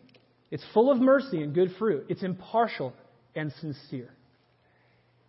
It's 0.50 0.62
full 0.74 0.92
of 0.92 0.98
mercy 0.98 1.42
and 1.42 1.54
good 1.54 1.70
fruit. 1.78 2.04
It's 2.10 2.22
impartial 2.22 2.92
and 3.34 3.50
sincere. 3.52 4.10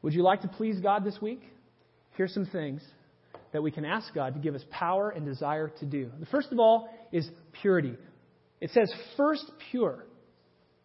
Would 0.02 0.14
you 0.14 0.22
like 0.22 0.42
to 0.42 0.50
please 0.50 0.82
God 0.82 1.06
this 1.06 1.22
week? 1.22 1.44
Here's 2.18 2.34
some 2.34 2.48
things 2.48 2.82
that 3.54 3.64
we 3.64 3.72
can 3.72 3.86
ask 3.86 4.14
God 4.14 4.34
to 4.34 4.42
give 4.42 4.54
us 4.54 4.66
power 4.70 5.12
and 5.12 5.26
desire 5.26 5.70
to 5.80 5.86
do. 5.86 6.12
The 6.20 6.26
first 6.26 6.52
of 6.52 6.60
all 6.60 6.90
is 7.14 7.26
purity. 7.62 7.96
It 8.60 8.72
says 8.72 8.94
first 9.16 9.50
pure, 9.72 10.04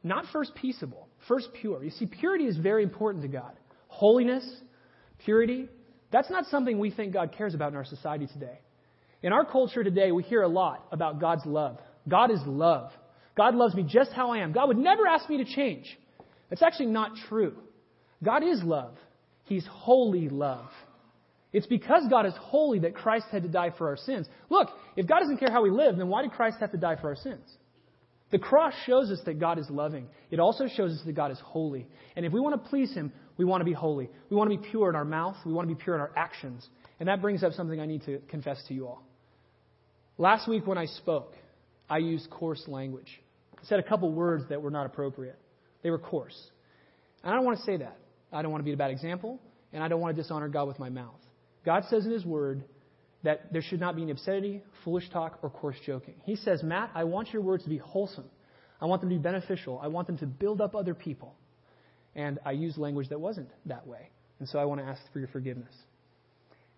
not 0.05 0.27
first 0.33 0.55
peaceable, 0.55 1.09
first 1.27 1.49
pure. 1.61 1.83
You 1.83 1.91
see, 1.91 2.07
purity 2.07 2.45
is 2.45 2.57
very 2.57 2.85
important 2.85 3.25
to 3.25 3.29
God. 3.29 3.57
Holiness, 3.93 4.45
purity, 5.25 5.69
that's 6.11 6.31
not 6.31 6.47
something 6.47 6.79
we 6.79 6.91
think 6.91 7.13
God 7.13 7.35
cares 7.37 7.55
about 7.55 7.73
in 7.73 7.77
our 7.77 7.85
society 7.85 8.27
today. 8.27 8.59
In 9.23 9.33
our 9.33 9.45
culture 9.45 9.85
today, 9.85 10.13
we 10.13 10.23
hear 10.23 10.43
a 10.43 10.49
lot 10.49 10.87
about 10.91 11.21
God's 11.21 11.47
love. 11.47 11.79
God 12.09 12.31
is 12.31 12.41
love. 12.47 12.91
God 13.37 13.55
loves 13.55 13.75
me 13.75 13.85
just 13.87 14.13
how 14.13 14.31
I 14.31 14.39
am. 14.39 14.53
God 14.53 14.69
would 14.69 14.79
never 14.79 15.07
ask 15.07 15.29
me 15.29 15.39
to 15.39 15.45
change. 15.45 15.87
That's 16.51 16.63
actually 16.63 16.87
not 16.87 17.13
true. 17.29 17.55
God 18.25 18.43
is 18.43 18.63
love. 18.63 18.97
He's 19.45 19.67
holy 19.71 20.29
love. 20.29 20.71
It's 21.53 21.67
because 21.67 22.05
God 22.09 22.27
is 22.27 22.35
holy 22.39 22.81
that 22.81 22.95
Christ 22.95 23.27
had 23.31 23.43
to 23.43 23.49
die 23.49 23.73
for 23.77 23.89
our 23.89 23.97
sins. 23.97 24.27
Look, 24.49 24.69
if 24.97 25.07
God 25.07 25.21
doesn't 25.21 25.37
care 25.37 25.51
how 25.51 25.63
we 25.63 25.71
live, 25.71 25.97
then 25.97 26.09
why 26.09 26.23
did 26.23 26.33
Christ 26.33 26.57
have 26.61 26.73
to 26.73 26.79
die 26.79 26.97
for 26.97 27.09
our 27.09 27.17
sins? 27.17 27.45
The 28.31 28.39
cross 28.39 28.73
shows 28.87 29.11
us 29.11 29.21
that 29.27 29.39
God 29.39 29.59
is 29.59 29.69
loving. 29.69 30.09
It 30.31 30.41
also 30.41 30.67
shows 30.67 30.93
us 30.93 31.05
that 31.05 31.13
God 31.13 31.31
is 31.31 31.39
holy. 31.41 31.87
And 32.17 32.25
if 32.25 32.33
we 32.33 32.41
want 32.41 32.63
to 32.63 32.71
please 32.71 32.93
Him, 32.95 33.13
we 33.37 33.45
want 33.45 33.61
to 33.61 33.65
be 33.65 33.73
holy. 33.73 34.11
We 34.31 34.37
want 34.37 34.51
to 34.51 34.57
be 34.57 34.69
pure 34.71 34.89
in 34.89 34.97
our 34.97 35.05
mouth. 35.05 35.37
We 35.45 35.53
want 35.53 35.69
to 35.69 35.75
be 35.75 35.83
pure 35.83 35.95
in 35.95 36.01
our 36.01 36.13
actions. 36.17 36.67
And 37.01 37.09
that 37.09 37.21
brings 37.23 37.43
up 37.43 37.53
something 37.53 37.81
I 37.81 37.87
need 37.87 38.05
to 38.05 38.21
confess 38.29 38.63
to 38.69 38.75
you 38.75 38.87
all. 38.87 39.03
Last 40.19 40.49
week 40.49 40.67
when 40.67 40.79
I 40.79 40.87
spoke, 40.87 41.35
I 41.89 41.99
used 41.99 42.31
coarse 42.31 42.63
language. 42.69 43.21
I 43.59 43.65
said 43.65 43.79
a 43.79 43.83
couple 43.83 44.11
words 44.13 44.45
that 44.51 44.61
were 44.61 44.71
not 44.71 44.87
appropriate. 44.87 45.39
They 45.83 45.91
were 45.91 45.99
coarse. 45.99 46.39
And 47.23 47.33
I 47.33 47.37
don't 47.37 47.45
want 47.45 47.59
to 47.59 47.65
say 47.65 47.77
that. 47.79 47.99
I 48.33 48.43
don't 48.43 48.51
want 48.51 48.63
to 48.63 48.65
be 48.65 48.73
a 48.73 48.77
bad 48.77 48.91
example, 48.91 49.41
and 49.73 49.83
I 49.83 49.89
don't 49.89 50.01
want 50.01 50.17
to 50.17 50.23
dishonor 50.23 50.49
God 50.49 50.69
with 50.69 50.79
my 50.79 50.89
mouth. 50.89 51.21
God 51.65 51.85
says 51.91 52.07
in 52.07 52.13
His 52.13 52.25
Word 52.25 52.65
that 53.23 53.53
there 53.53 53.63
should 53.63 53.81
not 53.81 53.95
be 53.95 54.03
any 54.03 54.11
obscenity, 54.11 54.63
foolish 54.85 55.09
talk, 55.11 55.39
or 55.43 55.51
coarse 55.51 55.77
joking. 55.85 56.15
He 56.25 56.37
says, 56.37 56.63
Matt, 56.63 56.91
I 56.95 57.05
want 57.05 57.33
your 57.33 57.43
words 57.43 57.63
to 57.65 57.69
be 57.69 57.79
wholesome. 57.79 58.29
I 58.81 58.87
want 58.87 59.01
them 59.01 59.11
to 59.11 59.17
be 59.17 59.23
beneficial. 59.23 59.79
I 59.83 59.89
want 59.89 60.09
them 60.09 60.19
to 60.19 60.27
build 60.27 60.61
up 60.61 60.75
other 60.75 60.95
people. 60.95 61.37
And 62.15 62.39
I 62.45 62.53
used 62.53 62.79
language 62.79 63.09
that 63.09 63.21
wasn't 63.21 63.49
that 63.67 63.87
way. 63.87 64.11
And 64.39 64.49
so 64.49 64.59
I 64.59 64.65
want 64.65 64.81
to 64.81 64.87
ask 64.87 65.01
for 65.13 65.19
your 65.19 65.29
forgiveness. 65.29 65.73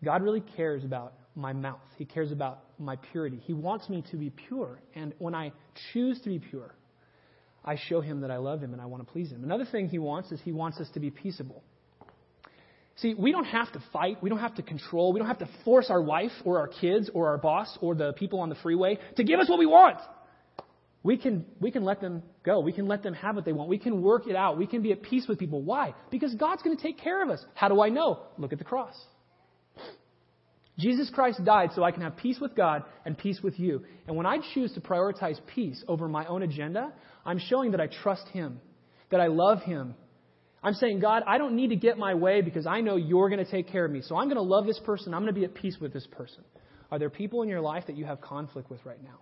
God 0.05 0.23
really 0.23 0.43
cares 0.57 0.85
about 0.85 1.15
my 1.35 1.53
mouth. 1.53 1.81
He 1.97 2.05
cares 2.05 2.31
about 2.31 2.65
my 2.79 2.97
purity. 2.97 3.41
He 3.45 3.53
wants 3.53 3.89
me 3.89 4.05
to 4.11 4.17
be 4.17 4.31
pure. 4.31 4.79
And 4.95 5.15
when 5.19 5.35
I 5.35 5.53
choose 5.93 6.21
to 6.23 6.29
be 6.29 6.39
pure, 6.39 6.75
I 7.65 7.77
show 7.89 8.01
him 8.01 8.21
that 8.21 8.31
I 8.31 8.37
love 8.37 8.61
him 8.61 8.73
and 8.73 8.83
I 8.83 8.87
want 8.87 9.07
to 9.07 9.11
please 9.11 9.31
him. 9.31 9.43
Another 9.43 9.65
thing 9.65 9.89
he 9.89 9.99
wants 9.99 10.31
is 10.31 10.41
he 10.45 10.53
wants 10.53 10.79
us 10.79 10.89
to 10.95 11.01
be 11.01 11.11
peaceable. 11.11 11.63
See, 12.97 13.15
we 13.15 13.33
don't 13.33 13.47
have 13.47 13.73
to 13.73 13.83
fight. 13.93 14.23
We 14.23 14.31
don't 14.31 14.39
have 14.39 14.55
to 14.57 14.63
control. 14.63 15.13
We 15.13 15.19
don't 15.19 15.27
have 15.27 15.39
to 15.39 15.49
force 15.65 15.87
our 15.91 16.01
wife 16.01 16.31
or 16.45 16.61
our 16.61 16.69
kids 16.69 17.11
or 17.13 17.29
our 17.29 17.39
boss 17.39 17.77
or 17.81 17.95
the 17.95 18.13
people 18.13 18.41
on 18.41 18.51
the 18.51 18.55
freeway 18.57 18.99
to 19.17 19.25
give 19.25 19.41
us 19.41 19.49
what 19.49 19.59
we 19.59 19.67
want. 19.67 19.99
We 21.05 21.19
can, 21.19 21.45
we 21.61 21.71
can 21.71 21.85
let 21.85 22.01
them 22.01 22.23
go. 22.45 22.61
We 22.61 22.73
can 22.73 22.89
let 22.89 23.03
them 23.03 23.13
have 23.13 23.37
what 23.37 23.45
they 23.45 23.53
want. 23.53 23.69
We 23.69 23.79
can 23.79 24.01
work 24.01 24.27
it 24.27 24.35
out. 24.35 24.57
We 24.57 24.67
can 24.67 24.81
be 24.81 24.91
at 24.91 25.03
peace 25.03 25.27
with 25.29 25.39
people. 25.39 25.61
Why? 25.61 25.95
Because 26.11 26.35
God's 26.35 26.63
going 26.63 26.75
to 26.75 26.83
take 26.83 26.99
care 26.99 27.23
of 27.23 27.29
us. 27.29 27.45
How 27.55 27.69
do 27.69 27.83
I 27.83 27.91
know? 27.91 28.23
Look 28.39 28.55
at 28.55 28.59
the 28.59 28.65
cross. 28.65 28.97
Jesus 30.79 31.11
Christ 31.15 31.45
died 31.45 31.71
so 31.75 31.85
I 31.85 31.93
can 31.93 32.03
have 32.03 32.17
peace 32.17 32.39
with 32.41 32.57
God 32.57 32.85
and 33.05 33.19
peace 33.19 33.41
with 33.43 33.61
you. 33.61 33.85
And 34.09 34.17
when 34.17 34.25
I 34.25 34.39
choose 34.55 34.73
to 34.73 34.81
prioritize 34.81 35.39
peace 35.55 35.85
over 35.87 36.09
my 36.09 36.25
own 36.25 36.43
agenda, 36.43 36.91
I'm 37.25 37.39
showing 37.39 37.73
that 37.73 37.83
I 37.83 37.89
trust 38.03 38.27
Him, 38.29 38.59
that 39.11 39.21
I 39.21 39.27
love 39.27 39.61
Him. 39.61 39.95
I'm 40.63 40.75
saying, 40.75 41.01
God, 41.01 41.23
I 41.27 41.37
don't 41.37 41.55
need 41.55 41.69
to 41.69 41.77
get 41.77 41.99
my 41.99 42.15
way 42.15 42.41
because 42.41 42.67
I 42.67 42.81
know 42.81 42.97
you're 42.97 43.29
going 43.29 43.45
to 43.45 43.51
take 43.51 43.69
care 43.69 43.85
of 43.85 43.91
me. 43.91 44.01
So 44.01 44.17
I'm 44.17 44.29
going 44.29 44.37
to 44.37 44.43
love 44.43 44.65
this 44.65 44.81
person. 44.87 45.13
I'm 45.13 45.21
going 45.21 45.35
to 45.35 45.39
be 45.39 45.45
at 45.45 45.55
peace 45.55 45.77
with 45.79 45.93
this 45.93 46.07
person. 46.11 46.43
Are 46.91 46.99
there 46.99 47.11
people 47.11 47.43
in 47.43 47.51
your 47.51 47.61
life 47.61 47.85
that 47.89 47.97
you 47.97 48.07
have 48.07 48.23
conflict 48.23 48.71
with 48.71 48.81
right 48.87 49.03
now? 49.03 49.21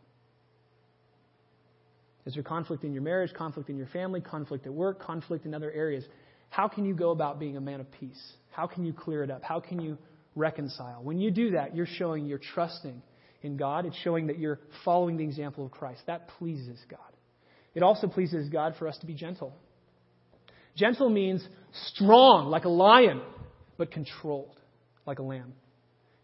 Is 2.25 2.35
there 2.35 2.43
conflict 2.43 2.85
in 2.85 2.93
your 2.93 3.03
marriage, 3.03 3.33
conflict 3.33 3.69
in 3.69 3.77
your 3.77 3.89
family, 3.89 4.21
conflict 4.21 4.67
at 4.67 4.73
work, 4.73 5.01
conflict 5.01 5.45
in 5.45 5.55
other 5.55 5.71
areas? 5.71 6.05
How 6.51 6.69
can 6.69 6.85
you 6.85 6.95
go 6.95 7.11
about 7.11 7.41
being 7.41 7.57
a 7.57 7.61
man 7.61 7.81
of 7.81 7.91
peace? 7.93 8.21
How 8.51 8.67
can 8.67 8.85
you 8.85 8.93
clear 8.93 9.25
it 9.25 9.31
up? 9.31 9.43
How 9.43 9.59
can 9.59 9.81
you 9.81 9.99
reconcile? 10.37 11.03
When 11.03 11.19
you 11.19 11.31
do 11.31 11.53
that, 11.53 11.75
you're 11.75 11.87
showing 11.87 12.27
you're 12.27 12.39
trusting 12.39 13.03
in 13.43 13.57
God. 13.57 13.87
It's 13.87 13.97
showing 14.05 14.29
that 14.29 14.39
you're 14.39 14.61
following 14.85 15.17
the 15.17 15.25
example 15.25 15.65
of 15.67 15.73
Christ. 15.73 16.03
That 16.07 16.29
pleases 16.39 16.79
God. 16.89 17.01
It 17.75 17.83
also 17.83 18.07
pleases 18.07 18.49
God 18.49 18.75
for 18.79 18.87
us 18.87 18.99
to 18.99 19.07
be 19.07 19.15
gentle. 19.15 19.55
Gentle 20.77 21.11
means 21.11 21.47
strong, 21.87 22.49
like 22.49 22.65
a 22.65 22.71
lion, 22.71 23.21
but 23.77 23.91
controlled, 23.91 24.57
like 25.07 25.19
a 25.19 25.23
lamb. 25.23 25.55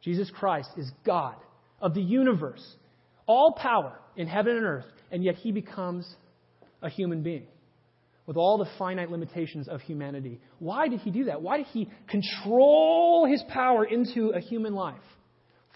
Jesus 0.03 0.31
Christ 0.31 0.71
is 0.77 0.91
God 1.05 1.35
of 1.81 1.95
the 1.95 2.03
universe, 2.03 2.65
all 3.29 3.53
power 3.53 3.97
in 4.17 4.27
heaven 4.27 4.57
and 4.57 4.64
earth, 4.64 4.87
and 5.12 5.23
yet 5.23 5.37
he 5.37 5.53
becomes 5.53 6.09
a 6.83 6.88
human 6.88 7.23
being 7.23 7.47
with 8.27 8.37
all 8.37 8.59
the 8.59 8.69
finite 8.79 9.11
limitations 9.11 9.69
of 9.69 9.81
humanity. 9.81 10.41
Why 10.59 10.88
did 10.88 11.01
he 11.01 11.11
do 11.11 11.25
that? 11.25 11.41
Why 11.41 11.59
did 11.59 11.67
he 11.67 11.88
control 12.09 13.27
his 13.31 13.43
power 13.49 13.85
into 13.85 14.31
a 14.31 14.41
human 14.41 14.75
life? 14.75 14.97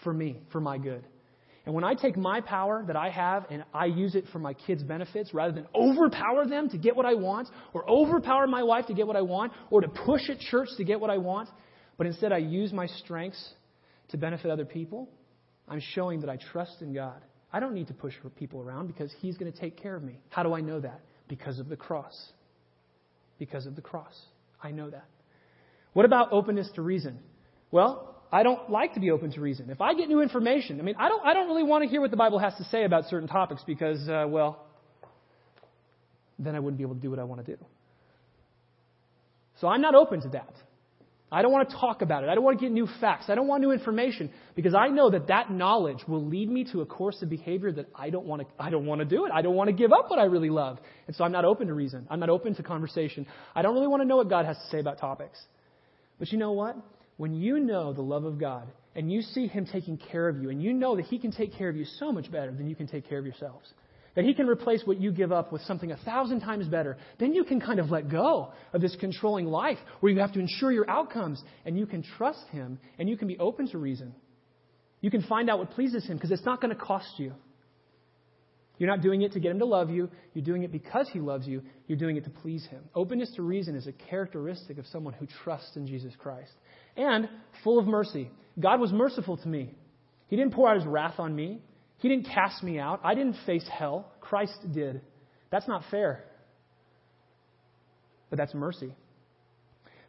For 0.03 0.13
me, 0.13 0.41
for 0.51 0.59
my 0.59 0.77
good. 0.77 1.03
And 1.65 1.73
when 1.73 1.83
I 1.85 1.93
take 1.93 2.17
my 2.17 2.41
power 2.41 2.83
that 2.87 2.95
I 2.95 3.09
have 3.09 3.45
and 3.49 3.63
I 3.73 3.85
use 3.85 4.15
it 4.15 4.25
for 4.33 4.39
my 4.39 4.53
kids' 4.53 4.83
benefits 4.83 5.33
rather 5.33 5.53
than 5.53 5.65
overpower 5.73 6.45
them 6.45 6.69
to 6.69 6.77
get 6.77 6.95
what 6.95 7.05
I 7.05 7.13
want, 7.13 7.47
or 7.73 7.89
overpower 7.89 8.47
my 8.47 8.63
wife 8.63 8.87
to 8.87 8.93
get 8.93 9.07
what 9.07 9.15
I 9.15 9.21
want, 9.21 9.53
or 9.69 9.81
to 9.81 9.87
push 9.87 10.29
at 10.29 10.39
church 10.39 10.67
to 10.77 10.83
get 10.83 10.99
what 10.99 11.09
I 11.09 11.17
want, 11.17 11.49
but 11.97 12.05
instead 12.05 12.33
I 12.33 12.39
use 12.39 12.73
my 12.73 12.87
strengths 12.87 13.53
to 14.09 14.17
benefit 14.17 14.51
other 14.51 14.65
people, 14.65 15.09
I'm 15.67 15.81
showing 15.93 16.19
that 16.21 16.29
I 16.29 16.37
trust 16.51 16.81
in 16.81 16.93
God. 16.93 17.21
I 17.53 17.59
don't 17.59 17.75
need 17.75 17.87
to 17.87 17.93
push 17.93 18.15
people 18.35 18.61
around 18.61 18.87
because 18.87 19.13
He's 19.21 19.37
going 19.37 19.51
to 19.51 19.57
take 19.57 19.77
care 19.77 19.95
of 19.95 20.03
me. 20.03 20.19
How 20.29 20.43
do 20.43 20.53
I 20.53 20.61
know 20.61 20.79
that? 20.79 21.01
Because 21.27 21.59
of 21.59 21.69
the 21.69 21.77
cross. 21.77 22.31
Because 23.37 23.67
of 23.67 23.75
the 23.75 23.81
cross. 23.81 24.19
I 24.61 24.71
know 24.71 24.89
that. 24.89 25.05
What 25.93 26.05
about 26.05 26.33
openness 26.33 26.69
to 26.75 26.81
reason? 26.81 27.19
Well, 27.71 28.15
I 28.31 28.41
don't 28.41 28.69
like 28.71 28.95
to 28.95 28.99
be 28.99 29.11
open 29.11 29.31
to 29.33 29.41
reason. 29.41 29.69
If 29.69 29.79
I 29.79 29.93
get 29.93 30.09
new 30.09 30.21
information, 30.21 30.79
I 30.79 30.83
mean, 30.83 30.95
I 30.97 31.07
don't, 31.07 31.23
I 31.23 31.33
don't 31.35 31.47
really 31.47 31.63
want 31.63 31.83
to 31.83 31.89
hear 31.89 32.01
what 32.01 32.09
the 32.09 32.17
Bible 32.17 32.39
has 32.39 32.55
to 32.55 32.63
say 32.65 32.83
about 32.83 33.05
certain 33.05 33.27
topics 33.27 33.61
because, 33.65 34.09
uh, 34.09 34.25
well, 34.27 34.65
then 36.39 36.55
I 36.55 36.59
wouldn't 36.59 36.79
be 36.79 36.83
able 36.83 36.95
to 36.95 37.01
do 37.01 37.11
what 37.11 37.19
I 37.19 37.23
want 37.23 37.45
to 37.45 37.55
do. 37.55 37.63
So 39.61 39.67
I'm 39.67 39.81
not 39.81 39.93
open 39.93 40.21
to 40.21 40.29
that. 40.29 40.53
I 41.33 41.41
don't 41.41 41.51
want 41.51 41.69
to 41.69 41.75
talk 41.75 42.01
about 42.01 42.23
it. 42.23 42.29
I 42.29 42.35
don't 42.35 42.43
want 42.43 42.59
to 42.59 42.65
get 42.65 42.71
new 42.71 42.87
facts. 43.01 43.25
I 43.29 43.35
don't 43.35 43.47
want 43.47 43.61
new 43.61 43.71
information 43.71 44.31
because 44.55 44.75
I 44.75 44.87
know 44.87 45.09
that 45.09 45.27
that 45.27 45.51
knowledge 45.51 45.99
will 46.07 46.25
lead 46.25 46.49
me 46.49 46.63
to 46.71 46.81
a 46.81 46.85
course 46.85 47.21
of 47.21 47.29
behavior 47.29 47.71
that 47.71 47.87
I 47.95 48.09
don't 48.09 48.25
want 48.25 48.43
to, 48.43 48.47
I 48.59 48.69
don't 48.69 48.85
want 48.85 48.99
to 48.99 49.05
do 49.05 49.25
it. 49.25 49.31
I 49.33 49.41
don't 49.41 49.55
want 49.55 49.69
to 49.69 49.73
give 49.73 49.91
up 49.91 50.09
what 50.09 50.19
I 50.19 50.25
really 50.25 50.49
love. 50.49 50.79
And 51.07 51.15
so 51.15 51.23
I'm 51.23 51.31
not 51.31 51.45
open 51.45 51.67
to 51.67 51.73
reason. 51.73 52.07
I'm 52.09 52.19
not 52.19 52.29
open 52.29 52.55
to 52.55 52.63
conversation. 52.63 53.25
I 53.55 53.61
don't 53.61 53.73
really 53.73 53.87
want 53.87 54.01
to 54.01 54.07
know 54.07 54.17
what 54.17 54.29
God 54.29 54.45
has 54.45 54.57
to 54.57 54.67
say 54.69 54.79
about 54.79 54.99
topics. 54.99 55.41
But 56.19 56.31
you 56.31 56.37
know 56.37 56.51
what? 56.51 56.77
when 57.17 57.33
you 57.33 57.59
know 57.59 57.93
the 57.93 58.01
love 58.01 58.25
of 58.25 58.39
God 58.39 58.67
and 58.95 59.11
you 59.11 59.21
see 59.21 59.47
Him 59.47 59.65
taking 59.65 59.97
care 59.97 60.27
of 60.27 60.41
you, 60.41 60.49
and 60.49 60.61
you 60.61 60.71
know 60.73 60.95
that 60.95 61.05
He 61.05 61.17
can 61.17 61.31
take 61.31 61.53
care 61.55 61.69
of 61.69 61.75
you 61.75 61.85
so 61.85 62.11
much 62.11 62.31
better 62.31 62.51
than 62.51 62.69
you 62.69 62.75
can 62.75 62.87
take 62.87 63.07
care 63.09 63.17
of 63.17 63.25
yourselves, 63.25 63.73
that 64.15 64.25
He 64.25 64.33
can 64.33 64.47
replace 64.47 64.81
what 64.85 64.99
you 64.99 65.11
give 65.11 65.31
up 65.31 65.51
with 65.51 65.61
something 65.63 65.91
a 65.91 65.97
thousand 65.97 66.41
times 66.41 66.67
better, 66.67 66.97
then 67.19 67.33
you 67.33 67.43
can 67.43 67.59
kind 67.59 67.79
of 67.79 67.89
let 67.89 68.09
go 68.09 68.53
of 68.73 68.81
this 68.81 68.95
controlling 68.99 69.45
life 69.45 69.77
where 69.99 70.11
you 70.11 70.19
have 70.19 70.33
to 70.33 70.39
ensure 70.39 70.71
your 70.71 70.89
outcomes, 70.89 71.41
and 71.65 71.77
you 71.77 71.85
can 71.85 72.03
trust 72.17 72.45
Him, 72.51 72.79
and 72.97 73.09
you 73.09 73.17
can 73.17 73.27
be 73.27 73.37
open 73.37 73.67
to 73.69 73.77
reason. 73.77 74.13
You 75.01 75.11
can 75.11 75.23
find 75.23 75.49
out 75.49 75.59
what 75.59 75.71
pleases 75.71 76.05
Him 76.05 76.17
because 76.17 76.31
it's 76.31 76.45
not 76.45 76.61
going 76.61 76.75
to 76.75 76.81
cost 76.81 77.17
you. 77.17 77.33
You're 78.77 78.89
not 78.89 79.01
doing 79.01 79.21
it 79.21 79.33
to 79.33 79.39
get 79.39 79.51
him 79.51 79.59
to 79.59 79.65
love 79.65 79.89
you. 79.89 80.09
You're 80.33 80.43
doing 80.43 80.63
it 80.63 80.71
because 80.71 81.07
he 81.13 81.19
loves 81.19 81.47
you. 81.47 81.61
You're 81.87 81.97
doing 81.97 82.17
it 82.17 82.23
to 82.23 82.29
please 82.29 82.65
him. 82.65 82.83
Openness 82.95 83.31
to 83.35 83.43
reason 83.43 83.75
is 83.75 83.87
a 83.87 83.91
characteristic 83.91 84.77
of 84.77 84.87
someone 84.87 85.13
who 85.13 85.27
trusts 85.43 85.75
in 85.75 85.85
Jesus 85.85 86.13
Christ 86.17 86.51
and 86.97 87.29
full 87.63 87.77
of 87.77 87.85
mercy. 87.85 88.31
God 88.59 88.79
was 88.79 88.91
merciful 88.91 89.37
to 89.37 89.47
me. 89.47 89.73
He 90.27 90.35
didn't 90.35 90.53
pour 90.53 90.69
out 90.69 90.77
his 90.77 90.87
wrath 90.87 91.19
on 91.19 91.35
me. 91.35 91.61
He 92.03 92.09
didn't 92.09 92.27
cast 92.27 92.61
me 92.61 92.79
out. 92.79 92.99
I 93.01 93.15
didn't 93.15 93.37
face 93.45 93.65
hell. 93.71 94.11
Christ 94.19 94.57
did. 94.73 94.99
That's 95.51 95.69
not 95.69 95.83
fair. 95.89 96.25
But 98.29 98.35
that's 98.37 98.53
mercy. 98.53 98.93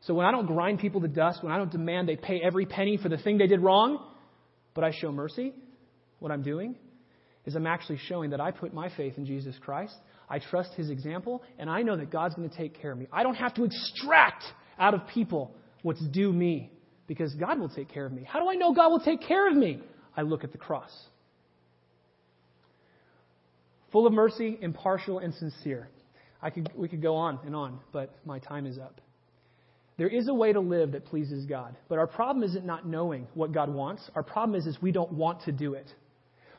So 0.01 0.13
when 0.13 0.27
I 0.27 0.33
don't 0.33 0.47
grind 0.47 0.81
people 0.81 1.03
to 1.03 1.07
dust, 1.07 1.45
when 1.45 1.53
I 1.53 1.57
don't 1.57 1.71
demand 1.71 2.09
they 2.09 2.17
pay 2.17 2.41
every 2.43 2.67
penny 2.67 2.97
for 2.97 3.09
the 3.09 3.17
thing 3.17 3.39
they 3.39 3.47
did 3.47 3.61
wrong, 3.61 4.05
but 4.75 4.83
I 4.83 4.91
show 4.91 5.13
mercy, 5.13 5.55
what 6.19 6.33
I'm 6.33 6.43
doing 6.43 6.75
is 7.47 7.55
I'm 7.55 7.69
actually 7.69 7.99
showing 8.09 8.31
that 8.31 8.41
I 8.41 8.51
put 8.51 8.75
my 8.75 8.89
faith 8.97 9.17
in 9.17 9.25
Jesus 9.25 9.55
Christ. 9.65 9.95
I 10.29 10.41
trust 10.41 10.73
his 10.75 10.91
example, 10.91 11.45
and 11.61 11.71
I 11.71 11.83
know 11.83 11.97
that 11.97 12.11
God's 12.11 12.35
going 12.35 12.51
to 12.51 12.57
take 12.57 12.81
care 12.83 12.91
of 12.91 12.99
me. 12.99 13.07
I 13.13 13.23
don't 13.23 13.37
have 13.37 13.55
to 13.55 13.63
extract 13.63 14.43
out 14.81 14.95
of 14.95 15.07
people 15.07 15.55
what's 15.83 16.05
due 16.09 16.33
me 16.33 16.73
because 17.07 17.33
God 17.35 17.61
will 17.61 17.69
take 17.69 17.89
care 17.89 18.05
of 18.05 18.11
me. 18.11 18.25
How 18.25 18.41
do 18.41 18.51
I 18.51 18.57
know 18.57 18.75
God 18.75 18.89
will 18.89 18.99
take 18.99 19.23
care 19.23 19.49
of 19.49 19.57
me? 19.57 19.81
I 20.17 20.23
look 20.23 20.43
at 20.43 20.51
the 20.51 20.59
cross. 20.59 20.91
Full 23.95 24.09
of 24.09 24.13
mercy, 24.13 24.59
impartial, 24.61 25.21
and 25.21 25.33
sincere. 25.35 25.89
I 26.43 26.51
could, 26.51 26.69
we 26.75 26.89
could 26.89 27.01
go 27.01 27.15
on 27.15 27.39
and 27.47 27.55
on, 27.55 27.79
but 27.93 28.13
my 28.27 28.41
time 28.41 28.67
is 28.67 28.77
up. 28.77 29.01
There 29.99 30.09
is 30.09 30.27
a 30.27 30.35
way 30.35 30.53
to 30.53 30.59
live 30.59 30.91
that 30.93 31.05
pleases 31.05 31.47
God. 31.47 31.77
But 31.89 32.01
our 32.01 32.09
problem 32.09 32.43
isn't 32.43 32.67
not 32.67 32.85
knowing 32.89 33.29
what 33.35 33.53
God 33.53 33.73
wants. 33.73 34.03
Our 34.17 34.25
problem 34.25 34.59
is, 34.59 34.67
is 34.67 34.83
we 34.83 34.91
don't 34.91 35.13
want 35.13 35.43
to 35.43 35.53
do 35.53 35.75
it. 35.75 35.87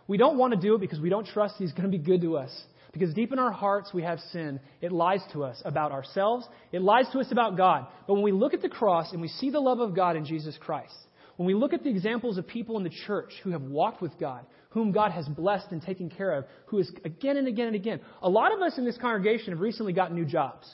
We 0.08 0.16
don't 0.16 0.38
want 0.38 0.54
to 0.54 0.60
do 0.60 0.76
it 0.76 0.80
because 0.80 1.02
we 1.02 1.10
don't 1.10 1.28
trust 1.28 1.56
He's 1.58 1.74
going 1.74 1.92
to 1.92 1.98
be 1.98 2.02
good 2.02 2.22
to 2.22 2.38
us. 2.38 2.58
Because 2.94 3.14
deep 3.14 3.34
in 3.34 3.40
our 3.40 3.52
hearts 3.52 3.94
we 3.94 4.04
have 4.04 4.22
sin. 4.32 4.62
It 4.80 4.94
lies 4.94 5.20
to 5.34 5.44
us 5.44 5.62
about 5.66 5.92
ourselves. 5.92 6.48
It 6.72 6.82
lies 6.82 7.08
to 7.12 7.20
us 7.20 7.34
about 7.34 7.58
God. 7.58 7.88
But 8.08 8.14
when 8.14 8.24
we 8.24 8.32
look 8.32 8.54
at 8.54 8.62
the 8.62 8.70
cross 8.70 9.12
and 9.12 9.22
we 9.22 9.28
see 9.28 9.50
the 9.50 9.60
love 9.60 9.82
of 9.82 9.94
God 9.94 10.16
in 10.16 10.24
Jesus 10.24 10.58
Christ, 10.58 10.96
when 11.38 11.48
we 11.48 11.54
look 11.54 11.74
at 11.74 11.84
the 11.84 11.90
examples 11.90 12.38
of 12.38 12.48
people 12.48 12.78
in 12.78 12.84
the 12.84 12.92
church 13.06 13.32
who 13.44 13.52
have 13.52 13.62
walked 13.62 14.02
with 14.02 14.18
God, 14.20 14.46
whom 14.70 14.92
God 14.92 15.12
has 15.12 15.28
blessed 15.28 15.68
and 15.72 15.82
taken 15.82 16.10
care 16.10 16.32
of, 16.32 16.46
who 16.68 16.80
is 16.80 16.92
again 17.04 17.38
and 17.38 17.48
again 17.48 17.68
and 17.68 17.76
again, 17.76 18.00
a 18.22 18.30
lot 18.30 18.54
of 18.54 18.62
us 18.62 18.78
in 18.78 18.86
this 18.86 18.98
congregation 18.98 19.52
have 19.52 19.60
recently 19.60 19.94
gotten 19.94 20.16
new 20.16 20.26
jobs. 20.26 20.74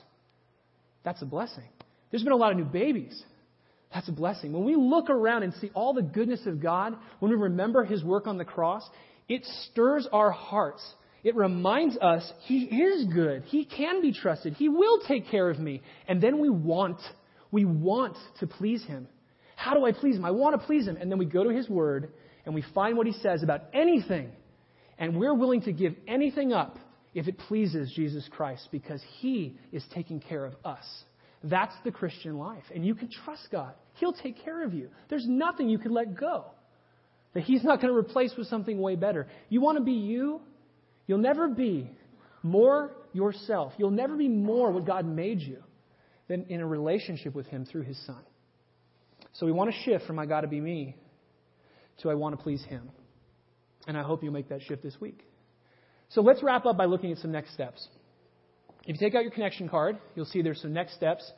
That's 1.03 1.21
a 1.21 1.25
blessing. 1.25 1.67
There's 2.09 2.23
been 2.23 2.33
a 2.33 2.37
lot 2.37 2.51
of 2.51 2.57
new 2.57 2.65
babies. 2.65 3.23
That's 3.93 4.07
a 4.07 4.13
blessing. 4.13 4.53
When 4.53 4.63
we 4.63 4.75
look 4.75 5.09
around 5.09 5.43
and 5.43 5.53
see 5.55 5.71
all 5.73 5.93
the 5.93 6.01
goodness 6.01 6.45
of 6.45 6.61
God, 6.61 6.95
when 7.19 7.31
we 7.31 7.37
remember 7.37 7.83
His 7.83 8.03
work 8.03 8.27
on 8.27 8.37
the 8.37 8.45
cross, 8.45 8.87
it 9.27 9.45
stirs 9.45 10.07
our 10.11 10.31
hearts 10.31 10.83
it 11.23 11.35
reminds 11.35 11.97
us 11.97 12.29
He 12.45 12.63
is 12.63 13.05
good. 13.13 13.43
He 13.43 13.65
can 13.65 14.01
be 14.01 14.11
trusted. 14.11 14.53
He 14.53 14.69
will 14.69 14.99
take 15.07 15.29
care 15.29 15.49
of 15.49 15.59
me. 15.59 15.81
And 16.07 16.21
then 16.21 16.39
we 16.39 16.49
want, 16.49 16.99
we 17.51 17.65
want 17.65 18.17
to 18.39 18.47
please 18.47 18.83
Him. 18.83 19.07
How 19.61 19.75
do 19.75 19.85
I 19.85 19.91
please 19.91 20.15
Him? 20.15 20.25
I 20.25 20.31
want 20.31 20.59
to 20.59 20.65
please 20.65 20.87
Him. 20.87 20.97
And 20.99 21.11
then 21.11 21.19
we 21.19 21.25
go 21.25 21.43
to 21.43 21.51
His 21.51 21.69
Word 21.69 22.11
and 22.45 22.55
we 22.55 22.63
find 22.73 22.97
what 22.97 23.05
He 23.05 23.13
says 23.13 23.43
about 23.43 23.61
anything. 23.73 24.31
And 24.97 25.19
we're 25.19 25.35
willing 25.35 25.61
to 25.61 25.71
give 25.71 25.93
anything 26.07 26.51
up 26.51 26.79
if 27.13 27.27
it 27.27 27.37
pleases 27.37 27.93
Jesus 27.95 28.27
Christ 28.31 28.69
because 28.71 29.03
He 29.19 29.59
is 29.71 29.83
taking 29.93 30.19
care 30.19 30.45
of 30.45 30.55
us. 30.65 30.83
That's 31.43 31.75
the 31.83 31.91
Christian 31.91 32.39
life. 32.39 32.63
And 32.73 32.83
you 32.83 32.95
can 32.95 33.09
trust 33.23 33.49
God. 33.51 33.73
He'll 33.95 34.13
take 34.13 34.43
care 34.43 34.65
of 34.65 34.73
you. 34.73 34.89
There's 35.09 35.27
nothing 35.27 35.69
you 35.69 35.77
can 35.77 35.93
let 35.93 36.19
go 36.19 36.45
that 37.35 37.43
He's 37.43 37.63
not 37.63 37.81
going 37.81 37.93
to 37.93 37.97
replace 37.97 38.33
with 38.35 38.47
something 38.47 38.79
way 38.79 38.95
better. 38.95 39.27
You 39.49 39.61
want 39.61 39.77
to 39.77 39.83
be 39.83 39.93
you? 39.93 40.41
You'll 41.05 41.19
never 41.19 41.47
be 41.47 41.87
more 42.41 42.93
yourself. 43.13 43.73
You'll 43.77 43.91
never 43.91 44.17
be 44.17 44.27
more 44.27 44.71
what 44.71 44.87
God 44.87 45.05
made 45.05 45.39
you 45.39 45.57
than 46.27 46.45
in 46.49 46.61
a 46.61 46.67
relationship 46.67 47.35
with 47.35 47.45
Him 47.45 47.65
through 47.65 47.83
His 47.83 48.03
Son. 48.07 48.23
So 49.33 49.45
we 49.45 49.51
want 49.51 49.71
to 49.71 49.77
shift 49.83 50.05
from 50.05 50.19
I 50.19 50.25
got 50.25 50.41
to 50.41 50.47
be 50.47 50.59
me 50.59 50.95
to 52.01 52.09
I 52.09 52.15
want 52.15 52.37
to 52.37 52.41
please 52.41 52.63
Him. 52.63 52.89
And 53.87 53.97
I 53.97 54.03
hope 54.03 54.23
you'll 54.23 54.33
make 54.33 54.49
that 54.49 54.61
shift 54.61 54.83
this 54.83 54.99
week. 54.99 55.25
So 56.09 56.21
let's 56.21 56.43
wrap 56.43 56.65
up 56.65 56.77
by 56.77 56.85
looking 56.85 57.11
at 57.11 57.17
some 57.19 57.31
next 57.31 57.53
steps. 57.53 57.87
If 58.85 58.99
you 58.99 59.07
take 59.07 59.15
out 59.15 59.23
your 59.23 59.31
connection 59.31 59.69
card, 59.69 59.97
you'll 60.15 60.25
see 60.25 60.41
there's 60.41 60.61
some 60.61 60.73
next 60.73 60.95
steps 60.95 61.29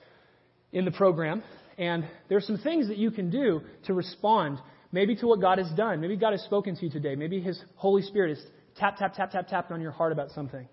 in 0.72 0.86
the 0.86 0.92
program. 0.92 1.44
And 1.78 2.06
there's 2.30 2.46
some 2.46 2.58
things 2.58 2.88
that 2.88 2.98
you 2.98 3.12
can 3.12 3.30
do 3.30 3.62
to 3.86 3.94
respond 3.94 4.60
maybe 4.92 5.16
to 5.18 5.28
what 5.28 5.42
God 5.42 5.58
has 5.58 5.70
done. 5.72 6.02
Maybe 6.02 6.16
God 6.16 6.32
has 6.32 6.42
spoken 6.44 6.76
to 6.76 6.86
you 6.86 6.92
today. 6.92 7.16
Maybe 7.16 7.42
His 7.42 7.60
Holy 7.76 8.02
Spirit 8.02 8.38
has 8.38 8.46
tap, 8.78 8.98
tap, 8.98 9.16
tap, 9.16 9.32
tap, 9.32 9.48
tap 9.48 9.72
on 9.72 9.82
your 9.82 9.92
heart 9.92 10.12
about 10.12 10.32
something. 10.32 10.68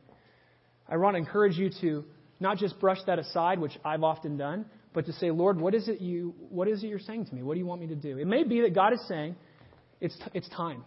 I 0.88 0.96
want 0.96 1.14
to 1.14 1.18
encourage 1.18 1.56
you 1.56 1.70
to 1.80 2.04
not 2.38 2.58
just 2.58 2.80
brush 2.80 2.98
that 3.06 3.18
aside, 3.18 3.58
which 3.58 3.78
I've 3.84 4.02
often 4.02 4.36
done, 4.36 4.64
but 4.92 5.06
to 5.06 5.12
say, 5.14 5.30
Lord, 5.30 5.60
what 5.60 5.74
is 5.74 5.88
it 5.88 6.00
you, 6.00 6.34
what 6.48 6.68
is 6.68 6.82
it 6.82 6.88
you're 6.88 6.98
saying 6.98 7.26
to 7.26 7.34
me? 7.34 7.42
What 7.42 7.54
do 7.54 7.60
you 7.60 7.66
want 7.66 7.80
me 7.80 7.86
to 7.88 7.94
do? 7.94 8.18
It 8.18 8.26
may 8.26 8.44
be 8.44 8.60
that 8.62 8.74
God 8.74 8.92
is 8.92 9.00
saying, 9.08 9.36
it's, 10.00 10.16
it's 10.34 10.48
time. 10.48 10.84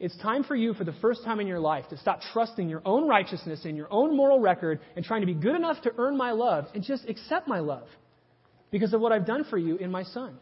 It's 0.00 0.16
time 0.18 0.42
for 0.42 0.56
you, 0.56 0.74
for 0.74 0.84
the 0.84 0.94
first 1.00 1.24
time 1.24 1.38
in 1.38 1.46
your 1.46 1.60
life, 1.60 1.88
to 1.90 1.96
stop 1.96 2.20
trusting 2.32 2.68
your 2.68 2.82
own 2.84 3.06
righteousness 3.06 3.60
and 3.64 3.76
your 3.76 3.92
own 3.92 4.16
moral 4.16 4.40
record 4.40 4.80
and 4.96 5.04
trying 5.04 5.20
to 5.20 5.26
be 5.26 5.34
good 5.34 5.54
enough 5.54 5.80
to 5.82 5.92
earn 5.98 6.16
my 6.16 6.32
love 6.32 6.66
and 6.74 6.82
just 6.82 7.08
accept 7.08 7.46
my 7.46 7.60
love 7.60 7.86
because 8.70 8.92
of 8.92 9.00
what 9.00 9.12
I've 9.12 9.26
done 9.26 9.44
for 9.48 9.56
you 9.56 9.76
in 9.76 9.90
my 9.90 10.02
Son. 10.02 10.36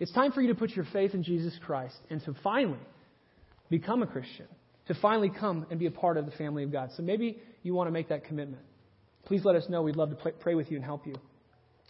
It's 0.00 0.12
time 0.12 0.32
for 0.32 0.42
you 0.42 0.48
to 0.48 0.54
put 0.54 0.70
your 0.70 0.86
faith 0.92 1.14
in 1.14 1.22
Jesus 1.22 1.56
Christ 1.64 1.96
and 2.10 2.22
to 2.24 2.34
finally 2.42 2.80
become 3.70 4.02
a 4.02 4.06
Christian 4.06 4.46
to 4.88 4.94
finally 4.94 5.30
come 5.30 5.66
and 5.70 5.78
be 5.78 5.86
a 5.86 5.90
part 5.90 6.16
of 6.16 6.26
the 6.26 6.32
family 6.32 6.62
of 6.62 6.72
God. 6.72 6.90
So 6.96 7.02
maybe 7.02 7.38
you 7.62 7.74
want 7.74 7.88
to 7.88 7.92
make 7.92 8.08
that 8.08 8.24
commitment. 8.24 8.62
Please 9.24 9.44
let 9.44 9.56
us 9.56 9.68
know. 9.68 9.82
We'd 9.82 9.96
love 9.96 10.10
to 10.10 10.32
pray 10.32 10.54
with 10.54 10.70
you 10.70 10.76
and 10.76 10.84
help 10.84 11.06
you 11.06 11.14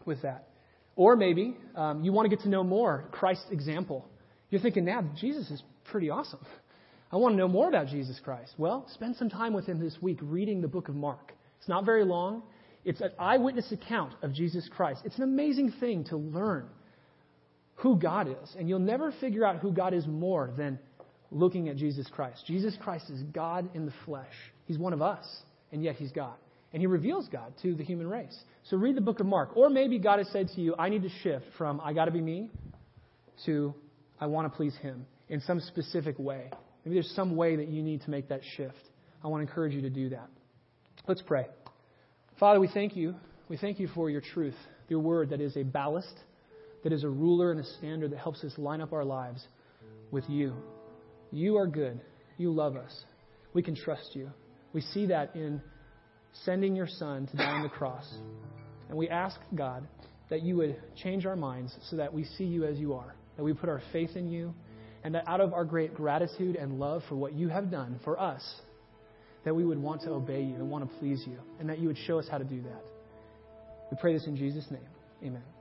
with 0.05 0.23
that. 0.23 0.49
Or 0.97 1.15
maybe 1.15 1.57
um, 1.75 2.03
you 2.03 2.13
want 2.13 2.29
to 2.29 2.35
get 2.35 2.43
to 2.45 2.49
know 2.49 2.65
more 2.65 3.05
Christ's 3.13 3.51
example. 3.51 4.09
You're 4.51 4.61
thinking, 4.61 4.85
now, 4.85 5.05
Jesus 5.21 5.51
is 5.51 5.63
pretty 5.85 6.11
awesome. 6.11 6.41
I 7.13 7.17
want 7.17 7.35
to 7.35 7.37
know 7.37 7.49
more 7.49 7.69
about 7.69 7.87
Jesus 7.87 8.19
Christ. 8.25 8.55
Well, 8.59 8.87
spend 8.95 9.17
some 9.17 9.31
time 9.31 9.53
with 9.53 9.67
him 9.67 9.79
this 9.79 9.97
week 10.01 10.19
reading 10.23 10.61
the 10.61 10.69
book 10.69 10.89
of 10.89 10.95
Mark. 10.95 11.33
It's 11.59 11.69
not 11.69 11.85
very 11.85 12.05
long. 12.05 12.43
It's 12.85 13.01
an 13.01 13.11
eyewitness 13.19 13.71
account 13.73 14.15
of 14.23 14.33
Jesus 14.33 14.69
Christ. 14.75 15.03
It's 15.05 15.17
an 15.17 15.25
amazing 15.25 15.73
thing 15.79 16.05
to 16.05 16.17
learn 16.17 16.69
who 17.77 17.99
God 17.99 18.29
is. 18.29 18.57
And 18.59 18.69
you'll 18.69 18.79
never 18.79 19.13
figure 19.21 19.45
out 19.45 19.57
who 19.57 19.73
God 19.73 19.93
is 19.93 20.07
more 20.07 20.51
than 20.57 20.79
looking 21.31 21.69
at 21.69 21.77
Jesus 21.77 22.07
Christ. 22.11 22.45
Jesus 22.47 22.77
Christ 22.81 23.11
is 23.11 23.23
God 23.23 23.69
in 23.75 23.87
the 23.87 23.93
flesh. 24.05 24.33
He's 24.67 24.79
one 24.79 24.93
of 24.93 25.03
us, 25.03 25.25
and 25.73 25.83
yet 25.83 25.97
He's 25.97 26.13
God. 26.13 26.37
And 26.77 26.83
He 26.83 26.89
reveals 26.89 27.27
God 27.29 27.55
to 27.63 27.75
the 27.75 27.83
human 27.83 28.07
race. 28.07 28.39
So 28.65 28.77
read 28.77 28.99
the 28.99 29.01
book 29.01 29.19
of 29.19 29.25
Mark. 29.25 29.57
Or 29.57 29.71
maybe 29.71 29.99
God 29.99 30.19
has 30.19 30.29
said 30.29 30.49
to 30.49 30.61
you, 30.61 30.75
I 30.79 30.91
need 30.91 31.05
to 31.05 31.09
shift 31.23 31.47
from 31.57 31.81
I 31.83 31.95
got 31.95 32.05
to 32.05 32.11
be 32.11 32.21
me 32.21 32.51
to 33.47 33.75
I 34.21 34.27
want 34.27 34.53
to 34.53 34.55
please 34.55 34.77
Him 34.83 35.07
in 35.31 35.41
some 35.41 35.59
specific 35.59 36.19
way. 36.19 36.51
Maybe 36.85 36.97
there's 36.97 37.11
some 37.13 37.35
way 37.35 37.57
that 37.57 37.69
you 37.69 37.83
need 37.83 38.03
to 38.03 38.11
make 38.11 38.29
that 38.29 38.43
shift. 38.59 38.75
I 39.25 39.29
want 39.29 39.43
to 39.43 39.49
encourage 39.49 39.73
you 39.73 39.81
to 39.81 39.89
do 39.89 40.11
that. 40.11 40.29
Let's 41.09 41.23
pray. 41.23 41.47
Father, 42.39 42.61
we 42.61 42.69
thank 42.69 42.95
you. 42.95 43.15
We 43.49 43.57
thank 43.57 43.81
you 43.81 43.89
for 43.95 44.11
your 44.11 44.21
truth, 44.21 44.59
your 44.91 45.01
word 45.01 45.31
that 45.31 45.41
is 45.41 45.57
a 45.57 45.63
ballast, 45.63 46.13
that 46.85 46.93
is 46.93 47.05
a 47.05 47.09
ruler 47.09 47.53
and 47.53 47.61
a 47.61 47.65
standard 47.79 48.11
that 48.13 48.19
helps 48.19 48.45
us 48.45 48.53
line 48.59 48.83
up 48.83 48.93
our 48.93 49.03
lives 49.03 49.43
with 50.11 50.29
you. 50.29 50.53
You 51.33 51.57
are 51.57 51.67
good. 51.67 52.03
You 52.37 52.53
love 52.53 52.77
us. 52.77 52.95
We 53.55 53.63
can 53.63 53.75
trust 53.75 54.11
you. 54.13 54.31
We 54.75 54.83
see 54.83 55.07
that 55.07 55.35
in 55.35 55.63
sending 56.45 56.77
your 56.77 56.87
Son 56.87 57.27
to 57.27 57.37
die 57.37 57.45
on 57.45 57.63
the 57.63 57.69
cross. 57.69 58.07
And 58.89 58.97
we 58.97 59.09
ask, 59.09 59.39
God, 59.55 59.87
that 60.31 60.43
you 60.43 60.57
would 60.57 60.77
change 60.97 61.27
our 61.27 61.37
minds 61.37 61.75
so 61.91 61.97
that 61.97 62.13
we 62.13 62.25
see 62.25 62.45
you 62.45 62.65
as 62.65 62.79
you 62.79 62.95
are, 62.95 63.15
that 63.37 63.45
we 63.45 63.53
put 63.53 63.69
our 63.69 63.83
faith 63.93 64.17
in 64.17 64.29
you, 64.29 64.55
and 65.05 65.15
that 65.15 65.27
out 65.29 65.41
of 65.41 65.53
our 65.53 65.65
great 65.65 65.95
gratitude 65.95 66.57
and 66.57 66.79
love 66.79 67.03
for 67.09 67.17
what 67.17 67.33
you 67.33 67.49
have 67.49 67.71
done 67.71 68.01
for 68.05 68.21
us, 68.21 68.43
that 69.45 69.55
we 69.55 69.65
would 69.65 69.79
want 69.79 70.01
to 70.03 70.11
obey 70.11 70.43
you 70.43 70.55
and 70.57 70.69
want 70.69 70.89
to 70.89 70.99
please 70.99 71.23
you, 71.27 71.39
and 71.61 71.69
that 71.69 71.79
you 71.79 71.87
would 71.87 71.99
show 72.07 72.19
us 72.19 72.27
how 72.29 72.39
to 72.39 72.45
do 72.45 72.61
that. 72.63 72.85
We 73.91 73.97
pray 74.01 74.13
this 74.15 74.27
in 74.27 74.37
Jesus' 74.37 74.67
name. 74.71 74.89
Amen. 75.23 75.56